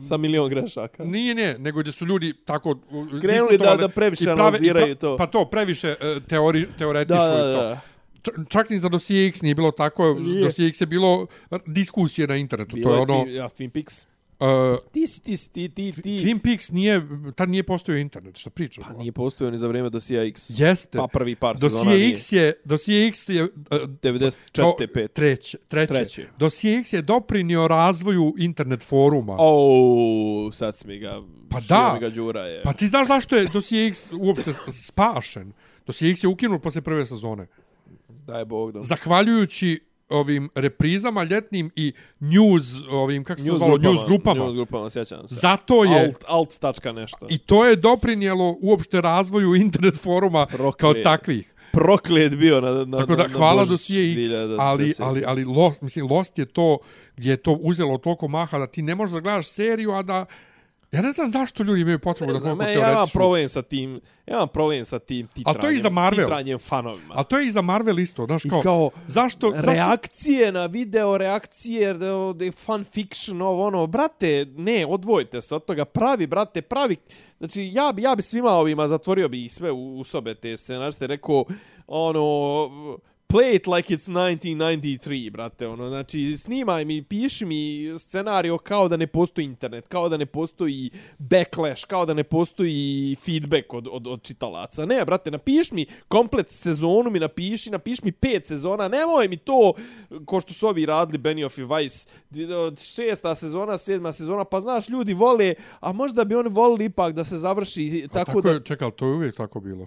[0.00, 1.04] Sa milion grešaka.
[1.04, 2.78] nije ne, nego gdje su ljudi tako
[3.20, 5.16] Krenuli da- da previše analiziraju to.
[5.16, 7.62] Pa to, previše e, teori, teoretišu Da, da, i to.
[7.62, 7.80] da.
[8.22, 10.44] Č- čak ni za dosije X nije bilo tako, Nije.
[10.44, 11.26] dosije X je bilo
[11.66, 12.76] diskusije na internetu.
[12.76, 13.24] Bilo to je je ono...
[13.24, 14.06] Twin, ja, Twin Peaks.
[14.42, 16.18] Uh, Ti si, ti si, ti, ti, ti.
[16.18, 17.02] Twin Peaks nije,
[17.36, 18.84] tad nije postojao internet, što pričaš?
[18.88, 20.46] Pa nije postojao ni za vrijeme dosija X.
[20.48, 20.98] Jeste.
[20.98, 22.12] Pa prvi par sezona Dosije nije.
[22.12, 24.36] X je, dosije X je uh, 94.
[24.52, 25.08] kao 5.
[25.08, 25.92] treće, treće.
[25.92, 26.28] Treće.
[26.38, 29.36] Dosije X je doprinio razvoju internet foruma.
[29.38, 31.22] O, sad si mi ga...
[31.50, 31.98] Pa da.
[32.00, 32.62] ga đura je.
[32.62, 35.52] Pa ti znaš zašto je Dosije X uopšte spašen?
[35.86, 37.46] Dosije X je ukinut posle prve sezone.
[38.08, 38.82] Daj Bog da.
[38.82, 39.80] Zahvaljujući
[40.12, 43.94] ovim reprizama ljetnim i news, ovim, kako se to News zvalo, grupama.
[43.94, 44.44] news grupama.
[44.44, 45.34] News grupama, sjećam se.
[45.34, 47.26] Zato je, Alt, alt tačka nešto.
[47.30, 50.80] i to je doprinijelo uopšte razvoju internet foruma Proklet.
[50.80, 51.48] kao takvih.
[51.72, 54.56] Proklet bio na, na, Tako da, na, na hvala Božić Dosije X, 2010.
[54.60, 56.78] ali, ali, ali Lost, mislim, Lost je to
[57.16, 60.26] gdje je to uzelo toliko maha da ti ne možeš da gledaš seriju, a da...
[60.92, 64.00] Ja ne znam zašto ljudi imaju potrebu da Znam, toliko ja imam problem sa tim,
[64.26, 66.24] ja imam problem sa tim titranjem, to je i za Marvel.
[66.24, 67.14] titranjem fanovima.
[67.16, 70.66] A to je i za Marvel isto, znaš I kao, kao, zašto, zašto, reakcije na
[70.66, 75.84] video, reakcije, da da je fan fiction, ovo ono, brate, ne, odvojite se od toga,
[75.84, 76.96] pravi, brate, pravi,
[77.38, 80.56] znači, ja bi, ja bi svima ovima zatvorio bi ih sve u, u sobe te
[80.56, 81.44] scenariste, rekao,
[81.86, 82.22] ono,
[83.32, 88.96] play it like it's 1993, brate, ono, znači, snimaj mi, piši mi scenario kao da
[88.96, 94.06] ne postoji internet, kao da ne postoji backlash, kao da ne postoji feedback od, od,
[94.06, 94.86] od čitalaca.
[94.86, 99.72] Ne, brate, napiši mi komplet sezonu mi napiši, napiši mi pet sezona, nemoj mi to,
[100.24, 102.08] ko što su ovi radili, Benioff i Weiss,
[102.94, 107.24] šesta sezona, sedma sezona, pa znaš, ljudi vole, a možda bi oni volili ipak da
[107.24, 108.50] se završi tako, tako, tako da...
[108.50, 109.86] je, čekaj, to je uvijek tako bilo.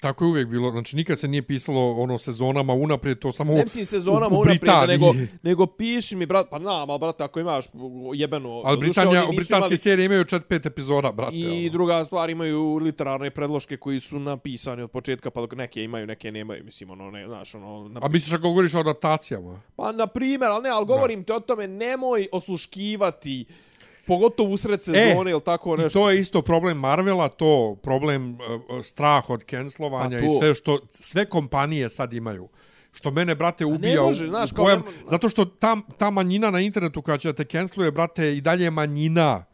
[0.00, 3.62] Tako je uvijek bilo, znači nikad se nije pisalo ono sezonama unaprijed, to samo Ne
[3.62, 4.98] mislim sezonama u, u unaprijed, Britaniji.
[4.98, 7.64] nego, nego piši mi, brat, pa na, ali brate, ako imaš
[8.14, 8.62] jebeno...
[8.64, 11.36] Ali Britanija, nisu britanske imali- serije imaju 4-5 epizoda, brate.
[11.36, 11.72] I ono.
[11.72, 16.32] druga stvar, imaju literarne predloške koji su napisani od početka, pa dok neke imaju, neke
[16.32, 19.60] nemaju, mislim, ono, ne, znaš, ono, na, A misliš ako govoriš o adaptacijama?
[19.76, 23.44] pa, na primjer, ali ne, ali govorim ti o tome, nemoj osluškivati
[24.00, 25.98] pogotovo usred sezone ili tako E, I nešto.
[25.98, 28.38] to je isto problem Marvela, to problem uh,
[28.82, 30.38] strah od cancelovanja Pa i to.
[30.38, 32.48] sve što sve kompanije sad imaju.
[32.92, 34.80] Što mene, brate, ubija može, u, znaš, u pojam.
[34.80, 38.36] ne mo- Zato što ta, ta manjina na internetu koja će da te canceluje, brate,
[38.36, 39.44] i dalje je manjina.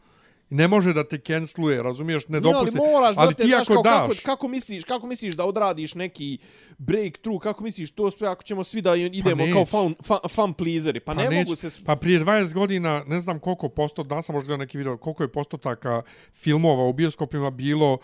[0.49, 2.77] Ne može da te canceluje, razumiješ, ne Ne, ali dopusti.
[2.91, 5.95] moraš, ali brate, ti znaš, ako kao, kako, daš, kako, misliš, kako misliš da odradiš
[5.95, 6.37] neki
[6.77, 9.53] breakthrough, kako misliš to sve ako ćemo svi da idemo neć.
[9.53, 11.69] kao fan, fan, fan pleaseri, pa, ne neć- mogu se...
[11.85, 15.23] Pa prije 20 godina, ne znam koliko posto, da sam možda gledao neki video, koliko
[15.23, 16.01] je postotaka
[16.33, 17.99] filmova u bioskopima bilo uh,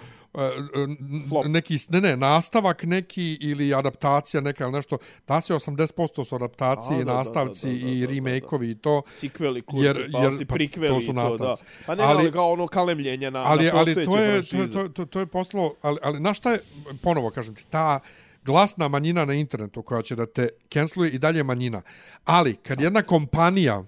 [1.30, 1.46] Flop.
[1.46, 4.98] neki, ne, ne, nastavak neki ili adaptacija neka ili nešto,
[5.28, 8.14] da se 80% su adaptacije, A, i da, nastavci da, da, da, i da, da.
[8.14, 9.02] remake-ovi i to.
[9.12, 11.24] Sikveli, kurci, Jer- jer, pa, prikveli to su su to, da.
[11.24, 11.64] nastavci.
[11.86, 15.06] Pa ne, Ali- kao ono kalemljenje na, ali, na ali to je, to, to, to,
[15.06, 16.60] to je poslo, ali, ali na šta je,
[17.02, 18.00] ponovo kažem ti, ta
[18.46, 21.82] glasna manjina na internetu koja će da te canceluje i dalje je manjina.
[22.26, 23.84] Ali, kad jedna kompanija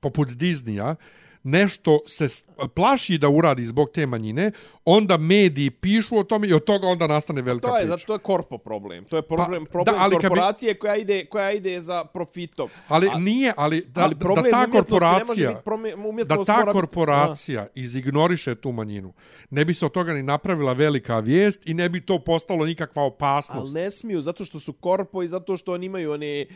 [0.00, 0.94] poput Disneya
[1.44, 2.28] nešto se
[2.68, 4.50] plaši da uradi zbog te manjine,
[4.84, 7.88] onda mediji pišu o tome i od toga onda nastane velika To je, priča.
[7.88, 9.04] zato to je korpo problem.
[9.04, 12.04] To je problem, Pa, problem da, ali kad bi- korporacije koja, ide, koja ide za
[12.04, 12.68] profitom.
[12.88, 15.94] Ali A- nije, ali da, ali problem da ta korporacija, biti prome-
[16.24, 19.12] da ta mora biti- korporacija izignoriše tu manjinu,
[19.50, 23.02] ne bi se od toga ni napravila velika vijest i ne bi to postalo nikakva
[23.02, 23.74] Ali opasnost.
[23.74, 26.46] ne smiju, zato što su korpo i zato što oni imaju one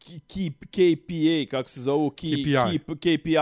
[0.00, 2.78] key, KPA, kako se zovu, key, KPI.
[2.78, 3.34] Key, KPI,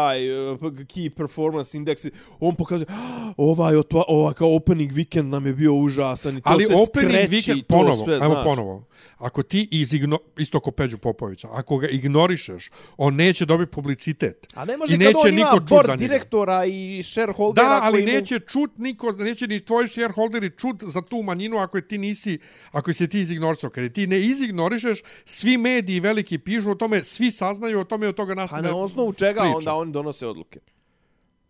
[0.52, 2.10] uh, Key Performance Index,
[2.40, 6.51] on pokazuje, "Ah, ovaj, otva, ovaj kao opening weekend nam je bio užasan i to
[6.51, 8.44] Ali opening skreći weekend, ponovo, sve, ajmo znaš.
[8.44, 8.85] ponovo.
[9.18, 14.46] Ako ti izigno, isto ko Peđu Popovića, ako ga ignorišeš, on neće dobiti publicitet.
[14.54, 17.92] A ne može I kad neće on ima niko board direktora i shareholdera Da, ali
[17.92, 21.88] koji mu- neće čut niko, neće ni tvoji shareholderi čut za tu manjinu ako je
[21.88, 22.38] ti nisi,
[22.70, 23.70] ako se ti izignorisao.
[23.70, 28.06] Kad je ti ne izignorišeš, svi mediji veliki pišu o tome, svi saznaju o tome
[28.06, 29.56] i od toga A nastane na osnovu čega priča.
[29.56, 30.60] onda oni donose odluke?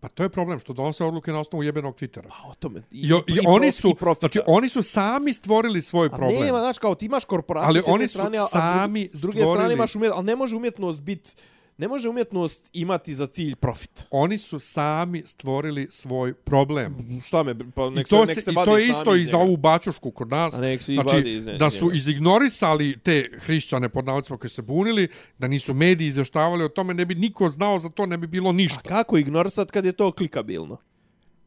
[0.01, 2.29] Pa to je problem, što donose odluke na osnovu jebenog Twittera.
[2.29, 2.83] Pa o tome.
[2.91, 3.13] I, I, i,
[3.47, 6.43] oni prof- su, i znači, oni su sami stvorili svoj A problem.
[6.43, 9.09] nema, znaš, kao ti imaš korporaciju Ali s oni su strane, a- a s sami
[9.13, 11.31] druge, strane imaš umjet, ali ne može umjetnost biti
[11.79, 14.07] ne može umjetnost imati za cilj profit.
[14.11, 17.21] Oni su sami stvorili svoj problem.
[17.25, 19.15] Šta me, pa I nek to, se, se, nek se i vadi to je isto
[19.17, 20.55] i za ovu bačušku kod nas.
[20.55, 24.63] A nek se i znači, iz da su izignorisali te hrišćane pod navodicima koji se
[24.63, 28.27] bunili, da nisu mediji izvještavali o tome, ne bi niko znao za to, ne bi
[28.27, 28.81] bilo A ništa.
[28.81, 30.77] kako ignorisat kad je to klikabilno?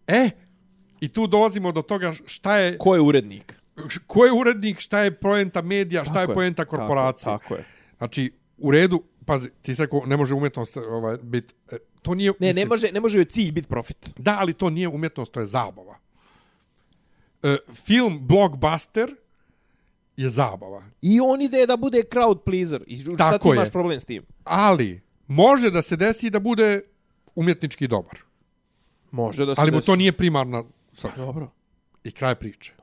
[0.07, 0.29] E,
[0.99, 3.61] i tu dolazimo do toga šta je, Ko je urednik?
[4.07, 7.25] ko je urednik, šta je poenta medija, šta Tako je poenta Tako, korporacije.
[7.25, 7.65] tako je.
[7.97, 12.31] Znači, u redu, pazi, ti si rekao, ne može umjetnost ovaj, biti, e, to nije...
[12.39, 14.13] Ne, ne mislim, može, ne može joj cilj biti profit.
[14.17, 15.97] Da, ali to nije umjetnost, to je zabava.
[17.43, 19.15] E, film Blockbuster
[20.17, 20.83] je zabava.
[21.01, 22.83] I on ide da bude crowd pleaser.
[22.87, 23.71] I šta Tako ti imaš je.
[23.71, 24.25] problem s tim?
[24.43, 26.81] Ali, može da se desi da bude
[27.35, 28.17] umjetnički dobar.
[29.11, 29.85] Može da se Ali mu desi.
[29.85, 31.25] to nije primarna svrha.
[31.25, 31.51] Dobro.
[32.03, 32.73] I kraj priče.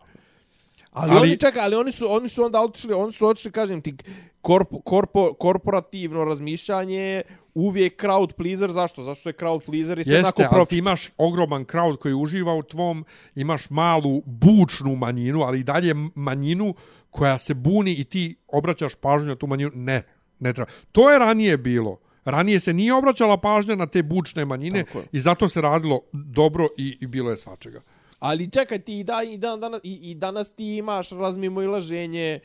[0.91, 3.83] Ali, Ali- oni čekaj, ali oni su oni su onda otišli, oni su otišli, kažem
[3.83, 3.95] ti,
[4.41, 7.23] korpo, korpo, korporativno razmišljanje je
[7.55, 9.03] uvijek crowd pleaser, zašto?
[9.03, 10.69] Zašto je crowd pleaser isto Jeste, ali profit.
[10.71, 13.05] ti imaš ogroman crowd koji uživa u tvom,
[13.35, 16.75] imaš malu bučnu manjinu, ali i dalje manjinu
[17.11, 19.71] koja se buni i ti obraćaš pažnju na tu manjinu.
[19.75, 20.03] Ne,
[20.39, 20.71] ne treba.
[20.93, 21.99] To je ranije bilo.
[22.25, 26.99] Ranije se nije obraćala pažnja na te bučne manjine i zato se radilo dobro i,
[27.01, 27.81] i bilo je svačega.
[28.19, 32.41] Ali čekaj ti i, da, i, dan, danas, i, i danas ti imaš razmimo ilaženje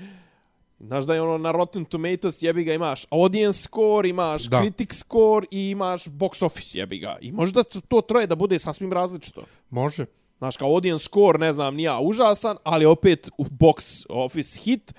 [0.79, 4.59] Znaš da je ono na Rotten Tomatoes jebi ga imaš audience score, imaš da.
[4.59, 7.17] critic score i imaš box office jebi ga.
[7.21, 9.43] I možda to troje da bude sasvim različito.
[9.69, 10.05] Može.
[10.37, 14.93] Znaš, kao audience score, ne znam, nija užasan, ali opet u box office hit,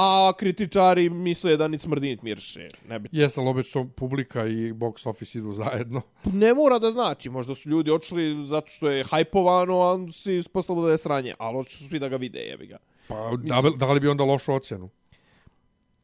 [0.00, 2.68] a kritičari misle da ni smrdi nit mirše.
[2.88, 3.08] Ne, bi...
[3.12, 6.02] Jeste, ali obično publika i box office idu zajedno.
[6.32, 10.86] ne mora da znači, možda su ljudi odšli zato što je hajpovano, a si ispostavilo
[10.86, 12.78] da je sranje, ali odšli su svi da ga vide, jebi ga.
[13.08, 14.90] Pa da, da li bi onda lošu ocjenu?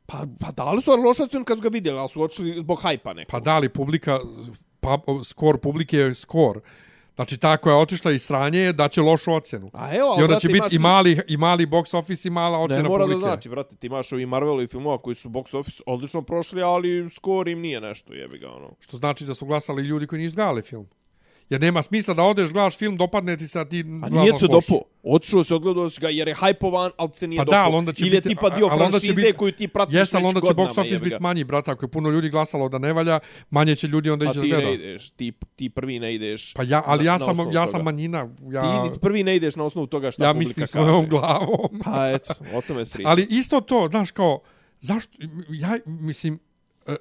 [0.07, 3.13] Pa, pa dali su lošu ocjenu kad su ga vidjeli, ali su odšli zbog hajpa
[3.13, 3.31] nekog.
[3.31, 4.19] Pa da li publika,
[4.81, 6.61] pa, skor publike je skor.
[7.15, 9.71] Znači ta koja je otišla iz sranje je da će lošu ocjenu.
[9.73, 12.59] A evo, I onda brate, će biti i mali, i mali box office i mala
[12.59, 13.21] ocjena Ne mora publike.
[13.21, 17.11] da znači, brate, ti imaš ovi Marvelovi filmova koji su box office odlično prošli, ali
[17.11, 18.71] skor im nije nešto, jebi ga, ono.
[18.81, 20.87] Što znači da su glasali ljudi koji nisu gledali film.
[21.51, 24.47] Jer nema smisla da odeš, gledaš film, dopadne ti se, a ti A nije se
[24.47, 24.47] loše.
[24.49, 24.83] dopo.
[25.05, 27.53] Otišao se, odgledao si ga jer je hajpovan, ali se nije Pa dopo.
[27.53, 30.17] da, ali onda će Ili je biti, tipa dio franšize biti- koju ti pratiš Jeste,
[30.17, 31.71] ali već onda će box office biti manji, brate.
[31.71, 33.19] Ako je puno ljudi glasalo da ne valja,
[33.51, 34.65] manje će ljudi onda A ići da ti gleda.
[34.65, 36.55] ne ideš, ti, ti prvi ne ideš.
[36.55, 38.27] Pa ja, ali na- ja sam, ja sam manjina.
[38.29, 40.73] Ti Ja, ni prvi ne ideš na osnovu toga šta ja publika mislim kaže.
[40.75, 41.81] svojom glavom.
[41.85, 43.11] Pa eto, o tome pričam.
[43.11, 44.41] Ali isto to, znaš, kao,
[44.81, 45.13] zašto,
[45.51, 46.39] ja, mislim,
[46.87, 46.97] e,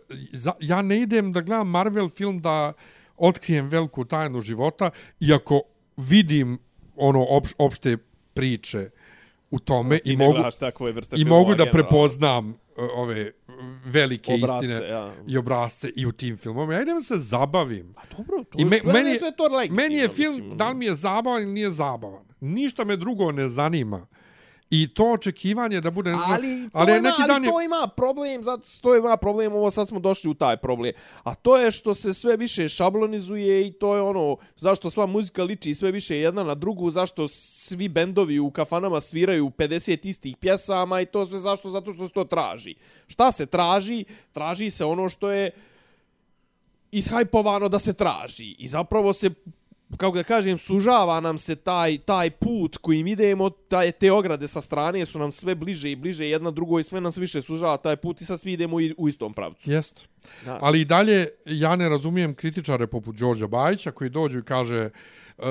[0.60, 2.74] ja ne idem da gledam Marvel film da
[3.18, 5.62] otkrijem veliku tajnu života, iako
[5.98, 6.60] vidim
[6.96, 7.98] ono opš, opšte
[8.34, 8.90] priče
[9.52, 10.40] u tome i ne mogu,
[11.16, 12.56] i mogu da prepoznam uh,
[12.96, 13.32] ove
[13.86, 15.14] velike Obrazce, istine ja.
[15.28, 16.74] i obrazce i u tim filmovima.
[16.74, 17.94] Ja idem se zabavim.
[17.94, 19.82] Pa dobro, to I me, sve, meni, je sve to legitimno.
[19.82, 20.56] meni je film, mislim, ono.
[20.56, 22.26] da li mi je zabavan ili nije zabavan.
[22.40, 24.08] Ništa me drugo ne zanima.
[24.76, 26.12] I to očekivanje da bude...
[26.12, 29.54] Ali, to, ali ima, neki ali dan je, to ima problem, zato to ima problem,
[29.54, 30.94] ovo sad smo došli u taj problem.
[31.24, 35.44] A to je što se sve više šablonizuje i to je ono, zašto sva muzika
[35.44, 41.02] liči sve više jedna na drugu, zašto svi bendovi u kafanama sviraju 50 istih pjesama
[41.02, 41.70] i to sve zašto?
[41.70, 42.76] Zato što se to traži.
[43.08, 44.06] Šta se traži?
[44.32, 45.52] Traži se ono što je
[46.92, 48.56] ishajpovano da se traži.
[48.60, 49.30] I zapravo se
[49.98, 54.62] kako da kažem, sužava nam se taj taj put kojim idemo, taj, te ograde sa
[54.62, 57.96] strane su nam sve bliže i bliže jedna drugoj i sve nas više sužava taj
[57.96, 59.72] put i sad svi idemo i- u istom pravcu.
[59.72, 60.08] Jest.
[60.46, 60.58] Da.
[60.62, 64.90] Ali i dalje ja ne razumijem kritičare poput Đorđa Bajića koji dođu i kaže e,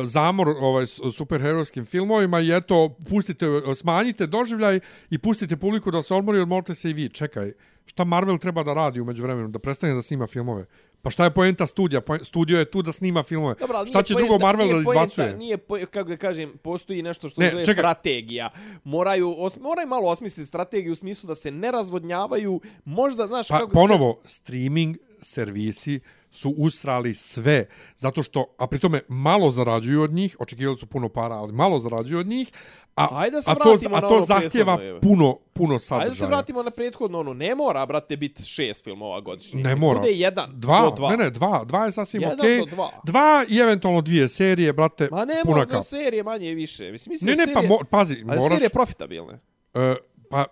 [0.05, 6.39] zamor ovaj superherojskim filmovima i eto pustite smanjite doživljaj i pustite publiku da se odmori
[6.39, 7.53] odmorite se i vi čekaj
[7.87, 10.67] šta Marvel treba da radi u međuvremenu da prestane da snima filmove
[11.03, 14.15] pa šta je poenta studija studio je tu da snima filmove Dobro, ali šta će
[14.15, 17.65] poenta- drugo Marvel da izbacuje Nije, po, kako da kažem, postoji nešto što Ne, zove
[17.65, 17.83] čekaj.
[17.83, 18.51] strategija.
[18.85, 22.61] Moraju, os, moraju malo osmisliti strategiju u smislu da se ne razvodnjavaju.
[22.85, 26.01] Možda, znaš, Pa kako ponovo, streaming servisi
[26.31, 27.65] su ustrali sve,
[27.97, 32.19] zato što, a pritome malo zarađuju od njih, očekivali su puno para, ali malo zarađuju
[32.19, 32.53] od njih,
[32.95, 35.87] a, Ajde da se a to, a to ono zahtjeva puno, puno Ajde da se
[35.87, 36.29] sadržaja.
[36.29, 37.35] vratimo na prethodno ono.
[37.35, 39.63] Ne mora, brate, biti šest filmova godišnje.
[39.63, 40.01] Ne mora.
[40.01, 41.11] Bude jedan Dva, do dva.
[41.11, 42.59] ne, ne, dva, dva je sasvim okej.
[42.59, 42.91] do dva.
[43.05, 46.93] Dva i eventualno dvije serije, brate, Ma ne mora za serije manje i više.
[46.93, 48.49] Mislim, mislim Ne, ne, serije, pa mo, pazi, ali moraš...
[48.49, 49.41] serije profitabilne.
[49.75, 49.95] E,
[50.31, 50.45] pa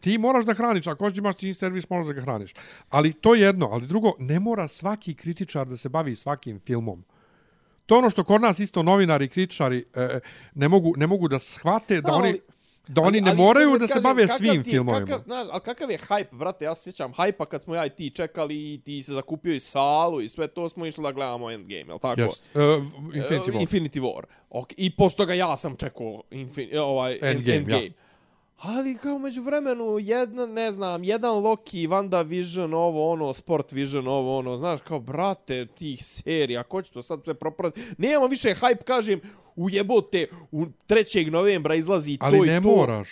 [0.00, 2.54] ti moraš da hraniš, ako hoćeš imaš ti servis, moraš da ga hraniš.
[2.90, 7.04] Ali to je jedno, ali drugo, ne mora svaki kritičar da se bavi svakim filmom.
[7.82, 10.18] To je ono što kod nas isto novinari i kritičari e,
[10.54, 12.40] ne, mogu, ne mogu da shvate da Da, oni, ali-
[12.88, 15.06] da oni ne ali, moraju da se kažem, bave kakav svim ti je- filmovima.
[15.06, 17.90] Kakav, znaš, ali kakav je hype, brate, ja se sjećam hype kad smo ja i
[17.90, 21.50] ti čekali i ti se zakupio i salu i sve to smo išli da gledamo
[21.50, 22.20] Endgame, jel tako?
[22.20, 22.26] Yes.
[22.54, 23.60] Uh, Infinity E, War.
[23.62, 24.20] Infinity War.
[24.50, 27.84] Ok, I posto toga ja sam čekao infin, ovaj, Endgame, Endgame.
[27.84, 27.92] ja.
[28.64, 34.08] Ali kao među vremenu, jedna, ne znam, jedan Loki, Wanda Vision, ovo ono, Sport Vision,
[34.08, 37.80] ovo ono, znaš, kao, brate, tih serija, ko će to sad sve proprati?
[37.98, 39.20] Nemamo više hype, kažem,
[39.56, 41.30] ujebote, u 3.
[41.30, 42.68] novembra izlazi Ali to i ne to.
[42.68, 43.08] moraš.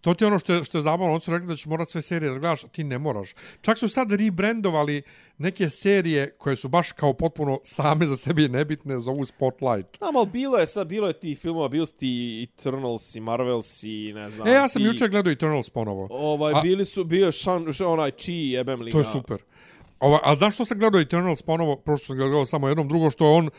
[0.00, 1.12] To ti je ono što je, što je zabavno.
[1.12, 3.34] Oni su rekli da ćeš morat sve serije da gledaš, a ti ne moraš.
[3.60, 5.02] Čak su sad rebrandovali
[5.38, 9.96] neke serije koje su baš kao potpuno same za sebi nebitne, zovu Spotlight.
[9.98, 13.82] Znam, ali bilo je sad, bilo je ti filmova, bili su ti Eternals i Marvels
[13.82, 14.48] i ne znam.
[14.48, 16.08] E, ja sam ti, jučer gledao Eternals ponovo.
[16.10, 19.42] Ovaj, A- bili su, bio šan, š, onaj Chi jebem li To je super.
[20.00, 21.76] Ova, ali znaš što sam gledao Eternals ponovo?
[21.76, 22.88] Prošto sam gledao samo jednom.
[22.88, 23.50] Drugo što on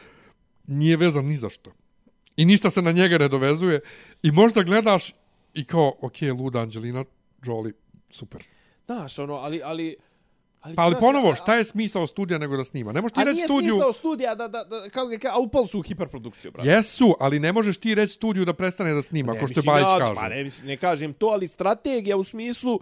[0.68, 1.72] nije vezan ni za što.
[2.36, 3.80] I ništa se na njega ne dovezuje.
[4.24, 5.14] I možda gledaš
[5.54, 7.06] i kao, ok, luda Angelina
[7.46, 7.74] Jolie,
[8.10, 8.44] super.
[8.86, 9.96] Znaš, ono, ali, ali,
[10.62, 12.92] ali, Pa ali znaš, ponovo, a- šta je smisao studija nego da snima?
[12.92, 13.72] Ne možeš ti A reći nije studiju...
[13.74, 16.70] smisao studija da, da, da kao ga ka, a upali su u hiperprodukciju, brate.
[16.70, 19.74] Jesu, ali ne možeš ti reći studiju da prestane da snima, Ne, ko što mislim,
[19.74, 20.22] Bajić ja, kaže.
[20.22, 22.80] Pa ne, ne kažem to, ali strategija u smislu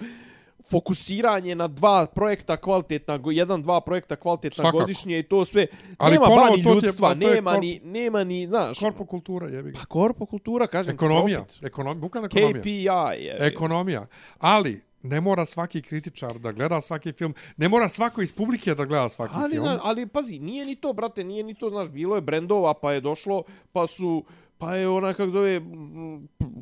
[0.69, 4.77] fokusiranje na dva projekta kvalitetna, jedan, dva projekta kvalitetna Svakako.
[4.77, 5.67] godišnje i to sve.
[5.97, 9.47] Ali nema ponovo, ba ni ljudstva, je nema, korp- ni, nema ni, znaš, Korpo kultura,
[9.47, 9.79] jebi ga.
[9.79, 11.63] pa korpo kultura, kažem, Ekonomija, profit.
[11.63, 12.61] ekonomija, bukvalno ekonomija.
[12.61, 12.83] KPI
[13.17, 13.37] je.
[13.39, 14.07] Ekonomija.
[14.39, 18.85] Ali, ne mora svaki kritičar da gleda svaki film, ne mora svako iz publike da
[18.85, 19.65] gleda svaki Ali, film.
[19.65, 22.91] na, ali pazi, nije ni to, brate, nije ni to, znaš, bilo je brendova, pa
[22.91, 24.23] je došlo, pa su,
[24.57, 25.61] pa je ona, kako zove,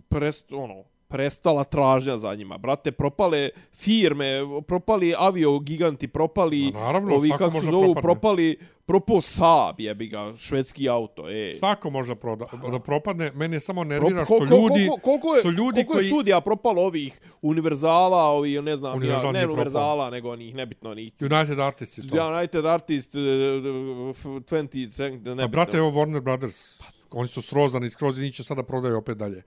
[0.09, 0.83] prest, ono,
[1.15, 2.57] prestala tražnja za njima.
[2.57, 4.31] Brate, propale firme,
[4.67, 8.01] propali avio giganti, propali, Ma naravno, ovi, kako se zovu, propadne.
[8.01, 11.53] propali, propao Saab, jebi ga, švedski auto, ej.
[11.53, 14.97] Svako može da, proda, da propadne, meni je samo Pro- nervira koliko- što ljudi, koliko,
[14.97, 16.05] koliko je, što ljudi koliko koji...
[16.05, 20.89] je studija propalo ovih univerzala, ovi, ne znam, Univerzal ja, ne univerzala, nego onih, nebitno,
[20.89, 22.27] onih United Artists i to.
[22.29, 26.81] United Artist uh, 20, ne A brate, evo Warner Brothers,
[27.11, 29.43] oni su srozani skroz i njih će sada prodaju opet dalje.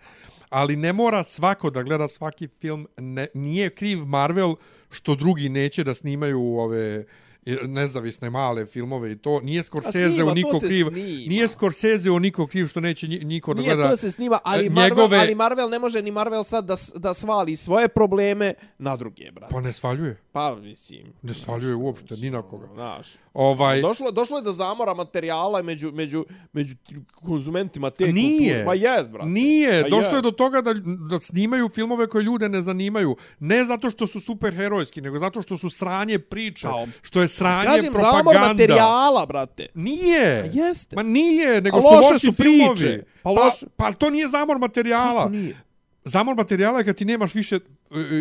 [0.51, 4.55] Ali ne mora svako da gleda svaki film, ne, nije kriv Marvel
[4.91, 7.05] što drugi neće da snimaju ove
[7.47, 10.91] e, nezavisne male filmove i to nije Scorsese snima, u niko kriv snima.
[11.29, 14.67] nije Scorsese u niko kriv što neće niko da Nije, gleda to se snima, ali,
[14.67, 18.55] e, Marvel, njegove- ali Marvel ne može ni Marvel sad da, da svali svoje probleme
[18.79, 19.55] na druge, brate.
[19.55, 21.13] pa ne svaljuje Pa, mislim.
[21.23, 25.93] ne svaljuje uopšte ni na koga Znaš, ovaj došlo, došlo je do zamora materijala među,
[25.93, 26.75] među, među
[27.15, 28.39] konzumentima te Nije.
[28.39, 28.65] kulture.
[28.65, 29.29] Pa jes, brate.
[29.29, 30.75] Nije, Pa došlo je do toga da,
[31.11, 33.17] da snimaju filmove koje ljude ne zanimaju.
[33.39, 37.65] Ne zato što su superherojski, nego zato što su sranje priče, Kao, što je sranje
[37.67, 38.49] Kažem, zamor propaganda.
[38.49, 39.67] materijala, brate.
[39.75, 40.41] Nije.
[40.41, 40.97] A jeste.
[40.97, 42.77] Ma nije, nego A su loši su filmovi.
[42.77, 43.03] priče.
[43.23, 43.67] Pa Pa, loše.
[43.77, 45.23] pa, to nije zamor materijala.
[45.23, 45.57] Kako nije?
[46.05, 47.59] Zamor materijala je kad ti nemaš više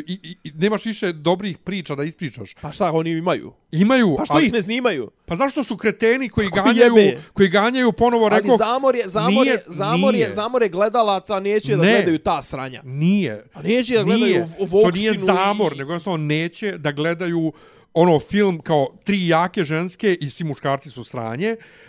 [0.07, 2.53] i, i, i nemaš više dobrih priča da ispričaš.
[2.53, 3.53] Pa šta oni imaju?
[3.71, 5.11] Imaju, Pa što ali, ih ne snimaju?
[5.25, 7.21] pa zašto su kreteni koji Kako ganjaju, jebe?
[7.33, 10.33] koji ganjaju ponovo rekao Ali zamor je, zamor nije, je, zamor je, nije.
[10.33, 11.91] zamor je gledalaca, neće da Ne.
[11.91, 12.81] gledaju ta sranja.
[12.83, 13.43] Nije.
[13.53, 14.47] A neće da gledaju nije.
[14.59, 17.53] u- u To nije zamor, i- nego jednostavno neće da gledaju
[17.93, 21.55] ono film kao tri jake ženske i svi muškarci su sranje.
[21.55, 21.86] Uh,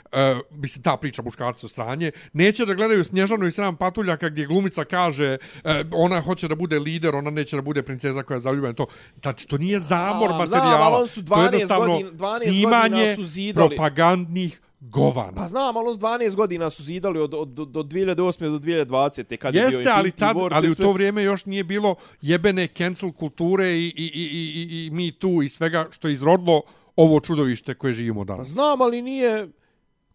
[0.51, 2.11] mislim, ta priča muškarci su sranje.
[2.33, 6.79] Neće da gledaju Snježanu i Sedam patuljaka gdje glumica kaže uh, ona hoće da bude
[6.79, 8.75] lider, ona neće da bude princeza koja je zaljubljena.
[8.75, 8.87] To,
[9.23, 10.99] znači, to nije zamor A, materijala.
[10.99, 13.23] oni su to je 12 jednostavno godina- 12 snimanje su
[13.55, 15.33] propagandnih govana.
[15.35, 18.15] Pa znam, ali s 12 godina su zidali od, od, od 2008.
[18.41, 19.37] do 2020.
[19.37, 22.69] Kad je bio Jeste, ali, tad, War, ali u to vrijeme još nije bilo jebene
[22.69, 26.63] cancel kulture i, i, i, i, i, i Me Too i svega što je izrodilo
[26.97, 28.49] ovo čudovište koje živimo Pa danas.
[28.49, 29.49] znam, ali nije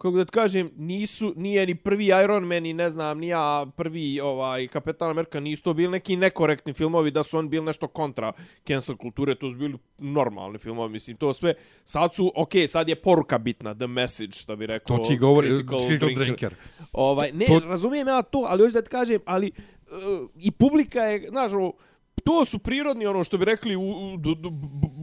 [0.04, 3.66] kako da ti kažem, nisu, nije ni prvi Iron Man i ne znam, ni ja
[3.78, 7.88] prvi ovaj, Kapetan Amerika, nisu to bili neki nekorektni filmovi da su on bili nešto
[7.88, 8.32] kontra
[8.68, 11.54] cancel kulture, to su bili normalni filmovi, mislim, to sve.
[11.86, 14.98] Sad su, ok, sad je poruka bitna, the message, što bi rekao.
[14.98, 16.26] To ti govori critical Critical drinker.
[16.26, 16.54] Drinker.
[16.94, 21.00] Ovaj, ne, To- razumijem ja to, ali hoću da ti kažem, ali uh, i publika
[21.00, 21.74] je, znaš, ono,
[22.16, 24.50] to su prirodni, ono što bi rekli, u, u, b- b-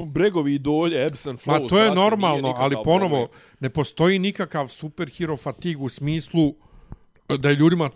[0.06, 1.68] bregovi i dolje, ebbs and Ma flows.
[1.68, 3.28] to je normalno, ali ponovo problem.
[3.60, 6.54] ne postoji nikakav superhero fatig u smislu
[7.28, 7.90] da je ljudima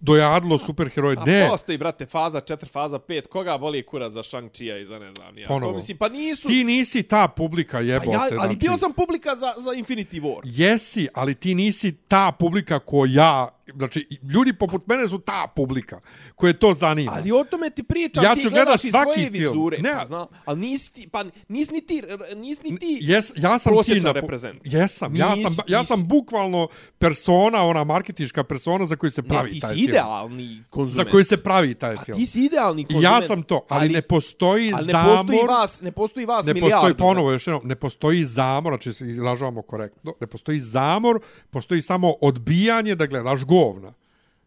[0.00, 1.16] dojadilo superheroje.
[1.16, 4.98] A Ne, postoji, brate, faza 4, faza 5, koga boli kura za Shang-Chia i za
[4.98, 5.48] ne znam, ja.
[5.48, 5.72] Ponovo.
[5.72, 6.48] To, mislim, pa nisu...
[6.48, 8.10] ti nisi ta publika Pa jebote.
[8.10, 10.40] ja, ali znači, bio sam publika za, za Infinity War.
[10.44, 16.00] Jesi, ali ti nisi ta publika ko ja, znači ljudi poput mene su ta publika
[16.34, 17.12] koje to zanima.
[17.14, 19.32] Ali o tome ti pričam, Ja ti gledaš svaki svoje film.
[19.32, 19.78] vizure.
[19.78, 19.92] Ne.
[19.92, 22.02] Pa, znam, ali nisi ti, pa nisi ni ti,
[22.36, 24.12] nisi ni ti Jes, ja sam ciljna...
[24.12, 24.60] reprezent.
[24.64, 26.68] Jesam, ja Nis- sam, ja sam bukvalno
[26.98, 29.88] persona, ona marketiška persona za koju se Ne, pravi ti taj si film.
[29.88, 31.10] idealni Za konzument.
[31.10, 32.18] koju se pravi taj A film.
[32.18, 33.04] ti si idealni konzument.
[33.04, 35.16] ja sam to, ali, ne postoji ali ne zamor...
[35.18, 36.74] postoji vas, ne postoji vas ne milijardu.
[36.74, 41.20] postoji ponovo još jednom, ne postoji zamor, znači se izražavamo korektno, ne postoji zamor,
[41.50, 43.92] postoji samo odbijanje da gledaš govna.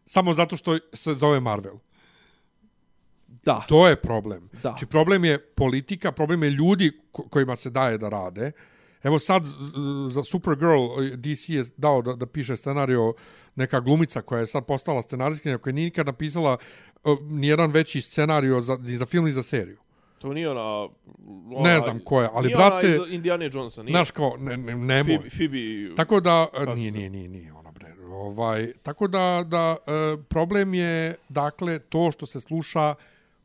[0.06, 1.76] Samo zato što se zove Marvel.
[3.26, 3.64] Da.
[3.68, 4.48] To je problem.
[4.52, 4.60] Da.
[4.60, 8.52] Znači problem je politika, problem je ljudi ko- kojima se daje da rade.
[9.02, 9.42] Evo sad
[10.08, 13.14] za Supergirl eh, DC je dao da, da piše scenario
[13.54, 16.56] neka glumica koja je sad postala scenarijskinja koja nije nikad napisala
[17.04, 19.78] uh, nijedan veći scenario za, ni za film ni za seriju.
[20.18, 20.88] To nije ona...
[21.56, 23.92] ona Ne znam ko je, ali, nije brate, Ona iz Indiana Jonesa, nije.
[23.92, 25.04] Znaš kao, ne, ne, nemoj.
[25.04, 25.94] Phoebe, Phoebe...
[25.96, 27.52] Tako da, e, nije, nije, nije, nije.
[28.10, 32.94] Ovaj, tako da, da e, problem je, dakle, to što se sluša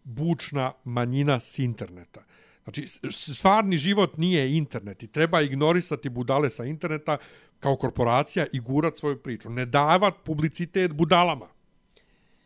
[0.04, 2.24] bučna manjina s interneta.
[2.64, 7.18] Znači, stvarni život nije internet i treba ignorisati budale sa interneta
[7.60, 9.50] kao korporacija i gurat svoju priču.
[9.50, 11.48] Ne davat publicitet budalama.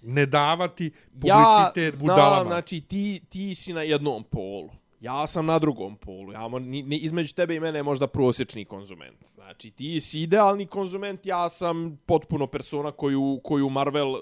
[0.01, 0.91] Ne davati
[1.23, 2.49] ja publicitet znam, budalama.
[2.49, 4.69] znači ti, ti si na jednom polu.
[5.01, 6.31] Ja sam na drugom polu.
[6.31, 9.27] Ja, mo- ni, ni, između tebe i mene je možda prosječni konzument.
[9.27, 14.13] Znači, ti si idealni konzument, ja sam potpuno persona koju, koju Marvel,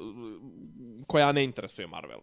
[1.07, 2.19] koja ne interesuje Marvel.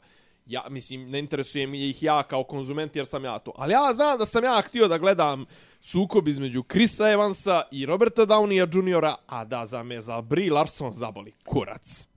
[0.47, 3.53] Ja, mislim, ne interesuje mi ih ja kao konzument jer sam ja to.
[3.57, 5.45] Ali ja znam da sam ja htio da gledam
[5.81, 10.93] sukob između Krisa Evansa i Roberta Downija Juniora, a da za me za Brie Larson
[10.93, 12.09] zaboli kurac.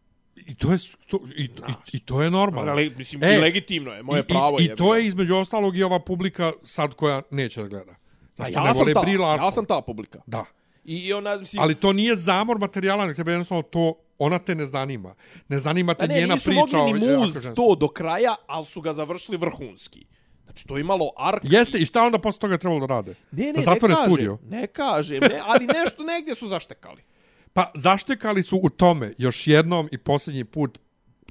[0.47, 1.49] I to je, to, i, i,
[1.93, 2.71] i to je normalno.
[2.71, 4.73] Ale, mislim, E, legitimno je, moje I, pravo i, je.
[4.73, 7.91] I to je između ostalog i ova publika sad koja neće da gleda.
[7.91, 7.95] A
[8.35, 9.09] Zašto ja ne sam, ta,
[9.45, 10.21] ja sam ta publika.
[10.25, 10.45] Da.
[10.85, 14.55] I, i ona, mislim, Ali to nije zamor materijala, nego tebe jednostavno to, ona te
[14.55, 15.15] ne zanima.
[15.47, 18.65] Ne zanima te pa ne, njena nisu priča mogli ni muz to do kraja, ali
[18.65, 20.05] su ga završili vrhunski.
[20.43, 21.41] Znači, to je imalo ark.
[21.43, 23.15] Jeste, i šta onda posle toga trebalo da rade?
[23.31, 24.37] Ne, ne, da zatvore ne kažem, studio?
[24.49, 27.01] ne kažem, ne, ali nešto negdje su zaštekali.
[27.57, 30.79] Pa zaštekali su u tome, još jednom i posljednji put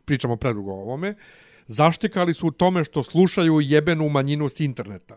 [0.05, 1.15] pričamo predugo o ovome,
[1.67, 5.17] zaštekali su u tome što slušaju jebenu manjinu s interneta.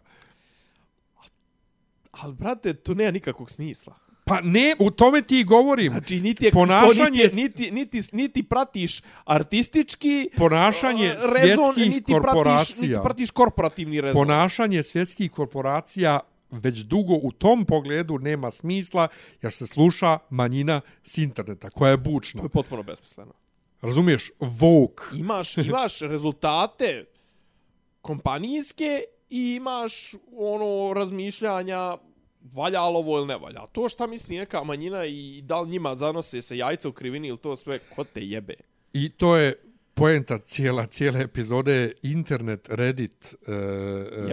[2.11, 3.95] Ali, brate, to nema nikakvog smisla.
[4.25, 5.91] Pa ne, u tome ti i govorim.
[5.91, 12.13] Znači, niti je, Ponašanje niti, je, niti, niti, niti pratiš artistički Ponašanje rezon, svjetskih niti
[12.13, 12.87] Pratiš, korporacija.
[12.87, 14.21] niti pratiš korporativni rezon.
[14.21, 16.19] ponašanje svjetskih korporacija
[16.51, 19.07] već dugo u tom pogledu nema smisla
[19.41, 22.43] jer se sluša manjina s interneta koja je To bučna.
[22.43, 23.33] je potpuno besmisleno.
[23.81, 24.31] Razumiješ?
[24.39, 25.05] Vogue.
[25.15, 27.05] imaš, imaš rezultate
[28.01, 31.97] kompanijske i imaš ono razmišljanja
[32.53, 33.65] valjalo ovo ili ne valja.
[33.71, 37.37] To šta misli neka manjina i da li njima zanose se jajca u krivini ili
[37.37, 38.53] to sve, ko te jebe.
[38.93, 39.55] I to je
[39.99, 43.53] poenta cijela, cijela epizode je internet, Reddit, uh,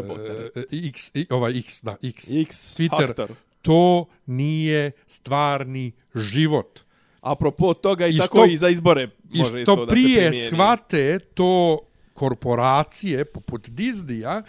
[0.00, 3.06] uh, X, i, ovaj X, da, X, X Twitter.
[3.06, 3.30] faktor.
[3.62, 6.80] To nije stvarni život.
[7.20, 10.08] Apropo toga i, I tako što- i za izbore I može isto što da prije
[10.08, 10.46] se primijeni.
[10.46, 11.78] shvate to
[12.12, 14.42] korporacije poput Disneya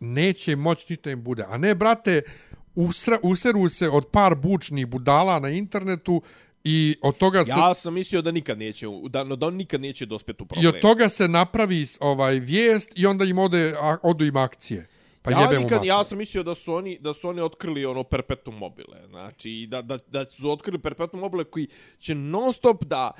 [0.00, 1.44] neće moći ništa im bude.
[1.48, 2.22] A ne, brate,
[2.74, 6.22] usra, useru se od par bučnih budala na internetu
[6.64, 7.50] i od toga se...
[7.50, 10.74] Ja sam mislio da nikad neće, da, da on nikad neće dospjeti u I problem.
[10.74, 14.86] od toga se napravi ovaj vijest i onda im ode, a, odu im akcije.
[15.22, 18.56] Pa ja, nikad, ja sam mislio da su oni da su oni otkrili ono perpetuum
[18.56, 19.08] mobile.
[19.08, 21.66] Znači i da da da su otkrili perpetuum mobile koji
[21.98, 23.10] će non stop da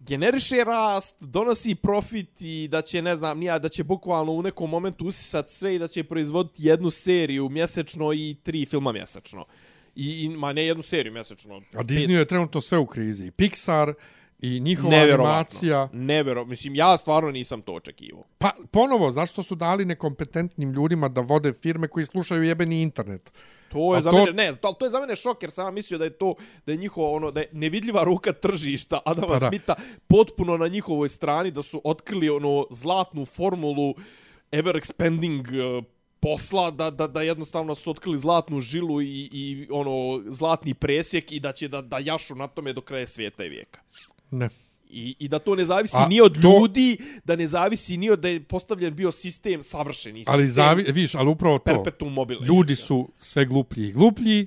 [0.00, 4.70] generiše rast, donosi profit i da će, ne znam, nija, da će bukvalno u nekom
[4.70, 9.44] momentu usisat sve i da će proizvoditi jednu seriju mjesečno i tri filma mjesečno.
[9.94, 11.62] I, i ma ne jednu seriju mjesečno.
[11.74, 13.26] A Disney je trenutno sve u krizi.
[13.26, 13.94] I Pixar
[14.38, 15.88] i njihova animacija.
[15.92, 18.24] Nevero, mislim, ja stvarno nisam to očekivao.
[18.38, 23.32] Pa ponovo, zašto su dali nekompetentnim ljudima da vode firme koji slušaju jebeni internet?
[23.68, 25.66] To je A za to- mene, ne, to, to je za mene šok jer sam
[25.66, 26.34] ja mislio da je to
[26.66, 29.48] da je njihovo ono da je nevidljiva ruka tržišta Adama Pa da.
[29.48, 29.74] Smitha
[30.06, 33.94] potpuno na njihovoj strani da su otkrili ono zlatnu formulu
[34.52, 35.40] ever expanding
[35.78, 35.84] uh,
[36.20, 41.40] posla da, da, da jednostavno su otkrili zlatnu žilu i, i ono zlatni presjek i
[41.40, 43.80] da će da, da jašu na tome do kraja svijeta i vijeka.
[44.30, 44.48] Ne.
[44.86, 48.10] I, I da to ne zavisi A ni od to- ljudi, da ne zavisi ni
[48.10, 51.64] od da je postavljen bio sistem savršeni Ali sistem zavi, viš, ali upravo to.
[51.64, 52.46] perpetuum mobile.
[52.46, 54.46] Ljudi su sve gluplji i gluplji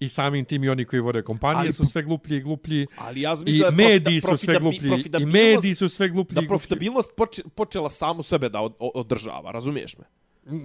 [0.00, 2.86] i samim tim i oni koji vode kompanije Ali- su sve gluplji i gluplji.
[2.98, 4.90] Ali ja mislio da mediji su sve gluplji.
[5.20, 9.50] I mediji su sve gluplji da profitabilnost poče, počela samu sebe da od, od- održava,
[9.50, 10.04] razumiješ me?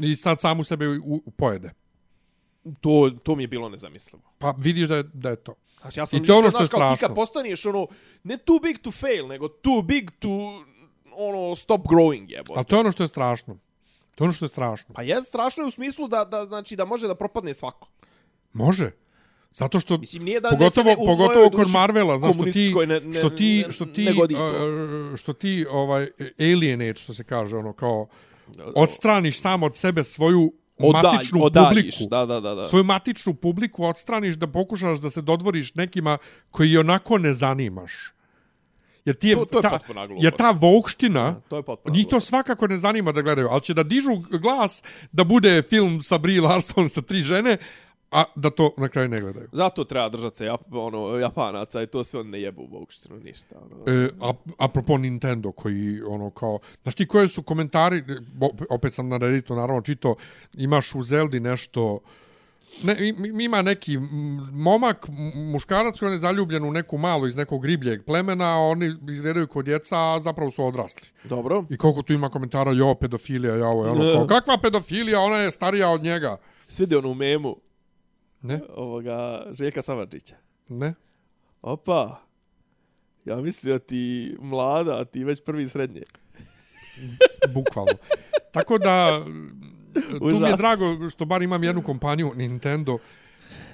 [0.01, 1.71] I sad samu sebe u, u pojede.
[2.79, 4.23] To, to mi je bilo nezamislivo.
[4.37, 5.53] Pa vidiš da je, da je to.
[5.81, 7.07] Znači, ja sam I to je ono što je kao ti strašno.
[7.07, 7.87] kad postaneš ono,
[8.23, 10.63] ne too big to fail, nego too big to
[11.15, 12.53] ono, stop growing, jebote.
[12.55, 13.57] Ali to je ono što je strašno.
[14.15, 14.93] To je ono što je strašno.
[14.95, 17.87] Pa je strašno je u smislu da, da, znači, da može da propadne svako.
[18.53, 18.91] Može.
[19.51, 22.99] Zato što Mislim, nije da pogotovo ne u pogotovo kod Marvela, znaš što ti ne-
[22.99, 26.07] ne- što ti što ti ne uh, što ti ovaj
[26.39, 28.07] alienate što se kaže ono kao
[28.76, 32.10] odstraniš sam od sebe svoju Odalj, matičnu odaljiš, publiku.
[32.10, 32.56] Da, da, da.
[32.56, 32.68] da.
[32.68, 36.18] Svoju matičnu publiku odstraniš da pokušaš da se dodvoriš nekima
[36.52, 37.91] koji onako ne zanimaš.
[39.06, 39.80] Jer ti je, To- to je ta,
[40.19, 43.84] jer ta vokština, to je njih to svakako ne zanima da gledaju, ali će da
[43.84, 47.57] dižu glas da bude film sa Brie Larson sa tri žene,
[48.11, 49.47] a da to na kraju ne gledaju.
[49.51, 53.19] Zato treba držati se Jap, ono, Japanaca i to sve on ne jebu u Vokštinu,
[53.19, 53.55] ništa.
[53.61, 53.97] Ono.
[53.97, 58.03] E, a, apropo Nintendo koji ono kao znaš ti koje su komentari
[58.39, 60.15] op- opet sam na Redditu naravno čito
[60.53, 61.99] imaš u Zeldi nešto
[62.83, 63.97] ne, im- ima neki
[64.51, 65.05] momak,
[65.35, 69.65] muškarac koji je zaljubljen u neku malu iz nekog ribljeg plemena, a oni izgledaju kod
[69.65, 71.07] djeca, a zapravo su odrasli.
[71.23, 71.65] Dobro.
[71.69, 75.51] I koliko tu ima komentara, jo, pedofilija, ja ovo, ono, kao, kakva pedofilija, ona je
[75.51, 76.38] starija od njega.
[76.67, 77.55] Svidi ono u memu
[78.41, 80.35] Ne, ovoga Željka Samadžića.
[80.70, 80.94] ne.
[81.61, 82.20] Opa,
[83.26, 86.02] ja mislim da ti mlada, a ti već prvi srednje.
[87.53, 87.91] bukvalno.
[88.52, 89.21] Tako da,
[89.94, 90.57] tu mi je Užas.
[90.57, 92.97] drago što bar imam jednu kompaniju, Nintendo,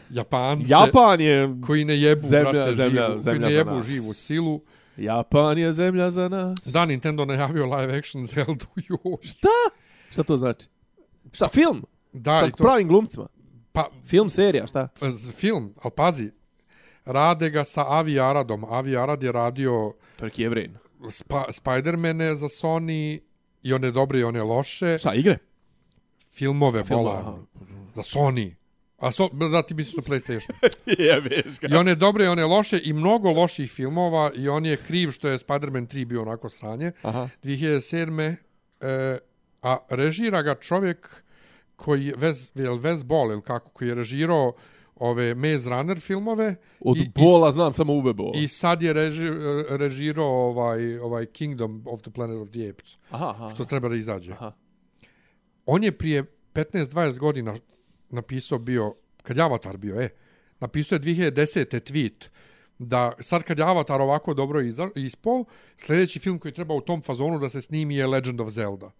[0.09, 3.71] Japance, Japan je, koji ne jebu, Zemlja- brate, zemlja- živu, koji zemlja ne za jebu
[3.71, 3.85] nas.
[3.85, 4.61] živu silu.
[4.97, 6.59] Japan je zemlja za nas.
[6.65, 9.17] Da, Nintendo najavio live action Zelda, joj.
[9.23, 9.47] Šta?
[10.11, 10.67] Šta to znači?
[11.31, 11.85] Šta, film?
[12.13, 13.27] Da, Sa i to, pravim glumcima?
[13.77, 14.87] Pa, Film, serija, šta?
[15.35, 16.31] film, ali pazi,
[17.05, 18.65] rade ga sa Avi Aradom.
[18.65, 20.77] Avi Arad je radio To je neki jevrin.
[21.09, 23.19] spa, Spider-Mane za Sony,
[23.63, 25.37] i one dobre i one loše, Šta, igre?
[26.31, 27.37] filmove, aha.
[27.93, 28.53] za Sony.
[28.97, 30.51] A so, da ti misliš na PlayStation.
[30.99, 31.67] Jebeš ga.
[31.67, 35.27] I one dobre i one loše i mnogo loših filmova i on je kriv što
[35.27, 36.91] je Spider-Man 3 bio onako stranje.
[37.01, 37.29] Aha.
[37.43, 38.35] 2007.
[38.81, 39.17] E,
[39.61, 41.23] a režira ga čovjek
[41.77, 44.53] koji je Vez, je Vez Ball ili kako, koji je režirao
[44.95, 46.55] ove Maze Runner filmove.
[46.79, 48.31] Od i, bola znam samo Uwe Bola.
[48.35, 49.27] I, sad je reži,
[49.69, 53.49] režirao ovaj, ovaj Kingdom of the Planet of the Apes, Aha, aha.
[53.49, 54.31] što treba da izađe.
[54.31, 54.51] Aha.
[55.65, 56.23] On je prije
[56.53, 57.55] 15-20 godina
[58.09, 60.09] napisao bio, kad je Avatar bio, e,
[60.59, 61.91] napisao je 2010.
[61.91, 62.29] tweet
[62.79, 64.61] da sad kad je Avatar ovako dobro
[64.95, 65.45] ispao,
[65.77, 68.91] sljedeći film koji treba u tom fazonu da se snimi je Legend of Zelda.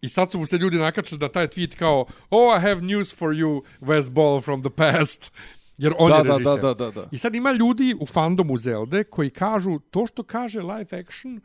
[0.00, 3.14] I sad su mu se ljudi nakačili da taj tweet kao Oh, I have news
[3.14, 5.32] for you, Wes Ball from the past.
[5.78, 6.44] Jer on Da, je da, režiser.
[6.54, 7.08] da, da, da, da.
[7.10, 11.40] I sad ima ljudi u fandomu Zelde koji kažu to što kaže live action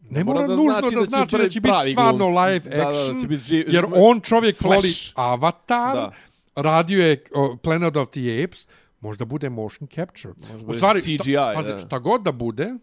[0.00, 2.70] ne mora, da nužno znači da da će znači da će biti stvarno live Da,
[2.70, 4.74] da, da action, će biti živ- jer on čovjek Flash.
[4.76, 4.92] voli
[5.30, 6.12] Avatar, Da.
[6.56, 8.66] radio je o, Planet of the Apes,
[9.00, 10.34] možda bude motion capture.
[10.54, 11.78] U bude stvari, CGI, šta, pazi, da.
[11.78, 12.74] šta god da bude,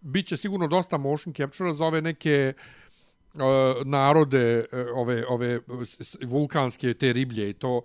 [0.00, 2.62] bit će sigurno dosta motion capture za ove neke uh,
[3.84, 5.60] narode, uh, ove, ove
[6.24, 7.80] vulkanske, te riblje i to,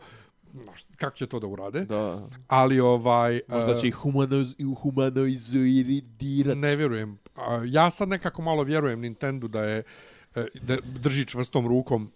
[0.96, 1.86] kako će to da urade.
[1.86, 2.28] Da.
[2.48, 3.42] Ali ovaj...
[3.48, 5.56] Možda uh, će ih humanoiz.
[6.56, 7.20] Ne vjerujem.
[7.66, 9.84] Ja sad nekako malo vjerujem Nintendo da je
[10.36, 12.12] e, da drži čvrstom rukom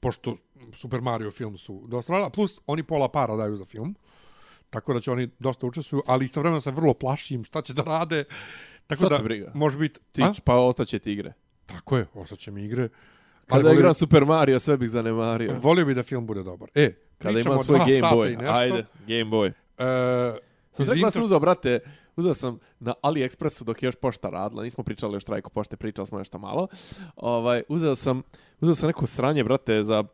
[0.00, 0.36] pošto
[0.72, 3.96] Super Mario film su dosta radili, a plus oni pola para daju za film.
[4.70, 8.24] Tako da će oni dosta učestvuju, ali istovremeno se vrlo plašim šta će da rade.
[8.86, 9.52] Tako Šta da briga?
[9.54, 11.32] može biti Ti, pa ostaće ti igre.
[11.66, 12.88] Tako je, ostaće mi igre.
[13.46, 15.54] Kada volio- igram Super Mario, sve bih zanemario.
[15.54, 16.70] Volio bi da film bude dobar.
[16.74, 18.52] E, Kada pričamo ima o svoj Game Boy.
[18.52, 19.52] Ajde, Game Boy.
[19.78, 20.38] E,
[20.72, 21.78] Sam rekla sam uzao, brate,
[22.16, 26.06] uzao sam na AliExpressu dok je još pošta radila, nismo pričali o štrajku pošte, pričali
[26.06, 26.68] smo nešto malo.
[27.16, 28.22] Ovaj, uzeo sam,
[28.60, 30.04] uzeo sam neko sranje, brate, za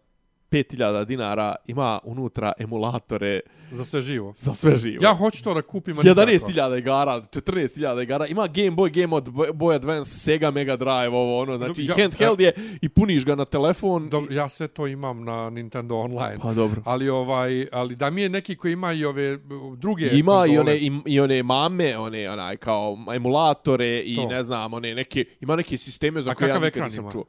[0.52, 3.40] 5000 dinara, ima unutra emulatore
[3.70, 4.34] za sve živo.
[4.36, 4.98] za sve živo.
[5.02, 5.94] Ja hoću to da kupim.
[5.94, 6.20] a nikako.
[6.22, 7.72] 11.000 igara, 14.000
[8.02, 11.94] igara, ima Game Boy, Game od Boy Advance, Sega Mega Drive, ovo ono, znači Ja-
[11.94, 14.08] handheld je i puniš ga na telefon.
[14.08, 16.38] Dobro, ja sve to imam na Nintendo Online.
[16.42, 16.82] Pa dobro.
[16.84, 19.38] Ali ovaj, ali da mi je neki koji ima i ove
[19.76, 20.60] druge Ima i konzole.
[20.60, 24.26] one, i, i one mame, one onaj kao emulatore i To.
[24.26, 27.12] ne znam, one neke, ima neke sisteme za A koje ja nikad nisam ima?
[27.12, 27.24] čuo.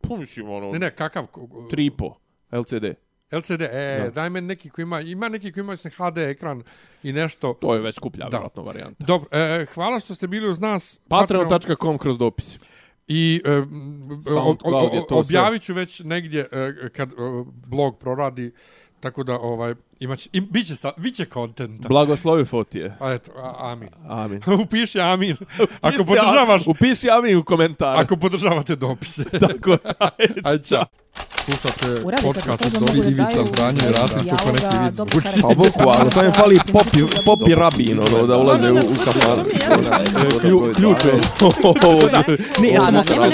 [0.00, 1.26] Pa mislim, ono, Ne, ne, kakav?
[1.26, 2.12] 3,5
[2.52, 2.84] LCD.
[3.32, 4.10] LCD, e, Da.
[4.10, 6.62] daj meni neki koji ima, ima neki koji ima mislim, HD ekran
[7.02, 7.52] i nešto.
[7.52, 8.28] To je već skuplja, Da.
[8.28, 9.04] vjerojatno, varijanta.
[9.04, 11.00] Dobro, e, hvala što ste bili uz nas.
[11.08, 12.58] Patreon.com kroz dopis.
[13.08, 17.14] I e, m, o- o- SoundCloud o- objavit ću već negdje e, kad e,
[17.66, 18.52] blog proradi,
[19.00, 19.74] tako da ovaj,
[20.04, 21.88] Imaće, im, biće, sa, biće kontenta.
[21.88, 22.96] Blagoslovi fotije.
[23.00, 23.88] A eto, a, amin.
[24.08, 24.42] Amin.
[24.62, 25.32] upiši amin.
[25.32, 26.66] upiši Ako podržavaš...
[26.66, 28.00] Upiši amin u komentar.
[28.00, 29.24] Ako podržavate dopise.
[29.24, 30.40] Tako, ajde.
[30.44, 30.84] Ajde, čao.
[31.44, 35.42] Slušate podcast od Dobri Divica, Zdanje, i Rasim, kako neki vid zvuči.
[35.42, 39.38] Pa boku, ali sam je fali popi, popi rabin, ono, da ulaze u, u kafar.
[40.76, 41.12] Ključe.
[42.62, 43.32] Ne, ja sam okrat.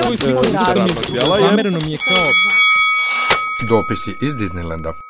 [1.40, 2.24] Zamereno mi je kao...
[3.68, 5.09] Dopisi iz Disneylanda.